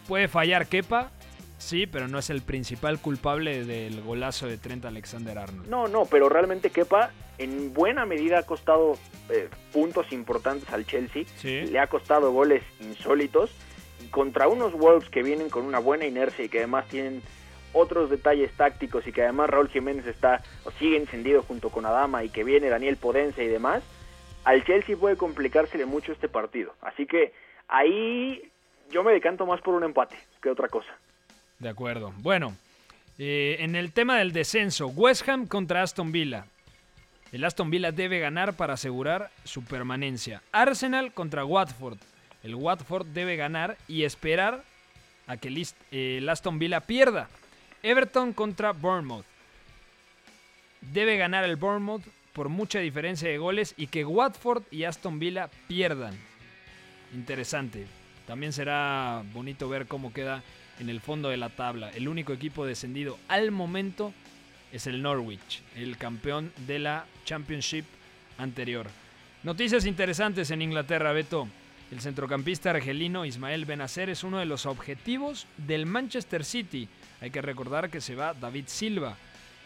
puede 0.07 0.28
fallar 0.28 0.68
Kepa, 0.68 1.12
sí, 1.57 1.86
pero 1.86 2.07
no 2.07 2.20
es 2.20 2.30
el 2.30 2.41
principal 2.41 2.99
culpable 2.99 3.64
del 3.66 4.01
golazo 4.01 4.47
de 4.47 4.57
Trent 4.57 4.86
Alexander 4.86 5.38
Arnold. 5.38 5.70
No, 5.70 5.88
no, 5.88 6.05
pero 6.05 6.30
realmente 6.30 6.72
Kepa 6.72 7.12
en 7.38 7.74
buena 7.74 8.05
medida 8.05 8.39
ha 8.39 8.43
costado 8.43 8.97
eh, 9.30 9.49
puntos 9.72 10.12
importantes 10.12 10.70
al 10.70 10.86
Chelsea. 10.86 11.24
Le 11.43 11.80
ha 11.80 11.88
costado 11.88 12.32
goles 12.32 12.64
insólitos. 12.82 13.51
Y 14.03 14.07
contra 14.07 14.47
unos 14.47 14.74
Wolves 14.74 15.10
que 15.10 15.24
vienen 15.24 15.49
con 15.49 15.66
una 15.66 15.80
buena 15.80 16.05
inercia 16.05 16.45
y 16.45 16.49
que 16.49 16.60
además 16.60 16.88
tienen 16.88 17.22
otros 17.74 18.10
detalles 18.10 18.51
tácticos 18.53 19.05
y 19.07 19.12
que 19.12 19.24
además 19.24 19.49
Raúl 19.49 19.70
Jiménez 19.70 20.05
está 20.07 20.41
o 20.64 20.72
sigue 20.72 20.97
encendido 20.97 21.43
junto 21.43 21.70
con 21.70 21.86
Adama 21.86 22.24
y 22.24 22.30
que 22.30 22.43
viene 22.43 22.70
Daniel 22.70 22.97
Podense 22.97 23.43
y 23.43 23.47
demás, 23.47 23.84
al 24.43 24.63
Chelsea 24.65 24.97
puede 24.97 25.17
complicársele 25.17 25.85
mucho 25.85 26.11
este 26.11 26.29
partido. 26.29 26.73
Así 26.81 27.05
que 27.05 27.33
ahí 27.67 28.51
yo 28.91 29.03
me 29.03 29.11
decanto 29.11 29.45
más 29.45 29.61
por 29.61 29.75
un 29.75 29.83
empate 29.83 30.17
que 30.41 30.49
otra 30.49 30.67
cosa. 30.67 30.89
De 31.59 31.69
acuerdo. 31.69 32.13
Bueno, 32.17 32.55
eh, 33.17 33.57
en 33.59 33.75
el 33.75 33.91
tema 33.91 34.17
del 34.17 34.31
descenso, 34.31 34.87
West 34.87 35.27
Ham 35.27 35.47
contra 35.47 35.83
Aston 35.83 36.11
Villa. 36.11 36.45
El 37.31 37.43
Aston 37.43 37.69
Villa 37.69 37.91
debe 37.91 38.19
ganar 38.19 38.53
para 38.55 38.73
asegurar 38.73 39.29
su 39.43 39.63
permanencia. 39.63 40.41
Arsenal 40.51 41.13
contra 41.13 41.45
Watford. 41.45 41.97
El 42.43 42.55
Watford 42.55 43.05
debe 43.07 43.35
ganar 43.35 43.77
y 43.87 44.03
esperar 44.03 44.63
a 45.27 45.37
que 45.37 45.49
el 45.91 46.27
Aston 46.27 46.57
Villa 46.57 46.79
pierda. 46.79 47.29
Everton 47.83 48.33
contra 48.33 48.71
Bournemouth. 48.71 49.25
Debe 50.81 51.17
ganar 51.17 51.43
el 51.43 51.57
Bournemouth 51.57 52.03
por 52.34 52.49
mucha 52.49 52.80
diferencia 52.80 53.30
de 53.30 53.38
goles 53.38 53.73
y 53.77 53.88
que 53.88 54.05
Watford 54.05 54.63
y 54.71 54.84
Aston 54.84 55.19
Villa 55.19 55.49
pierdan. 55.67 56.17
Interesante. 57.13 57.88
También 58.27 58.53
será 58.53 59.23
bonito 59.34 59.67
ver 59.69 59.88
cómo 59.88 60.13
queda 60.13 60.43
en 60.80 60.89
el 60.89 61.01
fondo 61.01 61.30
de 61.30 61.38
la 61.38 61.49
tabla. 61.49 61.89
El 61.91 62.07
único 62.07 62.34
equipo 62.34 62.65
descendido 62.65 63.17
al 63.27 63.51
momento 63.51 64.13
es 64.71 64.88
el 64.88 65.01
Norwich, 65.01 65.61
el 65.75 65.97
campeón 65.97 66.51
de 66.67 66.80
la 66.80 67.05
Championship 67.25 67.86
anterior. 68.38 68.88
Noticias 69.43 69.86
interesantes 69.86 70.51
en 70.51 70.61
Inglaterra, 70.61 71.11
Beto. 71.11 71.47
El 71.91 72.01
centrocampista 72.01 72.69
argelino 72.69 73.25
Ismael 73.25 73.65
Benacer 73.65 74.09
es 74.09 74.23
uno 74.23 74.38
de 74.38 74.45
los 74.45 74.67
objetivos 74.67 75.47
del 75.57 75.88
Manchester 75.88 76.45
City. 76.45 76.88
Hay 77.19 77.32
que 77.32 77.41
recordar 77.41 77.89
que 77.89 77.99
se 77.99 78.15
va 78.15 78.36
David 78.36 78.65
Silva. 78.67 79.17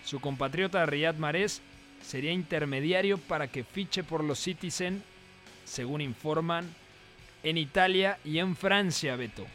Su 0.05 0.22
compatriota 0.22 0.86
Riyad 0.86 1.16
Mahrez 1.16 1.61
sería 2.04 2.32
intermediario 2.32 3.18
para 3.18 3.47
que 3.47 3.64
fiche 3.64 4.04
por 4.04 4.24
los 4.24 4.39
Citizen, 4.39 5.01
según 5.66 6.01
informan 6.01 6.70
en 7.43 7.58
Italia 7.58 8.20
y 8.24 8.39
en 8.39 8.56
Francia, 8.56 9.16
Beto. 9.16 9.45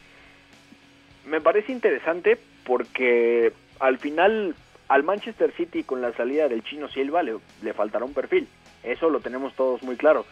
Me 1.25 1.41
parece 1.41 1.71
interesante 1.71 2.37
porque 2.65 3.53
al 3.79 3.97
final 3.97 4.55
al 4.87 5.03
Manchester 5.03 5.53
City 5.55 5.83
con 5.83 6.01
la 6.01 6.13
salida 6.13 6.47
del 6.49 6.63
chino 6.63 6.89
Silva 6.89 7.23
le, 7.23 7.37
le 7.61 7.73
faltará 7.73 8.03
un 8.05 8.13
perfil. 8.13 8.47
Eso 8.83 9.09
lo 9.09 9.19
tenemos 9.19 9.53
todos 9.55 9.83
muy 9.83 9.95
claro. 9.95 10.25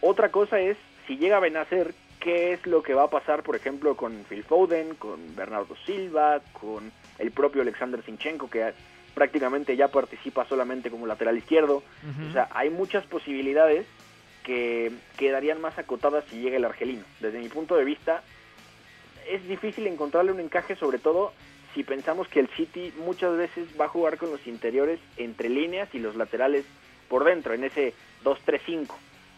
Otra 0.00 0.30
cosa 0.30 0.60
es 0.60 0.76
si 1.06 1.16
llega 1.16 1.38
a 1.38 1.40
Benacer, 1.40 1.94
qué 2.20 2.52
es 2.52 2.66
lo 2.66 2.82
que 2.82 2.94
va 2.94 3.04
a 3.04 3.10
pasar, 3.10 3.42
por 3.42 3.56
ejemplo, 3.56 3.96
con 3.96 4.24
Phil 4.28 4.44
Foden, 4.44 4.94
con 4.96 5.34
Bernardo 5.34 5.76
Silva, 5.86 6.40
con 6.52 6.92
el 7.18 7.30
propio 7.30 7.62
Alexander 7.62 8.02
Sinchenko, 8.04 8.50
que 8.50 8.72
prácticamente 9.16 9.76
ya 9.76 9.88
participa 9.88 10.46
solamente 10.46 10.90
como 10.90 11.06
lateral 11.06 11.38
izquierdo. 11.38 11.82
O 12.28 12.32
sea, 12.34 12.50
hay 12.52 12.68
muchas 12.68 13.06
posibilidades 13.06 13.86
que 14.44 14.92
quedarían 15.16 15.58
más 15.58 15.78
acotadas 15.78 16.22
si 16.28 16.38
llega 16.38 16.58
el 16.58 16.66
argelino. 16.66 17.02
Desde 17.20 17.38
mi 17.38 17.48
punto 17.48 17.76
de 17.76 17.84
vista, 17.84 18.22
es 19.26 19.42
difícil 19.48 19.86
encontrarle 19.86 20.32
un 20.32 20.40
encaje, 20.40 20.76
sobre 20.76 20.98
todo 20.98 21.32
si 21.74 21.82
pensamos 21.82 22.28
que 22.28 22.40
el 22.40 22.48
City 22.48 22.92
muchas 23.06 23.34
veces 23.38 23.68
va 23.80 23.86
a 23.86 23.88
jugar 23.88 24.18
con 24.18 24.30
los 24.30 24.46
interiores 24.46 25.00
entre 25.16 25.48
líneas 25.48 25.88
y 25.94 25.98
los 25.98 26.14
laterales 26.14 26.66
por 27.08 27.24
dentro, 27.24 27.54
en 27.54 27.64
ese 27.64 27.94
2-3-5, 28.22 28.88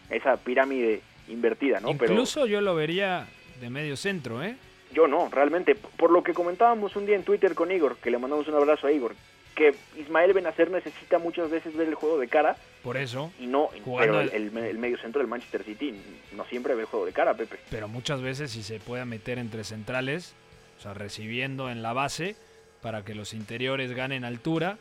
esa 0.09 0.35
pirámide 0.35 1.01
invertida, 1.29 1.79
¿no? 1.79 1.91
Incluso 1.91 2.47
yo 2.47 2.59
lo 2.59 2.75
vería 2.75 3.27
de 3.61 3.69
medio 3.69 3.95
centro, 3.95 4.43
¿eh? 4.43 4.57
Yo 4.91 5.07
no, 5.07 5.29
realmente. 5.29 5.75
Por 5.75 6.11
lo 6.11 6.21
que 6.21 6.33
comentábamos 6.33 6.97
un 6.97 7.05
día 7.05 7.15
en 7.15 7.23
Twitter 7.23 7.55
con 7.55 7.71
Igor, 7.71 7.95
que 7.95 8.11
le 8.11 8.17
mandamos 8.17 8.47
un 8.49 8.55
abrazo 8.55 8.87
a 8.87 8.91
Igor, 8.91 9.15
que 9.59 9.75
Ismael 9.99 10.31
Benacer 10.31 10.71
necesita 10.71 11.19
muchas 11.19 11.49
veces 11.49 11.75
ver 11.75 11.89
el 11.89 11.95
juego 11.95 12.17
de 12.17 12.29
cara. 12.29 12.55
Por 12.81 12.95
eso. 12.95 13.31
Y 13.37 13.45
no, 13.45 13.69
pero 13.97 14.21
el, 14.21 14.51
medio 14.51 14.97
centro 14.97 15.19
del 15.19 15.27
Manchester 15.27 15.65
City 15.65 15.93
no 16.31 16.45
siempre 16.45 16.75
ve 16.75 16.81
el 16.81 16.87
juego 16.87 17.05
de 17.05 17.11
cara, 17.11 17.33
Pepe. 17.33 17.57
Pero 17.69 17.89
muchas 17.89 18.21
veces 18.21 18.51
si 18.51 18.63
se 18.63 18.79
puede 18.79 19.03
meter 19.03 19.37
entre 19.37 19.65
centrales, 19.65 20.33
o 20.77 20.81
sea, 20.81 20.93
recibiendo 20.93 21.69
en 21.69 21.83
la 21.83 21.91
base 21.91 22.37
para 22.81 23.03
que 23.03 23.13
los 23.13 23.33
interiores 23.33 23.91
ganen 23.91 24.23
altura. 24.23 24.77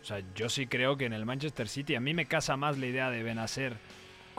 O 0.00 0.04
sea, 0.04 0.22
yo 0.36 0.48
sí 0.48 0.68
creo 0.68 0.96
que 0.96 1.06
en 1.06 1.12
el 1.12 1.26
Manchester 1.26 1.68
City 1.68 1.96
a 1.96 2.00
mí 2.00 2.14
me 2.14 2.26
casa 2.26 2.56
más 2.56 2.78
la 2.78 2.86
idea 2.86 3.10
de 3.10 3.24
Benacer 3.24 3.74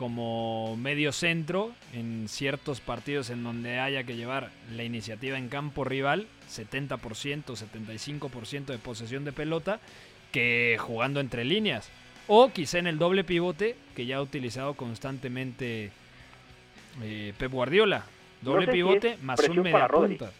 como 0.01 0.75
medio 0.77 1.11
centro 1.11 1.69
en 1.93 2.27
ciertos 2.27 2.81
partidos 2.81 3.29
en 3.29 3.43
donde 3.43 3.77
haya 3.77 4.03
que 4.03 4.15
llevar 4.15 4.49
la 4.75 4.83
iniciativa 4.83 5.37
en 5.37 5.47
campo 5.47 5.83
rival, 5.83 6.25
70%, 6.49 6.97
75% 7.45 8.65
de 8.65 8.79
posesión 8.79 9.25
de 9.25 9.31
pelota, 9.31 9.79
que 10.31 10.75
jugando 10.79 11.19
entre 11.19 11.45
líneas. 11.45 11.91
O 12.27 12.49
quizá 12.49 12.79
en 12.79 12.87
el 12.87 12.97
doble 12.97 13.23
pivote 13.23 13.75
que 13.95 14.07
ya 14.07 14.17
ha 14.17 14.21
utilizado 14.23 14.73
constantemente 14.73 15.91
eh, 17.03 17.33
Pep 17.37 17.51
Guardiola. 17.51 18.03
Doble 18.41 18.69
pivote 18.69 19.17
más 19.21 19.47
un 19.47 19.61
media 19.61 19.87
punta. 19.87 20.31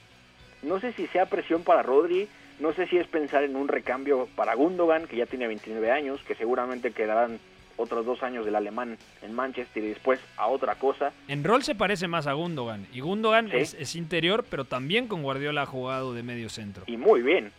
No 0.63 0.79
sé 0.79 0.91
si 0.93 1.05
sea 1.05 1.27
presión 1.27 1.61
para 1.61 1.83
Rodri, 1.83 2.27
no 2.59 2.73
sé 2.73 2.87
si 2.87 2.97
es 2.97 3.05
pensar 3.05 3.43
en 3.43 3.55
un 3.55 3.67
recambio 3.67 4.27
para 4.35 4.55
Gundogan, 4.55 5.05
que 5.05 5.17
ya 5.17 5.27
tiene 5.27 5.45
29 5.45 5.91
años, 5.91 6.19
que 6.27 6.33
seguramente 6.33 6.93
quedarán 6.93 7.39
otros 7.77 8.05
dos 8.05 8.23
años 8.23 8.45
del 8.45 8.55
alemán 8.55 8.97
en 9.21 9.33
Manchester 9.33 9.83
y 9.83 9.89
después 9.89 10.19
a 10.37 10.47
otra 10.47 10.75
cosa. 10.75 11.11
En 11.27 11.43
rol 11.43 11.63
se 11.63 11.75
parece 11.75 12.07
más 12.07 12.27
a 12.27 12.33
Gundogan. 12.33 12.87
Y 12.93 13.01
Gundogan 13.01 13.51
es, 13.51 13.95
interior, 13.95 14.45
pero 14.49 14.65
también 14.65 15.07
con 15.07 15.23
Guardiola 15.23 15.63
ha 15.63 15.65
jugado 15.65 16.13
de 16.13 16.23
medio 16.23 16.49
centro. 16.49 16.83
Y 16.87 16.97
muy 16.97 17.21
bien. 17.21 17.51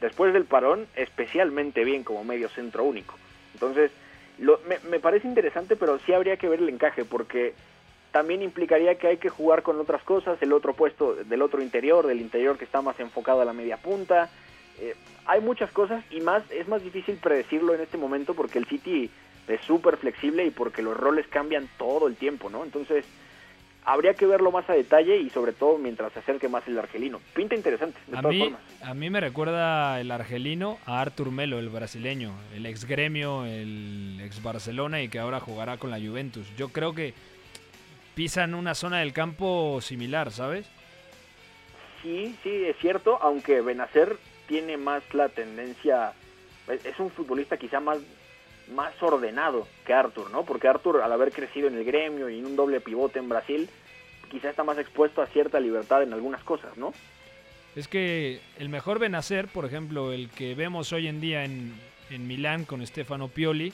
Después 0.00 0.32
del 0.32 0.44
parón, 0.44 0.86
especialmente 0.96 1.84
bien 1.84 2.02
como 2.02 2.24
medio 2.24 2.48
centro 2.48 2.84
único. 2.84 3.14
Entonces, 3.54 3.92
me, 4.38 4.78
me 4.90 4.98
parece 4.98 5.28
interesante, 5.28 5.76
pero 5.76 5.98
sí 6.00 6.12
habría 6.12 6.36
que 6.36 6.48
ver 6.48 6.60
el 6.60 6.68
encaje, 6.68 7.04
porque 7.04 7.54
también 8.12 8.42
implicaría 8.42 8.96
que 8.96 9.08
hay 9.08 9.16
que 9.16 9.30
jugar 9.30 9.62
con 9.62 9.80
otras 9.80 10.02
cosas, 10.02 10.40
el 10.42 10.52
otro 10.52 10.74
puesto 10.74 11.14
del 11.14 11.42
otro 11.42 11.62
interior, 11.62 12.06
del 12.06 12.20
interior 12.20 12.58
que 12.58 12.64
está 12.64 12.82
más 12.82 13.00
enfocado 13.00 13.40
a 13.40 13.44
la 13.44 13.52
media 13.52 13.78
punta. 13.78 14.30
Eh, 14.78 14.94
hay 15.26 15.40
muchas 15.40 15.72
cosas 15.72 16.04
y 16.10 16.20
más 16.20 16.42
es 16.50 16.68
más 16.68 16.82
difícil 16.82 17.16
predecirlo 17.16 17.74
en 17.74 17.80
este 17.80 17.96
momento 17.96 18.34
porque 18.34 18.58
el 18.58 18.66
City 18.66 19.10
es 19.48 19.60
súper 19.62 19.96
flexible 19.96 20.44
y 20.46 20.50
porque 20.50 20.82
los 20.82 20.96
roles 20.96 21.26
cambian 21.28 21.68
todo 21.78 22.06
el 22.06 22.16
tiempo, 22.16 22.50
¿no? 22.50 22.64
Entonces, 22.64 23.04
habría 23.84 24.14
que 24.14 24.26
verlo 24.26 24.52
más 24.52 24.68
a 24.70 24.74
detalle 24.74 25.16
y 25.16 25.30
sobre 25.30 25.52
todo 25.52 25.78
mientras 25.78 26.12
se 26.12 26.20
acerque 26.20 26.48
más 26.48 26.66
el 26.68 26.78
argelino. 26.78 27.20
Pinta 27.34 27.54
interesante, 27.54 27.98
de 28.06 28.16
a 28.16 28.20
todas 28.20 28.34
mí, 28.34 28.40
formas. 28.40 28.60
A 28.82 28.94
mí 28.94 29.10
me 29.10 29.20
recuerda 29.20 30.00
el 30.00 30.10
argelino 30.10 30.78
a 30.86 31.00
Artur 31.00 31.30
Melo, 31.30 31.58
el 31.58 31.68
brasileño, 31.68 32.32
el 32.54 32.66
ex 32.66 32.84
gremio, 32.84 33.44
el 33.44 34.20
ex 34.24 34.42
Barcelona 34.42 35.02
y 35.02 35.08
que 35.08 35.18
ahora 35.18 35.40
jugará 35.40 35.76
con 35.76 35.90
la 35.90 35.98
Juventus. 35.98 36.46
Yo 36.56 36.68
creo 36.68 36.94
que 36.94 37.14
pisan 38.14 38.54
una 38.54 38.74
zona 38.74 39.00
del 39.00 39.12
campo 39.12 39.80
similar, 39.80 40.30
¿sabes? 40.30 40.66
Sí, 42.02 42.36
sí, 42.42 42.64
es 42.64 42.76
cierto, 42.78 43.18
aunque 43.22 43.60
Benacer 43.60 44.16
tiene 44.48 44.76
más 44.76 45.02
la 45.14 45.28
tendencia, 45.28 46.12
es 46.68 46.98
un 46.98 47.10
futbolista 47.10 47.56
quizá 47.56 47.80
más 47.80 47.98
más 48.74 48.94
ordenado 49.02 49.66
que 49.86 49.92
Arthur, 49.92 50.30
¿no? 50.30 50.44
Porque 50.44 50.68
Arthur, 50.68 51.02
al 51.02 51.12
haber 51.12 51.32
crecido 51.32 51.68
en 51.68 51.76
el 51.76 51.84
gremio 51.84 52.28
y 52.28 52.38
en 52.38 52.46
un 52.46 52.56
doble 52.56 52.80
pivote 52.80 53.18
en 53.18 53.28
Brasil, 53.28 53.68
quizá 54.30 54.50
está 54.50 54.64
más 54.64 54.78
expuesto 54.78 55.22
a 55.22 55.26
cierta 55.26 55.60
libertad 55.60 56.02
en 56.02 56.12
algunas 56.12 56.42
cosas, 56.42 56.76
¿no? 56.76 56.92
Es 57.74 57.88
que 57.88 58.40
el 58.58 58.68
mejor 58.68 58.98
Benacer, 58.98 59.48
por 59.48 59.64
ejemplo, 59.64 60.12
el 60.12 60.28
que 60.30 60.54
vemos 60.54 60.92
hoy 60.92 61.06
en 61.06 61.20
día 61.20 61.44
en, 61.44 61.72
en 62.10 62.26
Milán 62.26 62.64
con 62.64 62.86
Stefano 62.86 63.28
Pioli, 63.28 63.72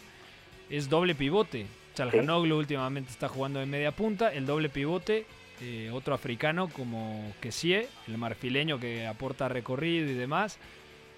es 0.71 0.89
doble 0.89 1.15
pivote. 1.15 1.67
Chalhanoglu 1.95 2.57
últimamente 2.57 3.11
está 3.11 3.29
jugando 3.29 3.59
de 3.59 3.67
media 3.67 3.91
punta, 3.91 4.33
el 4.33 4.47
doble 4.47 4.69
pivote, 4.69 5.27
eh, 5.61 5.91
otro 5.93 6.15
africano 6.15 6.69
como 6.69 7.33
Kessie, 7.41 7.89
el 8.07 8.19
marfileño 8.19 8.79
que 8.79 9.07
aporta 9.07 9.49
recorrido 9.49 10.09
y 10.09 10.15
demás. 10.15 10.59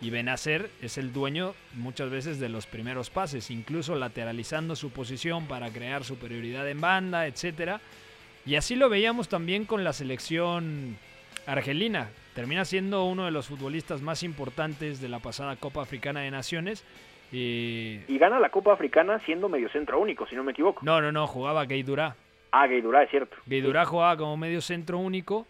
Y 0.00 0.08
Benacer 0.10 0.70
es 0.80 0.96
el 0.96 1.12
dueño 1.12 1.54
muchas 1.74 2.10
veces 2.10 2.40
de 2.40 2.48
los 2.48 2.66
primeros 2.66 3.10
pases, 3.10 3.50
incluso 3.50 3.94
lateralizando 3.96 4.74
su 4.74 4.90
posición 4.90 5.46
para 5.46 5.70
crear 5.70 6.04
superioridad 6.04 6.66
en 6.68 6.80
banda, 6.80 7.26
etcétera. 7.26 7.80
Y 8.46 8.56
así 8.56 8.76
lo 8.76 8.88
veíamos 8.88 9.28
también 9.28 9.66
con 9.66 9.84
la 9.84 9.92
selección 9.92 10.96
argelina. 11.46 12.08
Termina 12.34 12.64
siendo 12.64 13.04
uno 13.04 13.26
de 13.26 13.30
los 13.30 13.48
futbolistas 13.48 14.00
más 14.00 14.22
importantes 14.22 15.00
de 15.02 15.08
la 15.08 15.18
pasada 15.18 15.56
Copa 15.56 15.82
Africana 15.82 16.20
de 16.20 16.30
Naciones. 16.30 16.84
Y, 17.30 18.00
Y 18.08 18.18
gana 18.18 18.40
la 18.40 18.48
Copa 18.48 18.72
Africana 18.72 19.20
siendo 19.26 19.48
mediocentro 19.48 20.00
único, 20.00 20.26
si 20.26 20.34
no 20.34 20.44
me 20.44 20.52
equivoco. 20.52 20.80
no, 20.82 21.00
no, 21.02 21.12
no, 21.12 21.26
jugaba 21.26 21.66
Gaydurá. 21.66 22.16
Ah, 22.52 22.66
Gaydurá, 22.66 23.02
es 23.02 23.10
cierto. 23.10 23.36
Gaydurá 23.46 23.84
jugaba 23.84 24.16
como 24.16 24.36
medio 24.36 24.60
centro 24.62 24.98
único 24.98 25.46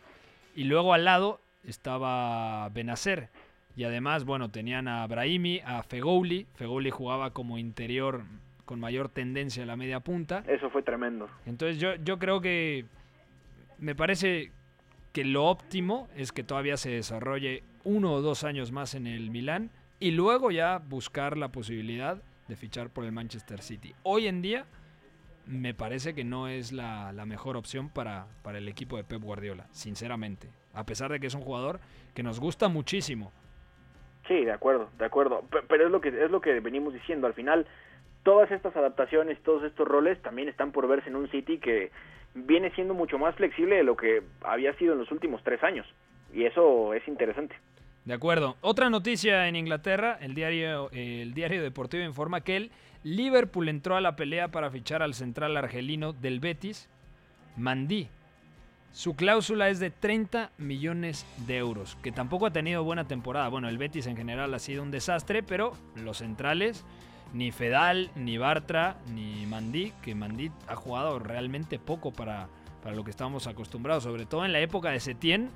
y 0.57 0.64
luego 0.64 0.92
al 0.92 1.05
lado 1.05 1.40
estaba 1.64 2.68
Benacer. 2.70 3.28
Y 3.76 3.84
además, 3.84 4.24
bueno, 4.24 4.50
tenían 4.50 4.88
a 4.88 5.06
Brahimi, 5.06 5.60
a 5.64 5.82
Fegouli. 5.82 6.46
Fegouli 6.54 6.90
jugaba 6.90 7.30
como 7.30 7.58
interior 7.58 8.24
con 8.64 8.80
mayor 8.80 9.08
tendencia 9.08 9.62
a 9.62 9.66
la 9.66 9.76
media 9.76 10.00
punta. 10.00 10.44
Eso 10.46 10.70
fue 10.70 10.82
tremendo. 10.82 11.28
Entonces 11.46 11.78
yo, 11.78 11.94
yo 11.96 12.18
creo 12.18 12.40
que 12.40 12.84
me 13.78 13.94
parece 13.94 14.52
que 15.12 15.24
lo 15.24 15.46
óptimo 15.46 16.08
es 16.16 16.32
que 16.32 16.44
todavía 16.44 16.76
se 16.76 16.90
desarrolle 16.90 17.64
uno 17.84 18.12
o 18.12 18.22
dos 18.22 18.44
años 18.44 18.70
más 18.70 18.94
en 18.94 19.06
el 19.06 19.30
Milán 19.30 19.70
y 19.98 20.12
luego 20.12 20.50
ya 20.50 20.78
buscar 20.78 21.36
la 21.36 21.48
posibilidad 21.48 22.22
de 22.48 22.56
fichar 22.56 22.90
por 22.90 23.04
el 23.04 23.12
Manchester 23.12 23.60
City. 23.60 23.94
Hoy 24.02 24.26
en 24.26 24.42
día 24.42 24.66
me 25.46 25.74
parece 25.74 26.14
que 26.14 26.24
no 26.24 26.46
es 26.46 26.72
la, 26.72 27.12
la 27.12 27.26
mejor 27.26 27.56
opción 27.56 27.88
para, 27.88 28.26
para 28.42 28.58
el 28.58 28.68
equipo 28.68 28.96
de 28.96 29.04
Pep 29.04 29.22
Guardiola, 29.22 29.66
sinceramente. 29.72 30.48
A 30.74 30.86
pesar 30.86 31.10
de 31.10 31.18
que 31.18 31.26
es 31.26 31.34
un 31.34 31.42
jugador 31.42 31.80
que 32.14 32.22
nos 32.22 32.38
gusta 32.38 32.68
muchísimo. 32.68 33.32
Sí, 34.30 34.44
de 34.44 34.52
acuerdo, 34.52 34.88
de 34.96 35.04
acuerdo. 35.04 35.40
Pe- 35.50 35.62
Pero 35.66 35.86
es 35.86 35.90
lo 35.90 36.00
que 36.00 36.10
es 36.10 36.30
lo 36.30 36.40
que 36.40 36.60
venimos 36.60 36.94
diciendo. 36.94 37.26
Al 37.26 37.34
final, 37.34 37.66
todas 38.22 38.48
estas 38.52 38.76
adaptaciones, 38.76 39.42
todos 39.42 39.64
estos 39.64 39.88
roles 39.88 40.22
también 40.22 40.48
están 40.48 40.70
por 40.70 40.86
verse 40.86 41.08
en 41.08 41.16
un 41.16 41.28
City 41.32 41.58
que 41.58 41.90
viene 42.34 42.70
siendo 42.76 42.94
mucho 42.94 43.18
más 43.18 43.34
flexible 43.34 43.74
de 43.74 43.82
lo 43.82 43.96
que 43.96 44.22
había 44.42 44.72
sido 44.74 44.92
en 44.92 45.00
los 45.00 45.10
últimos 45.10 45.42
tres 45.42 45.60
años. 45.64 45.84
Y 46.32 46.44
eso 46.44 46.94
es 46.94 47.06
interesante. 47.08 47.56
De 48.04 48.14
acuerdo. 48.14 48.54
Otra 48.60 48.88
noticia 48.88 49.48
en 49.48 49.56
Inglaterra, 49.56 50.16
el 50.20 50.36
diario, 50.36 50.90
el 50.92 51.34
diario 51.34 51.60
deportivo 51.60 52.04
informa 52.04 52.40
que 52.42 52.56
el 52.56 52.70
Liverpool 53.02 53.68
entró 53.68 53.96
a 53.96 54.00
la 54.00 54.14
pelea 54.14 54.46
para 54.52 54.70
fichar 54.70 55.02
al 55.02 55.14
central 55.14 55.56
argelino 55.56 56.12
del 56.12 56.38
Betis, 56.38 56.88
Mandí. 57.56 58.08
Su 58.93 59.14
cláusula 59.14 59.68
es 59.68 59.78
de 59.78 59.91
30 59.91 60.51
millones 60.59 61.24
de 61.47 61.59
euros, 61.59 61.97
que 62.03 62.11
tampoco 62.11 62.47
ha 62.47 62.51
tenido 62.51 62.82
buena 62.82 63.07
temporada. 63.07 63.49
Bueno, 63.49 63.68
el 63.68 63.78
Betis 63.78 64.07
en 64.07 64.16
general 64.16 64.53
ha 64.53 64.59
sido 64.59 64.82
un 64.82 64.91
desastre, 64.91 65.45
pero 65.45 65.72
los 65.95 66.18
centrales, 66.18 66.84
ni 67.32 67.53
Fedal, 67.53 68.11
ni 68.16 68.36
Bartra, 68.36 68.97
ni 69.14 69.47
Mandí, 69.47 69.93
que 70.03 70.16
Mandí 70.16 70.51
ha 70.66 70.74
jugado 70.74 71.20
realmente 71.20 71.78
poco 71.78 72.11
para, 72.11 72.49
para 72.82 72.97
lo 72.97 73.05
que 73.05 73.12
estábamos 73.12 73.47
acostumbrados, 73.47 74.03
sobre 74.03 74.26
todo 74.26 74.45
en 74.45 74.53
la 74.53 74.59
época 74.59 74.91
de 74.91 74.99
Setién, 74.99 75.51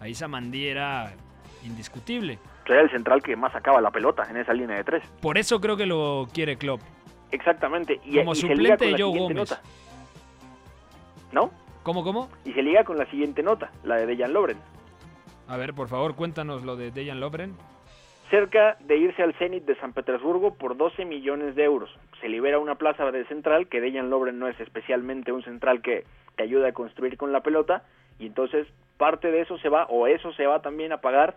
ahí 0.00 0.14
Mandí 0.26 0.66
era 0.66 1.12
indiscutible. 1.64 2.38
Era 2.66 2.82
el 2.82 2.90
central 2.90 3.20
que 3.22 3.34
más 3.36 3.52
sacaba 3.52 3.80
la 3.80 3.90
pelota 3.90 4.24
en 4.30 4.36
esa 4.36 4.52
línea 4.54 4.76
de 4.76 4.84
tres. 4.84 5.02
Por 5.20 5.36
eso 5.36 5.60
creo 5.60 5.76
que 5.76 5.86
lo 5.86 6.28
quiere 6.32 6.56
Klopp. 6.56 6.80
Exactamente. 7.32 8.00
Y, 8.04 8.18
Como 8.18 8.32
y 8.32 8.36
suplente 8.36 8.86
de 8.86 8.92
la 8.92 8.98
Joe 8.98 9.18
Gómez. 9.18 9.36
nota. 9.36 9.60
¿No? 11.32 11.50
¿Cómo, 11.82 12.04
cómo? 12.04 12.28
Y 12.44 12.52
se 12.52 12.62
liga 12.62 12.84
con 12.84 12.98
la 12.98 13.06
siguiente 13.10 13.42
nota, 13.42 13.70
la 13.84 13.96
de 13.96 14.06
Dejan 14.06 14.32
Lovren. 14.32 14.58
A 15.48 15.56
ver, 15.56 15.74
por 15.74 15.88
favor, 15.88 16.14
cuéntanos 16.14 16.62
lo 16.64 16.76
de 16.76 16.90
Dejan 16.90 17.20
Lovren. 17.20 17.56
cerca 18.30 18.76
de 18.80 18.96
irse 18.96 19.22
al 19.24 19.34
Zenit 19.34 19.64
de 19.64 19.74
San 19.80 19.92
Petersburgo 19.92 20.54
por 20.54 20.76
12 20.76 21.04
millones 21.04 21.56
de 21.56 21.64
euros. 21.64 21.90
Se 22.20 22.28
libera 22.28 22.60
una 22.60 22.76
plaza 22.76 23.10
de 23.10 23.24
central, 23.26 23.66
que 23.66 23.80
Dejan 23.80 24.08
Lovren 24.10 24.38
no 24.38 24.46
es 24.46 24.58
especialmente 24.60 25.32
un 25.32 25.42
central 25.42 25.82
que 25.82 26.04
te 26.36 26.44
ayuda 26.44 26.68
a 26.68 26.72
construir 26.72 27.16
con 27.16 27.32
la 27.32 27.40
pelota, 27.40 27.82
y 28.20 28.26
entonces 28.26 28.68
parte 28.98 29.32
de 29.32 29.40
eso 29.40 29.58
se 29.58 29.68
va, 29.68 29.86
o 29.86 30.06
eso 30.06 30.32
se 30.34 30.46
va 30.46 30.62
también 30.62 30.92
a 30.92 31.00
pagar, 31.00 31.34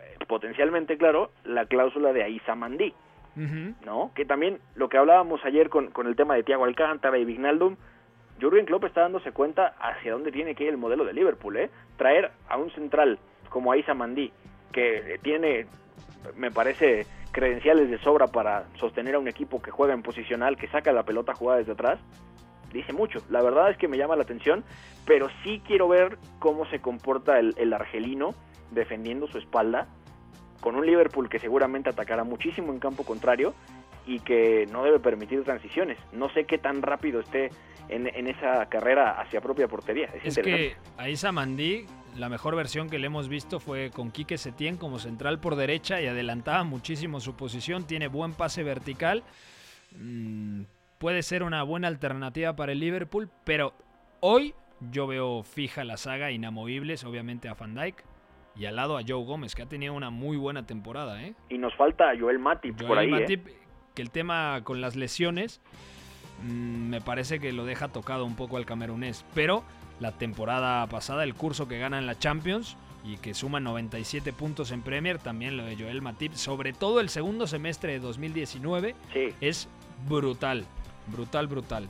eh, 0.00 0.24
potencialmente, 0.26 0.96
claro, 0.98 1.30
la 1.44 1.66
cláusula 1.66 2.12
de 2.12 2.24
Aisa 2.24 2.54
Mandí. 2.56 2.92
¿no? 3.84 4.10
Que 4.16 4.24
también 4.24 4.58
lo 4.74 4.88
que 4.88 4.98
hablábamos 4.98 5.44
ayer 5.44 5.68
con, 5.68 5.92
con 5.92 6.08
el 6.08 6.16
tema 6.16 6.34
de 6.34 6.42
Thiago 6.42 6.64
Alcántara 6.64 7.18
y 7.18 7.24
Vignaldum, 7.24 7.76
Jürgen 8.38 8.66
Klopp 8.66 8.84
está 8.84 9.02
dándose 9.02 9.32
cuenta 9.32 9.74
hacia 9.80 10.12
dónde 10.12 10.30
tiene 10.30 10.54
que 10.54 10.64
ir 10.64 10.70
el 10.70 10.76
modelo 10.76 11.04
de 11.04 11.12
Liverpool, 11.12 11.56
¿eh? 11.56 11.70
Traer 11.96 12.30
a 12.48 12.56
un 12.56 12.70
central 12.70 13.18
como 13.48 13.72
Aisa 13.72 13.94
Mandí, 13.94 14.32
que 14.72 15.14
eh, 15.14 15.18
tiene, 15.22 15.66
me 16.36 16.50
parece, 16.50 17.06
credenciales 17.32 17.90
de 17.90 17.98
sobra 17.98 18.28
para 18.28 18.66
sostener 18.76 19.16
a 19.16 19.18
un 19.18 19.28
equipo 19.28 19.60
que 19.60 19.70
juega 19.70 19.94
en 19.94 20.02
posicional, 20.02 20.56
que 20.56 20.68
saca 20.68 20.92
la 20.92 21.02
pelota 21.02 21.34
jugada 21.34 21.58
desde 21.58 21.72
atrás, 21.72 21.98
dice 22.72 22.92
mucho. 22.92 23.20
La 23.28 23.42
verdad 23.42 23.70
es 23.70 23.76
que 23.76 23.88
me 23.88 23.96
llama 23.96 24.16
la 24.16 24.22
atención, 24.22 24.64
pero 25.04 25.28
sí 25.42 25.60
quiero 25.66 25.88
ver 25.88 26.18
cómo 26.38 26.66
se 26.66 26.80
comporta 26.80 27.38
el, 27.38 27.54
el 27.56 27.72
argelino 27.72 28.34
defendiendo 28.70 29.26
su 29.26 29.38
espalda 29.38 29.88
con 30.60 30.76
un 30.76 30.86
Liverpool 30.86 31.28
que 31.28 31.38
seguramente 31.38 31.90
atacará 31.90 32.24
muchísimo 32.24 32.72
en 32.72 32.78
campo 32.78 33.04
contrario 33.04 33.54
y 34.08 34.20
que 34.20 34.66
no 34.72 34.84
debe 34.84 34.98
permitir 34.98 35.44
transiciones. 35.44 35.98
No 36.12 36.30
sé 36.30 36.46
qué 36.46 36.56
tan 36.56 36.80
rápido 36.80 37.20
esté 37.20 37.50
en, 37.90 38.06
en 38.06 38.26
esa 38.26 38.66
carrera 38.70 39.20
hacia 39.20 39.42
propia 39.42 39.68
portería. 39.68 40.06
Es, 40.24 40.38
Es 40.38 40.42
que 40.42 40.76
a 40.96 41.10
Isa 41.10 41.30
Mandí, 41.30 41.84
la 42.16 42.30
mejor 42.30 42.56
versión 42.56 42.88
que 42.88 42.98
le 42.98 43.06
hemos 43.06 43.28
visto 43.28 43.60
fue 43.60 43.90
con 43.90 44.10
Quique 44.10 44.38
Setién 44.38 44.78
como 44.78 44.98
central 44.98 45.40
por 45.40 45.56
derecha 45.56 46.00
y 46.00 46.06
adelantaba 46.06 46.64
muchísimo 46.64 47.20
su 47.20 47.36
posición. 47.36 47.86
Tiene 47.86 48.08
buen 48.08 48.32
pase 48.32 48.62
vertical. 48.62 49.24
Mm, 49.94 50.62
puede 50.96 51.22
ser 51.22 51.42
una 51.42 51.62
buena 51.62 51.88
alternativa 51.88 52.56
para 52.56 52.72
el 52.72 52.80
Liverpool, 52.80 53.28
pero 53.44 53.74
hoy 54.20 54.54
yo 54.90 55.06
veo 55.06 55.42
fija 55.42 55.84
la 55.84 55.98
saga, 55.98 56.30
inamovibles, 56.30 57.04
obviamente 57.04 57.48
a 57.48 57.54
Van 57.54 57.74
Dijk. 57.74 58.02
Y 58.56 58.64
al 58.64 58.74
lado 58.74 58.96
a 58.96 59.02
Joe 59.06 59.24
Gómez, 59.24 59.54
que 59.54 59.62
ha 59.62 59.66
tenido 59.66 59.92
una 59.92 60.10
muy 60.10 60.36
buena 60.36 60.66
temporada, 60.66 61.22
¿eh? 61.22 61.34
Y 61.48 61.58
nos 61.58 61.76
falta 61.76 62.10
Joel 62.18 62.40
Matip 62.40 62.74
Joel 62.76 62.88
por 62.88 62.98
ahí. 62.98 63.12
¿eh? 63.12 63.67
Que 63.98 64.02
el 64.02 64.10
tema 64.12 64.60
con 64.62 64.80
las 64.80 64.94
lesiones 64.94 65.60
mm, 66.44 66.50
me 66.88 67.00
parece 67.00 67.40
que 67.40 67.52
lo 67.52 67.64
deja 67.64 67.88
tocado 67.88 68.24
un 68.24 68.36
poco 68.36 68.56
al 68.56 68.64
camerunés. 68.64 69.24
Pero 69.34 69.64
la 69.98 70.12
temporada 70.12 70.86
pasada, 70.86 71.24
el 71.24 71.34
curso 71.34 71.66
que 71.66 71.80
gana 71.80 71.98
en 71.98 72.06
la 72.06 72.16
Champions 72.16 72.76
y 73.04 73.16
que 73.16 73.34
suma 73.34 73.58
97 73.58 74.32
puntos 74.32 74.70
en 74.70 74.82
Premier, 74.82 75.18
también 75.18 75.56
lo 75.56 75.64
de 75.64 75.74
Joel 75.76 76.00
Matip, 76.00 76.32
sobre 76.34 76.72
todo 76.72 77.00
el 77.00 77.08
segundo 77.08 77.48
semestre 77.48 77.90
de 77.94 77.98
2019, 77.98 78.94
Sí. 79.12 79.34
es 79.40 79.68
brutal, 80.08 80.64
brutal, 81.08 81.48
brutal. 81.48 81.88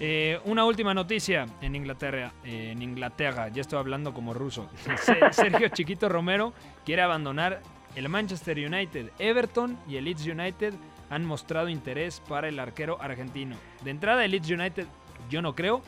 Eh, 0.00 0.40
una 0.46 0.64
última 0.64 0.92
noticia 0.92 1.46
en 1.60 1.76
Inglaterra, 1.76 2.32
eh, 2.44 2.70
en 2.72 2.82
Inglaterra, 2.82 3.46
ya 3.50 3.60
estoy 3.60 3.78
hablando 3.78 4.12
como 4.12 4.34
ruso. 4.34 4.68
Se- 5.04 5.32
Sergio 5.32 5.68
Chiquito 5.68 6.08
Romero 6.08 6.52
quiere 6.84 7.02
abandonar 7.02 7.62
el 7.94 8.08
Manchester 8.08 8.58
United. 8.58 9.10
Everton 9.20 9.78
y 9.88 9.94
el 9.98 10.06
Leeds 10.06 10.26
United 10.26 10.74
han 11.14 11.24
mostrado 11.24 11.68
interés 11.68 12.20
para 12.28 12.48
el 12.48 12.58
arquero 12.58 13.00
argentino. 13.00 13.54
De 13.84 13.90
entrada, 13.92 14.24
el 14.24 14.32
Leeds 14.32 14.50
United 14.50 14.86
yo 15.30 15.42
no 15.42 15.54
creo, 15.54 15.80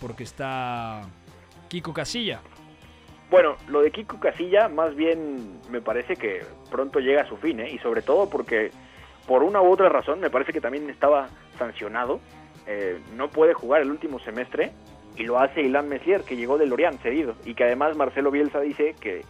porque 0.00 0.22
está 0.22 1.02
Kiko 1.68 1.92
Casilla. 1.92 2.40
Bueno, 3.28 3.56
lo 3.66 3.82
de 3.82 3.90
Kiko 3.90 4.20
Casilla 4.20 4.68
más 4.68 4.94
bien 4.94 5.60
me 5.70 5.80
parece 5.80 6.14
que 6.14 6.42
pronto 6.70 7.00
llega 7.00 7.22
a 7.22 7.28
su 7.28 7.36
fin, 7.38 7.58
¿eh? 7.58 7.70
y 7.72 7.78
sobre 7.78 8.02
todo 8.02 8.30
porque 8.30 8.70
por 9.26 9.42
una 9.42 9.60
u 9.60 9.68
otra 9.70 9.88
razón 9.88 10.20
me 10.20 10.30
parece 10.30 10.52
que 10.52 10.60
también 10.60 10.88
estaba 10.88 11.28
sancionado, 11.58 12.20
eh, 12.66 13.00
no 13.16 13.28
puede 13.30 13.54
jugar 13.54 13.82
el 13.82 13.90
último 13.90 14.20
semestre 14.20 14.70
y 15.16 15.24
lo 15.24 15.40
hace 15.40 15.62
Ilan 15.62 15.88
Messier, 15.88 16.22
que 16.22 16.36
llegó 16.36 16.56
de 16.56 16.66
Lorient 16.66 17.02
cedido, 17.02 17.34
y 17.44 17.54
que 17.54 17.64
además 17.64 17.96
Marcelo 17.96 18.30
Bielsa 18.30 18.60
dice 18.60 18.94
que, 19.00 19.24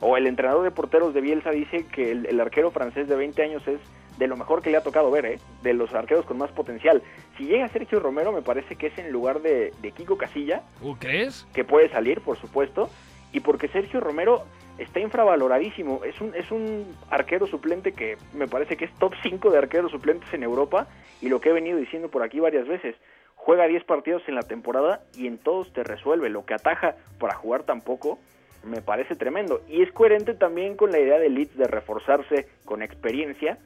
o 0.00 0.16
el 0.16 0.26
entrenador 0.26 0.64
de 0.64 0.70
porteros 0.70 1.12
de 1.12 1.20
Bielsa 1.20 1.50
dice 1.50 1.86
que 1.92 2.10
el, 2.10 2.24
el 2.24 2.40
arquero 2.40 2.70
francés 2.70 3.06
de 3.06 3.16
20 3.16 3.42
años 3.42 3.68
es 3.68 3.80
de 4.18 4.26
lo 4.26 4.36
mejor 4.36 4.62
que 4.62 4.70
le 4.70 4.76
ha 4.76 4.82
tocado 4.82 5.10
ver, 5.10 5.26
¿eh? 5.26 5.38
de 5.62 5.72
los 5.74 5.92
arqueros 5.94 6.24
con 6.24 6.38
más 6.38 6.50
potencial. 6.52 7.02
Si 7.36 7.44
llega 7.44 7.68
Sergio 7.68 8.00
Romero 8.00 8.32
me 8.32 8.42
parece 8.42 8.76
que 8.76 8.88
es 8.88 8.98
en 8.98 9.10
lugar 9.10 9.40
de, 9.42 9.72
de 9.82 9.92
Kiko 9.92 10.16
Casilla, 10.16 10.62
¿Tú 10.80 10.96
crees? 10.98 11.46
que 11.52 11.64
puede 11.64 11.88
salir, 11.88 12.20
por 12.20 12.38
supuesto, 12.38 12.88
y 13.32 13.40
porque 13.40 13.68
Sergio 13.68 14.00
Romero 14.00 14.44
está 14.78 15.00
infravaloradísimo. 15.00 16.02
Es 16.04 16.20
un, 16.20 16.34
es 16.34 16.50
un 16.50 16.86
arquero 17.10 17.46
suplente 17.46 17.92
que 17.92 18.16
me 18.32 18.46
parece 18.46 18.76
que 18.76 18.84
es 18.84 18.94
top 18.98 19.12
5 19.22 19.50
de 19.50 19.58
arqueros 19.58 19.90
suplentes 19.90 20.32
en 20.32 20.42
Europa, 20.42 20.86
y 21.20 21.28
lo 21.28 21.40
que 21.40 21.50
he 21.50 21.52
venido 21.52 21.78
diciendo 21.78 22.08
por 22.08 22.22
aquí 22.22 22.40
varias 22.40 22.66
veces. 22.68 22.96
Juega 23.34 23.66
10 23.66 23.84
partidos 23.84 24.22
en 24.26 24.36
la 24.36 24.42
temporada 24.42 25.02
y 25.16 25.26
en 25.26 25.38
todos 25.38 25.72
te 25.72 25.84
resuelve. 25.84 26.30
Lo 26.30 26.46
que 26.46 26.54
ataja 26.54 26.96
para 27.18 27.34
jugar 27.34 27.64
tan 27.64 27.82
poco 27.82 28.18
me 28.64 28.80
parece 28.80 29.16
tremendo. 29.16 29.60
Y 29.68 29.82
es 29.82 29.92
coherente 29.92 30.34
también 30.34 30.76
con 30.76 30.90
la 30.90 30.98
idea 30.98 31.18
de 31.18 31.28
Leeds 31.28 31.56
de 31.56 31.66
reforzarse 31.66 32.48
con 32.64 32.82
experiencia, 32.82 33.58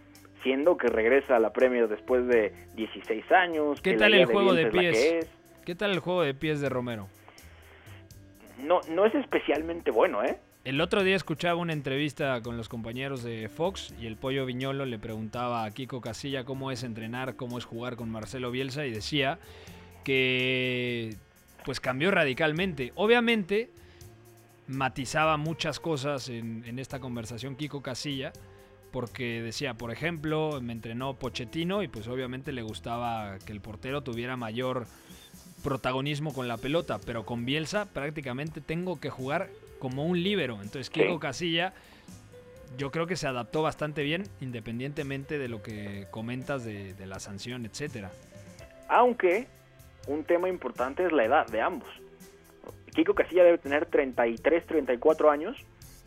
siendo 0.43 0.76
que 0.76 0.89
regresa 0.89 1.36
a 1.36 1.39
la 1.39 1.53
Premier 1.53 1.89
después 1.89 2.26
de 2.26 2.53
16 2.74 3.32
años. 3.32 3.80
¿Qué 3.80 3.93
que 3.93 3.97
tal 3.97 4.14
el 4.14 4.26
juego 4.26 4.55
de 4.55 4.66
pies? 4.66 5.30
¿Qué 5.64 5.74
tal 5.74 5.93
el 5.93 6.01
juego 6.01 6.22
de 6.22 6.34
pies 6.34 6.61
de 6.61 6.68
Romero? 6.68 7.09
No, 8.64 8.80
no 8.91 9.07
es 9.07 9.14
especialmente 9.14 9.91
bueno, 9.91 10.24
¿eh? 10.24 10.39
El 10.64 10.80
otro 10.80 11.03
día 11.03 11.16
escuchaba 11.16 11.55
una 11.55 11.72
entrevista 11.72 12.43
con 12.43 12.57
los 12.57 12.68
compañeros 12.68 13.22
de 13.22 13.49
Fox 13.49 13.95
y 14.01 14.07
el 14.07 14.16
pollo 14.16 14.45
Viñolo 14.45 14.84
le 14.84 14.99
preguntaba 14.99 15.64
a 15.64 15.70
Kiko 15.70 16.01
Casilla 16.01 16.45
cómo 16.45 16.70
es 16.70 16.82
entrenar, 16.82 17.36
cómo 17.36 17.57
es 17.59 17.64
jugar 17.64 17.97
con 17.97 18.11
Marcelo 18.11 18.51
Bielsa 18.51 18.84
y 18.84 18.91
decía 18.91 19.39
que 20.05 21.14
pues 21.64 21.80
cambió 21.80 22.11
radicalmente. 22.11 22.93
Obviamente 22.97 23.70
matizaba 24.66 25.36
muchas 25.36 25.80
cosas 25.80 26.28
en, 26.28 26.64
en 26.66 26.78
esta 26.78 27.01
conversación 27.01 27.57
Kiko 27.57 27.80
Casilla 27.80 28.32
porque 28.91 29.43
decía, 29.43 29.74
por 29.74 29.91
ejemplo, 29.91 30.61
me 30.62 30.72
entrenó 30.72 31.14
Pochettino 31.14 31.82
y 31.82 31.89
pues 31.89 32.09
obviamente 32.09 32.53
le 32.53 32.62
gustaba 32.62 33.39
que 33.39 33.53
el 33.53 33.61
portero 33.61 34.03
tuviera 34.03 34.36
mayor 34.36 34.86
protagonismo 35.62 36.32
con 36.32 36.49
la 36.49 36.57
pelota, 36.57 36.99
pero 37.05 37.24
con 37.24 37.45
Bielsa 37.45 37.86
prácticamente 37.86 38.61
tengo 38.61 39.01
que 39.01 39.11
jugar 39.11 39.49
como 39.78 40.05
un 40.07 40.22
líbero. 40.22 40.55
Entonces 40.57 40.91
Kiko 40.91 41.14
Sí. 41.14 41.18
Casilla 41.18 41.72
yo 42.76 42.91
creo 42.91 43.07
que 43.07 43.16
se 43.16 43.26
adaptó 43.26 43.62
bastante 43.62 44.03
bien, 44.03 44.24
independientemente 44.41 45.39
de 45.39 45.49
lo 45.49 45.62
que 45.62 46.07
comentas 46.11 46.64
de, 46.64 46.95
de 46.95 47.07
la 47.07 47.18
sanción, 47.18 47.64
etcétera. 47.64 48.11
Aunque 48.89 49.47
un 50.07 50.24
tema 50.24 50.49
importante 50.49 51.05
es 51.05 51.12
la 51.12 51.24
edad 51.24 51.47
de 51.47 51.61
ambos. 51.61 51.89
Kiko 52.95 53.14
Casilla 53.14 53.45
debe 53.45 53.59
tener 53.59 53.86
33, 53.86 54.66
34 54.66 55.30
años 55.30 55.57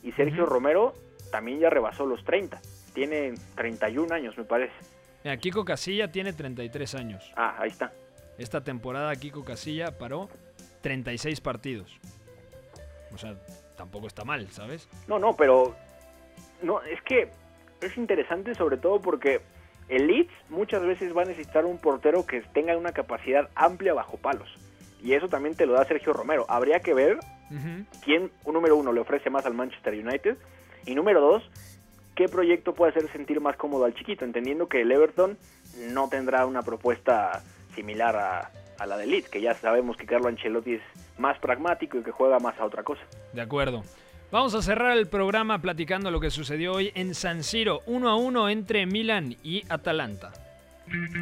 y 0.03 0.11
Sergio. 0.13 0.45
Romero 0.45 0.93
también 1.31 1.59
ya 1.59 1.69
rebasó 1.69 2.05
los 2.05 2.23
30. 2.23 2.61
Tiene 2.93 3.33
31 3.55 4.13
años, 4.13 4.37
me 4.37 4.43
parece. 4.43 4.73
Mira, 5.23 5.37
Kiko 5.37 5.63
Casilla 5.65 6.11
tiene 6.11 6.33
33 6.33 6.95
años. 6.95 7.31
Ah, 7.35 7.55
ahí 7.59 7.69
está. 7.69 7.91
Esta 8.37 8.63
temporada 8.63 9.15
Kiko 9.15 9.43
Casilla 9.45 9.97
paró 9.97 10.29
36 10.81 11.41
partidos. 11.41 11.97
O 13.13 13.17
sea, 13.17 13.35
tampoco 13.77 14.07
está 14.07 14.23
mal, 14.23 14.47
¿sabes? 14.49 14.87
No, 15.07 15.19
no, 15.19 15.35
pero 15.35 15.75
no, 16.61 16.81
es 16.81 17.01
que 17.03 17.29
es 17.81 17.97
interesante 17.97 18.55
sobre 18.55 18.77
todo 18.77 19.01
porque 19.01 19.41
el 19.89 20.07
Leeds 20.07 20.31
muchas 20.49 20.81
veces 20.83 21.15
va 21.15 21.23
a 21.23 21.25
necesitar 21.25 21.65
un 21.65 21.77
portero 21.77 22.25
que 22.25 22.41
tenga 22.53 22.75
una 22.77 22.91
capacidad 22.93 23.49
amplia 23.55 23.93
bajo 23.93 24.17
palos. 24.17 24.49
Y 25.03 25.13
eso 25.13 25.27
también 25.27 25.55
te 25.55 25.65
lo 25.65 25.73
da 25.73 25.85
Sergio 25.85 26.13
Romero. 26.13 26.45
Habría 26.47 26.79
que 26.79 26.93
ver 26.93 27.17
Ujú. 27.49 27.85
quién, 28.03 28.31
un 28.45 28.53
número 28.53 28.75
uno, 28.77 28.93
le 28.93 29.01
ofrece 29.01 29.29
más 29.29 29.45
al 29.45 29.53
Manchester 29.53 29.93
United. 29.93 30.37
Y 30.85 30.95
número 30.95 31.19
dos, 31.21 31.43
qué 32.15 32.27
proyecto 32.27 32.73
puede 32.73 32.91
hacer 32.91 33.11
sentir 33.11 33.41
más 33.41 33.55
cómodo 33.57 33.85
al 33.85 33.93
chiquito, 33.93 34.25
entendiendo 34.25 34.67
que 34.67 34.81
el 34.81 34.91
Everton 34.91 35.37
no 35.91 36.09
tendrá 36.09 36.45
una 36.45 36.61
propuesta 36.61 37.41
similar 37.75 38.15
a, 38.15 38.85
la 38.85 38.97
de 38.97 39.05
Leeds, 39.05 39.29
que 39.29 39.41
ya 39.41 39.53
sabemos 39.53 39.95
que 39.95 40.07
Carlo 40.07 40.27
Ancelotti 40.27 40.73
es 40.73 40.81
más 41.19 41.37
pragmático 41.37 41.99
y 41.99 42.03
que 42.03 42.09
juega 42.09 42.39
más 42.39 42.59
a 42.59 42.65
otra 42.65 42.81
cosa. 42.81 43.01
De 43.31 43.41
acuerdo. 43.41 43.83
Vamos 44.31 44.55
a 44.55 44.61
cerrar 44.61 44.97
el 44.97 45.07
programa 45.07 45.61
platicando 45.61 46.09
lo 46.09 46.19
que 46.19 46.31
sucedió 46.31 46.73
hoy 46.73 46.91
en 46.95 47.13
San 47.13 47.43
Siro, 47.43 47.81
1 47.85 48.09
a 48.09 48.15
1 48.15 48.49
entre 48.49 48.85
Milan 48.85 49.35
y 49.43 49.63
Atalanta. 49.69 50.31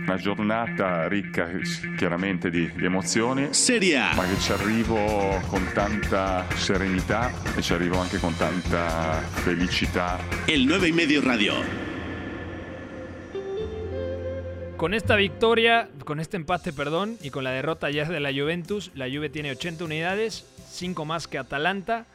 Una 0.05 0.17
giornata 0.17 1.07
ricca 1.07 1.47
chiaramente 1.95 2.49
di, 2.49 2.71
di 2.73 2.85
emozioni, 2.85 3.49
Serie 3.51 3.97
A. 3.97 4.15
ma 4.15 4.25
che 4.25 4.39
ci 4.39 4.51
arrivo 4.51 5.39
con 5.47 5.63
tanta 5.73 6.45
serenità 6.55 7.31
e 7.55 7.61
ci 7.61 7.73
arrivo 7.73 7.99
anche 7.99 8.17
con 8.17 8.35
tanta 8.35 9.21
felicità. 9.43 10.19
El 10.45 10.65
9 10.65 10.87
y 10.87 10.91
medio 10.91 11.21
radio. 11.21 11.53
Con 14.75 14.93
esta 14.93 15.15
victoria, 15.15 15.89
con 16.05 16.19
este 16.19 16.37
empate, 16.37 16.73
perdón, 16.73 17.17
y 17.21 17.29
con 17.29 17.43
la 17.43 17.51
derrota 17.51 17.87
ayer 17.87 18.07
de 18.07 18.19
la 18.19 18.31
Juventus, 18.31 18.91
la 18.95 19.07
Juve 19.07 19.29
tiene 19.29 19.51
80 19.51 19.83
unidades, 19.83 20.45
5 20.71 21.05
más 21.05 21.27
que 21.27 21.37
Atalanta. 21.37 22.05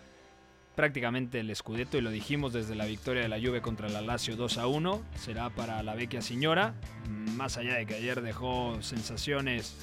Prácticamente 0.75 1.39
el 1.41 1.55
Scudetto, 1.55 1.99
y 1.99 2.01
lo 2.01 2.11
dijimos 2.11 2.53
desde 2.53 2.75
la 2.75 2.85
victoria 2.85 3.22
de 3.22 3.29
la 3.29 3.39
Juve 3.39 3.62
contra 3.62 3.89
la 3.89 4.01
Lazio 4.01 4.35
2 4.35 4.59
a 4.59 4.66
1, 4.66 5.03
será 5.16 5.51
para 5.51 5.83
la 5.85 5.95
vecchia 5.95 6.20
señora. 6.20 6.75
Más 7.37 7.57
allá 7.57 7.75
de 7.75 7.87
que 7.87 7.95
ayer 7.95 8.22
dejó 8.22 8.77
sensaciones 8.83 9.77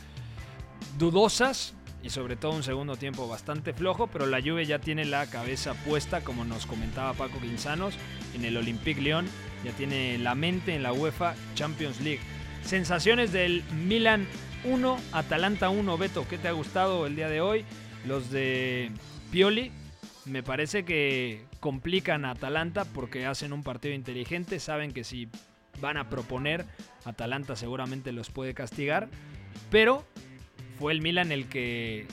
dudosas 0.97 1.75
y 2.03 2.09
sobre 2.09 2.35
todo 2.35 2.51
un 2.51 2.63
segundo 2.63 2.95
tiempo 2.95 3.27
bastante 3.27 3.73
flojo, 3.73 4.07
pero 4.07 4.25
la 4.25 4.41
Juve 4.41 4.65
ya 4.65 4.79
tiene 4.79 5.05
la 5.05 5.27
cabeza 5.27 5.75
puesta, 5.85 6.21
como 6.21 6.43
nos 6.43 6.65
comentaba 6.65 7.13
Paco 7.13 7.39
Quinzanos, 7.39 7.95
en 8.33 8.43
el 8.43 8.57
Olympique 8.57 9.01
Lyon, 9.01 9.27
ya 9.63 9.71
tiene 9.71 10.17
la 10.17 10.35
mente 10.35 10.75
en 10.75 10.83
la 10.83 10.93
UEFA 10.93 11.35
Champions 11.55 12.01
League. 12.01 12.21
Sensaciones 12.65 13.31
del 13.31 13.63
Milan 13.87 14.27
1, 14.65 14.97
Atalanta 15.11 15.69
1, 15.69 15.97
Beto, 15.97 16.27
¿qué 16.27 16.37
te 16.37 16.47
ha 16.47 16.51
gustado 16.53 17.05
el 17.05 17.15
día 17.15 17.29
de 17.29 17.41
hoy? 17.41 17.65
Los 18.05 18.31
de 18.31 18.91
Pioli, 19.31 19.71
me 20.25 20.43
parece 20.43 20.85
que 20.85 21.45
complican 21.59 22.25
a 22.25 22.31
Atalanta 22.31 22.85
porque 22.85 23.25
hacen 23.25 23.53
un 23.53 23.63
partido 23.63 23.93
inteligente, 23.93 24.59
saben 24.59 24.91
que 24.91 25.03
si 25.03 25.27
van 25.79 25.97
a 25.97 26.09
proponer, 26.09 26.65
Atalanta 27.05 27.55
seguramente 27.55 28.11
los 28.11 28.29
puede 28.29 28.53
castigar, 28.53 29.09
pero 29.69 30.05
fue 30.79 30.93
el 30.93 31.01
Milan 31.01 31.31
el 31.31 31.47
que 31.47 32.07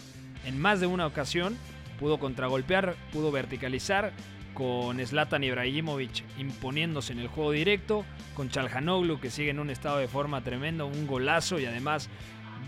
en 0.44 0.58
más 0.58 0.80
de 0.80 0.86
una 0.86 1.06
ocasión 1.06 1.56
pudo 1.98 2.18
contragolpear, 2.18 2.94
pudo 3.12 3.30
verticalizar 3.30 4.12
con 4.54 4.98
Zlatan 5.04 5.44
Ibrahimovic 5.44 6.24
imponiéndose 6.38 7.12
en 7.12 7.20
el 7.20 7.28
juego 7.28 7.52
directo, 7.52 8.04
con 8.34 8.48
Chalhanoglu 8.48 9.20
que 9.20 9.30
sigue 9.30 9.50
en 9.50 9.60
un 9.60 9.70
estado 9.70 9.98
de 9.98 10.08
forma 10.08 10.42
tremendo, 10.42 10.86
un 10.86 11.06
golazo 11.06 11.60
y 11.60 11.66
además 11.66 12.08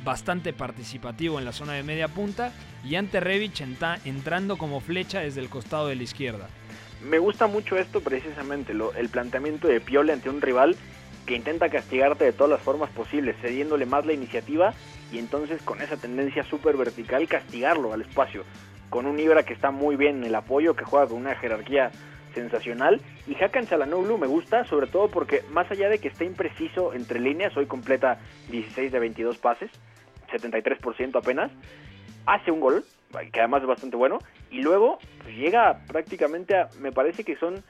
bastante 0.04 0.52
participativo 0.52 1.38
en 1.38 1.44
la 1.44 1.52
zona 1.52 1.74
de 1.74 1.82
media 1.82 2.08
punta 2.08 2.52
y 2.84 2.94
Ante 2.96 3.20
enta- 3.20 3.98
entrando 4.04 4.56
como 4.56 4.80
flecha 4.80 5.20
desde 5.20 5.40
el 5.40 5.48
costado 5.48 5.88
de 5.88 5.96
la 5.96 6.02
izquierda. 6.02 6.48
Me 7.02 7.18
gusta 7.18 7.46
mucho 7.46 7.76
esto 7.78 8.00
precisamente, 8.00 8.72
el 8.72 9.08
planteamiento 9.08 9.68
de 9.68 9.80
Pioli 9.80 10.10
ante 10.12 10.28
un 10.28 10.40
rival 10.42 10.76
que 11.26 11.34
intenta 11.34 11.68
castigarte 11.68 12.24
de 12.24 12.32
todas 12.32 12.50
las 12.50 12.60
formas 12.60 12.90
posibles, 12.90 13.36
cediéndole 13.40 13.86
más 13.86 14.04
la 14.04 14.12
iniciativa 14.12 14.74
y 15.12 15.18
entonces 15.18 15.62
con 15.62 15.80
esa 15.80 15.96
tendencia 15.96 16.44
súper 16.44 16.76
vertical 16.76 17.26
castigarlo 17.28 17.92
al 17.92 18.02
espacio. 18.02 18.44
Con 18.90 19.06
un 19.06 19.18
Ibra 19.20 19.44
que 19.44 19.52
está 19.54 19.70
muy 19.70 19.96
bien 19.96 20.16
en 20.18 20.24
el 20.24 20.34
apoyo, 20.34 20.74
que 20.74 20.84
juega 20.84 21.06
con 21.06 21.18
una 21.18 21.36
jerarquía 21.36 21.90
sensacional. 22.34 23.00
Y 23.26 23.34
Hakan 23.42 23.66
Çalhanoğlu 23.66 24.18
me 24.18 24.26
gusta, 24.26 24.64
sobre 24.64 24.86
todo 24.86 25.08
porque 25.08 25.42
más 25.50 25.70
allá 25.70 25.88
de 25.88 25.98
que 25.98 26.08
esté 26.08 26.24
impreciso 26.24 26.94
entre 26.94 27.20
líneas, 27.20 27.56
hoy 27.56 27.66
completa 27.66 28.18
16 28.50 28.92
de 28.92 28.98
22 28.98 29.38
pases, 29.38 29.70
73% 30.32 31.16
apenas, 31.16 31.50
hace 32.26 32.50
un 32.50 32.60
gol, 32.60 32.84
que 33.32 33.40
además 33.40 33.62
es 33.62 33.68
bastante 33.68 33.96
bueno, 33.96 34.18
y 34.50 34.62
luego 34.62 34.98
pues, 35.22 35.36
llega 35.36 35.80
prácticamente 35.86 36.56
a, 36.56 36.68
me 36.80 36.92
parece 36.92 37.24
que 37.24 37.36
son 37.36 37.62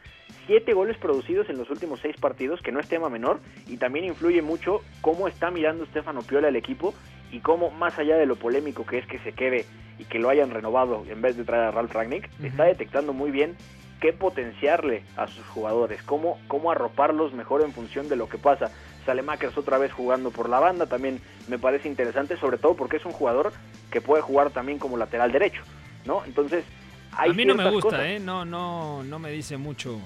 siete 0.46 0.72
goles 0.72 0.96
producidos 0.98 1.48
en 1.48 1.58
los 1.58 1.70
últimos 1.70 2.00
seis 2.00 2.16
partidos, 2.16 2.60
que 2.60 2.72
no 2.72 2.80
es 2.80 2.88
tema 2.88 3.08
menor, 3.08 3.40
y 3.66 3.76
también 3.76 4.04
influye 4.04 4.42
mucho 4.42 4.80
cómo 5.00 5.28
está 5.28 5.50
mirando 5.50 5.86
Stefano 5.86 6.22
Piola 6.22 6.48
al 6.48 6.56
equipo 6.56 6.94
y 7.32 7.40
cómo, 7.40 7.70
más 7.70 7.98
allá 7.98 8.16
de 8.16 8.26
lo 8.26 8.36
polémico 8.36 8.84
que 8.84 8.98
es 8.98 9.06
que 9.06 9.18
se 9.20 9.32
quede 9.32 9.64
y 9.98 10.04
que 10.04 10.18
lo 10.18 10.28
hayan 10.28 10.50
renovado 10.50 11.04
en 11.08 11.20
vez 11.20 11.36
de 11.36 11.44
traer 11.44 11.64
a 11.64 11.70
Ralf 11.70 11.92
Ragnick, 11.92 12.28
está 12.42 12.64
detectando 12.64 13.12
muy 13.12 13.30
bien 13.30 13.56
qué 14.00 14.12
potenciarle 14.12 15.04
a 15.16 15.28
sus 15.28 15.46
jugadores, 15.46 16.02
cómo, 16.02 16.38
cómo 16.48 16.70
arroparlos 16.70 17.32
mejor 17.32 17.62
en 17.62 17.72
función 17.72 18.08
de 18.08 18.16
lo 18.16 18.28
que 18.28 18.38
pasa. 18.38 18.70
Salemakers 19.06 19.56
otra 19.56 19.78
vez 19.78 19.92
jugando 19.92 20.30
por 20.30 20.48
la 20.48 20.58
banda, 20.58 20.86
también 20.86 21.20
me 21.48 21.58
parece 21.58 21.88
interesante, 21.88 22.36
sobre 22.36 22.58
todo 22.58 22.74
porque 22.74 22.96
es 22.96 23.04
un 23.04 23.12
jugador 23.12 23.52
que 23.90 24.00
puede 24.00 24.22
jugar 24.22 24.50
también 24.50 24.78
como 24.78 24.96
lateral 24.96 25.32
derecho, 25.32 25.62
¿no? 26.04 26.24
Entonces, 26.24 26.64
hay 27.12 27.30
a 27.30 27.34
mí 27.34 27.44
no 27.44 27.54
me 27.54 27.70
gusta, 27.70 27.90
cosas. 27.90 28.06
¿eh? 28.06 28.20
No, 28.20 28.44
no, 28.44 29.02
no 29.04 29.18
me 29.18 29.30
dice 29.30 29.56
mucho 29.56 30.00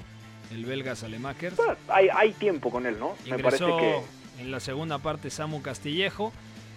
el 0.53 0.65
belga 0.65 0.95
Salemakers. 0.95 1.57
Bueno, 1.57 1.77
hay, 1.89 2.09
hay 2.15 2.33
tiempo 2.33 2.71
con 2.71 2.87
él, 2.87 2.99
¿no? 2.99 3.15
Me 3.29 3.39
parece 3.39 3.65
que 3.65 4.01
en 4.41 4.51
la 4.51 4.61
segunda 4.61 4.99
parte 4.99 5.31
Samu 5.31 5.63
Castillejo. 5.63 6.33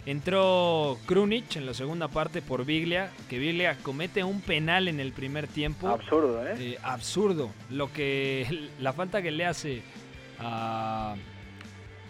Entró 0.07 0.97
Krunic 1.05 1.57
en 1.57 1.65
la 1.65 1.73
segunda 1.73 2.07
parte 2.07 2.41
por 2.41 2.63
Biglia, 2.63 3.11
que 3.29 3.37
Biglia 3.39 3.75
comete 3.83 4.23
un 4.23 4.39
penal 4.39 4.87
en 4.87 5.01
el 5.01 5.11
primer 5.11 5.47
tiempo. 5.47 5.89
absurdo, 5.89 6.47
¿eh? 6.47 6.55
Eh, 6.57 6.77
absurdo. 6.81 7.49
Lo 7.69 7.91
que 7.91 8.69
la 8.79 8.93
falta 8.93 9.21
que 9.21 9.31
le 9.31 9.45
hace 9.45 9.81
a 10.39 11.15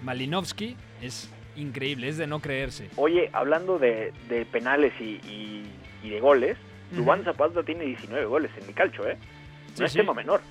Malinovsky 0.03 0.75
es 1.01 1.27
increíble, 1.55 2.07
es 2.09 2.17
de 2.17 2.27
no 2.27 2.39
creerse. 2.39 2.87
Oye, 2.97 3.31
hablando 3.33 3.79
de, 3.79 4.13
de 4.29 4.45
penales 4.45 4.93
y, 4.99 5.15
y- 5.27 5.65
y 6.03 6.09
de 6.11 6.19
goles. 6.19 6.55
Dubán 6.91 7.23
Zapata 7.23 7.63
tiene 7.63 7.83
19 7.83 8.25
goles 8.27 8.51
en 8.61 8.67
mi 8.67 8.73
calcho, 8.73 9.07
¿eh? 9.07 9.17
Sí, 9.73 9.79
No 9.79 9.85
es 9.87 9.91
sí. 9.91 9.97
tema 9.97 10.13
menor. 10.13 10.41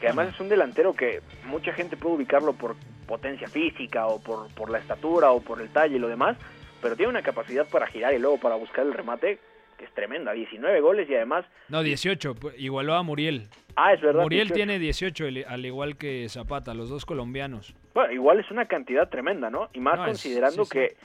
Que 0.00 0.08
además 0.08 0.34
es 0.34 0.38
un 0.38 0.50
delantero 0.50 0.92
que 0.94 1.22
mucha 1.46 1.72
gente 1.72 1.96
puede 1.96 2.16
ubicarlo 2.16 2.52
por 2.52 2.76
potencia 3.06 3.48
física 3.48 4.06
o 4.06 4.20
por, 4.20 4.48
por 4.54 4.68
la 4.68 4.78
estatura 4.78 5.30
o 5.32 5.40
por 5.40 5.62
el 5.62 5.70
talle 5.70 5.96
y 5.96 5.98
lo 5.98 6.08
demás, 6.08 6.36
pero 6.80 6.96
tiene 6.96 7.10
una 7.10 7.22
capacidad 7.22 7.66
para 7.68 7.86
girar 7.86 8.14
y 8.14 8.18
luego 8.18 8.38
para 8.38 8.54
buscar 8.56 8.86
el 8.86 8.92
remate 8.94 9.38
que 9.78 9.84
es 9.84 9.92
tremenda. 9.94 10.32
19 10.32 10.80
goles 10.80 11.08
y 11.08 11.14
además... 11.14 11.44
No, 11.68 11.82
18, 11.84 12.34
pu- 12.34 12.52
igualó 12.58 12.94
a 12.94 13.02
Muriel. 13.04 13.48
Ah, 13.76 13.92
es 13.92 14.00
verdad. 14.00 14.22
Muriel 14.22 14.48
18. 14.48 14.54
tiene 14.54 14.78
18, 14.80 15.26
el- 15.26 15.44
al 15.46 15.64
igual 15.64 15.96
que 15.96 16.28
Zapata, 16.28 16.74
los 16.74 16.88
dos 16.90 17.06
colombianos. 17.06 17.74
Bueno, 17.94 18.12
igual 18.12 18.40
es 18.40 18.50
una 18.50 18.66
cantidad 18.66 19.08
tremenda, 19.08 19.50
¿no? 19.50 19.68
Y 19.72 19.78
más 19.80 19.98
No, 20.00 20.06
considerando 20.06 20.64
sí. 20.64 20.70
que 20.72 20.96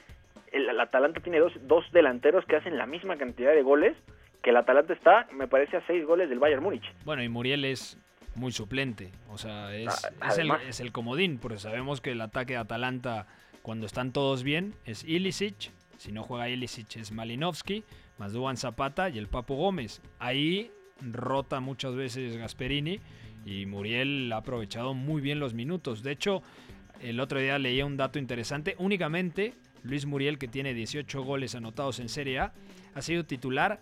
el, 0.51 0.69
el 0.69 0.79
Atalanta 0.79 1.19
tiene 1.19 1.37
dos, 1.39 1.53
dos 1.67 1.85
delanteros 1.91 2.45
que 2.45 2.55
hacen 2.55 2.77
la 2.79 2.87
misma 2.87 3.15
cantidad 3.17 3.51
de 3.53 3.61
goles 3.61 3.95
que 4.41 4.49
el 4.49 4.57
Atalanta 4.57 4.93
está, 4.93 5.27
me 5.31 5.47
parece, 5.47 5.77
a 5.77 5.85
seis 5.85 6.03
goles 6.05 6.27
del 6.29 6.39
Bayern 6.39 6.63
Múnich. 6.63 6.83
Bueno, 7.05 7.21
y 7.23 7.29
Muriel 7.29 7.63
es 7.65 7.97
muy 8.35 8.51
suplente, 8.51 9.11
o 9.29 9.37
sea, 9.37 9.73
es, 9.75 10.11
Ah, 10.19 10.29
es 10.29 10.37
el, 10.39 10.51
es 10.67 10.79
el 10.79 10.91
comodín, 10.91 11.37
porque 11.37 11.59
sabemos 11.59 12.01
que 12.01 12.11
el 12.11 12.21
ataque 12.21 12.53
de 12.53 12.59
Atalanta, 12.59 13.27
cuando 13.63 13.85
están 13.85 14.11
todos 14.11 14.43
bien, 14.43 14.75
es 14.85 15.05
Ilicic, 15.05 15.71
si 15.97 16.11
no 16.11 16.23
juega 16.23 16.49
Ilicic 16.49 16.97
es 16.97 17.13
Malinowski, 17.13 17.83
más 18.19 18.33
Duan 18.33 18.57
Zapata 18.57 19.09
y 19.09 19.17
el 19.17 19.27
Papo 19.27 19.55
Gómez. 19.55 20.01
Ahí 20.19 20.69
rota 21.01 21.61
muchas 21.61 21.95
veces 21.95 22.35
Gasperini 22.35 22.99
y 23.45 23.65
Muriel 23.65 24.31
ha 24.33 24.37
aprovechado 24.37 24.93
muy 24.93 25.21
bien 25.21 25.39
los 25.39 25.53
minutos. 25.53 26.03
De 26.03 26.11
hecho, 26.11 26.43
el 27.01 27.21
otro 27.21 27.39
día 27.39 27.57
leía 27.57 27.85
un 27.85 27.95
dato 27.95 28.19
interesante, 28.19 28.75
únicamente 28.79 29.53
Luis 29.81 30.05
Muriel, 30.05 30.37
que 30.37 30.49
tiene 30.49 30.73
18 30.73 31.23
goles 31.23 31.55
anotados 31.55 31.99
en 31.99 32.09
Serie 32.09 32.39
A, 32.39 32.53
ha 32.93 33.01
sido 33.01 33.23
titular 33.23 33.81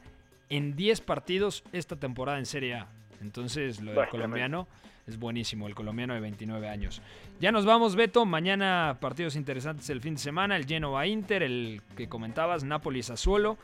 en 0.50 0.76
10 0.76 1.02
partidos 1.02 1.64
esta 1.72 1.96
temporada 1.96 2.38
en 2.38 2.46
Serie 2.46 2.76
A. 2.76 2.88
Entonces, 3.22 3.80
lo 3.82 3.92
del 3.92 4.10
colombiano 4.10 4.68
es 5.08 5.18
buenísimo, 5.18 5.68
el 5.68 5.76
colombiano 5.76 6.14
de 6.14 6.20
29 6.20 6.68
años. 6.70 7.02
Ya 7.40 7.52
nos 7.52 7.66
vamos, 7.66 7.96
Beto. 7.96 8.26
Mañana 8.26 8.98
partidos 9.00 9.36
interesantes 9.36 9.90
el 9.90 10.02
fin 10.02 10.16
de 10.16 10.20
semana. 10.20 10.56
El 10.58 10.66
Genoa 10.66 11.08
Inter, 11.08 11.44
el 11.44 11.82
que 11.96 12.08
comentabas, 12.10 12.64
Sassuolo. 13.04 13.58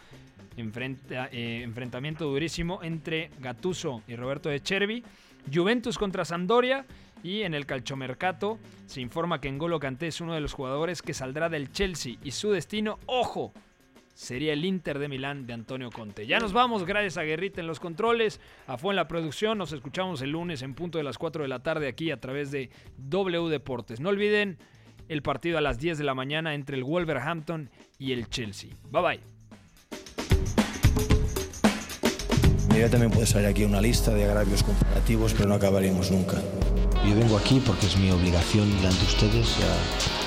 Enfrenta- 0.55 1.29
eh, 1.31 1.61
enfrentamiento 1.63 2.25
durísimo 2.25 2.79
entre 2.81 3.29
Gatuso 3.39 4.01
y 4.07 4.15
Roberto 4.15 4.49
de 4.49 4.61
Chervi. 4.61 5.03
Juventus 5.53 5.97
contra 5.97 6.25
Sampdoria. 6.25 6.85
Y 7.23 7.41
en 7.41 7.55
el 7.55 7.65
calchomercato 7.65 8.59
se 8.85 9.01
informa 9.01 9.41
que 9.41 9.51
N'Golo 9.51 9.79
Kanté 9.79 10.07
es 10.07 10.21
uno 10.21 10.35
de 10.35 10.39
los 10.39 10.53
jugadores 10.53 11.01
que 11.01 11.13
saldrá 11.15 11.49
del 11.49 11.71
Chelsea. 11.71 12.15
Y 12.23 12.31
su 12.31 12.51
destino, 12.51 12.99
ojo, 13.07 13.53
sería 14.17 14.53
el 14.53 14.65
Inter 14.65 14.97
de 14.97 15.07
Milán 15.07 15.45
de 15.45 15.53
Antonio 15.53 15.91
Conte. 15.91 16.25
Ya 16.25 16.39
nos 16.39 16.51
vamos, 16.51 16.85
gracias 16.85 17.17
a 17.17 17.23
Guerrita 17.23 17.61
en 17.61 17.67
los 17.67 17.79
controles, 17.79 18.41
a 18.65 18.75
Fue 18.77 18.91
en 18.91 18.95
la 18.95 19.07
producción. 19.07 19.59
Nos 19.59 19.71
escuchamos 19.73 20.23
el 20.23 20.31
lunes 20.31 20.63
en 20.63 20.73
punto 20.73 20.97
de 20.97 21.03
las 21.03 21.19
4 21.19 21.43
de 21.43 21.47
la 21.47 21.61
tarde 21.61 21.87
aquí 21.87 22.09
a 22.09 22.19
través 22.19 22.49
de 22.49 22.71
W 22.97 23.47
Deportes. 23.49 23.99
No 23.99 24.09
olviden 24.09 24.57
el 25.07 25.21
partido 25.21 25.59
a 25.59 25.61
las 25.61 25.77
10 25.77 25.99
de 25.99 26.03
la 26.03 26.15
mañana 26.15 26.55
entre 26.55 26.77
el 26.77 26.83
Wolverhampton 26.83 27.69
y 27.99 28.11
el 28.11 28.27
Chelsea. 28.27 28.71
Bye 28.89 29.01
bye. 29.03 29.19
Mira, 32.73 32.89
también 32.89 33.11
puede 33.11 33.27
salir 33.27 33.47
aquí 33.47 33.65
una 33.65 33.81
lista 33.81 34.13
de 34.15 34.25
agravios 34.25 34.63
comparativos, 34.63 35.35
pero 35.35 35.47
no 35.47 35.55
acabaríamos 35.55 36.11
nunca. 36.11 36.37
Yo 37.07 37.15
vengo 37.15 37.37
aquí 37.37 37.61
porque 37.63 37.85
es 37.85 37.95
mi 37.97 38.09
obligación 38.09 38.67
delante 38.77 38.99
de 38.99 39.05
ustedes. 39.05 39.59
ya 39.59 40.26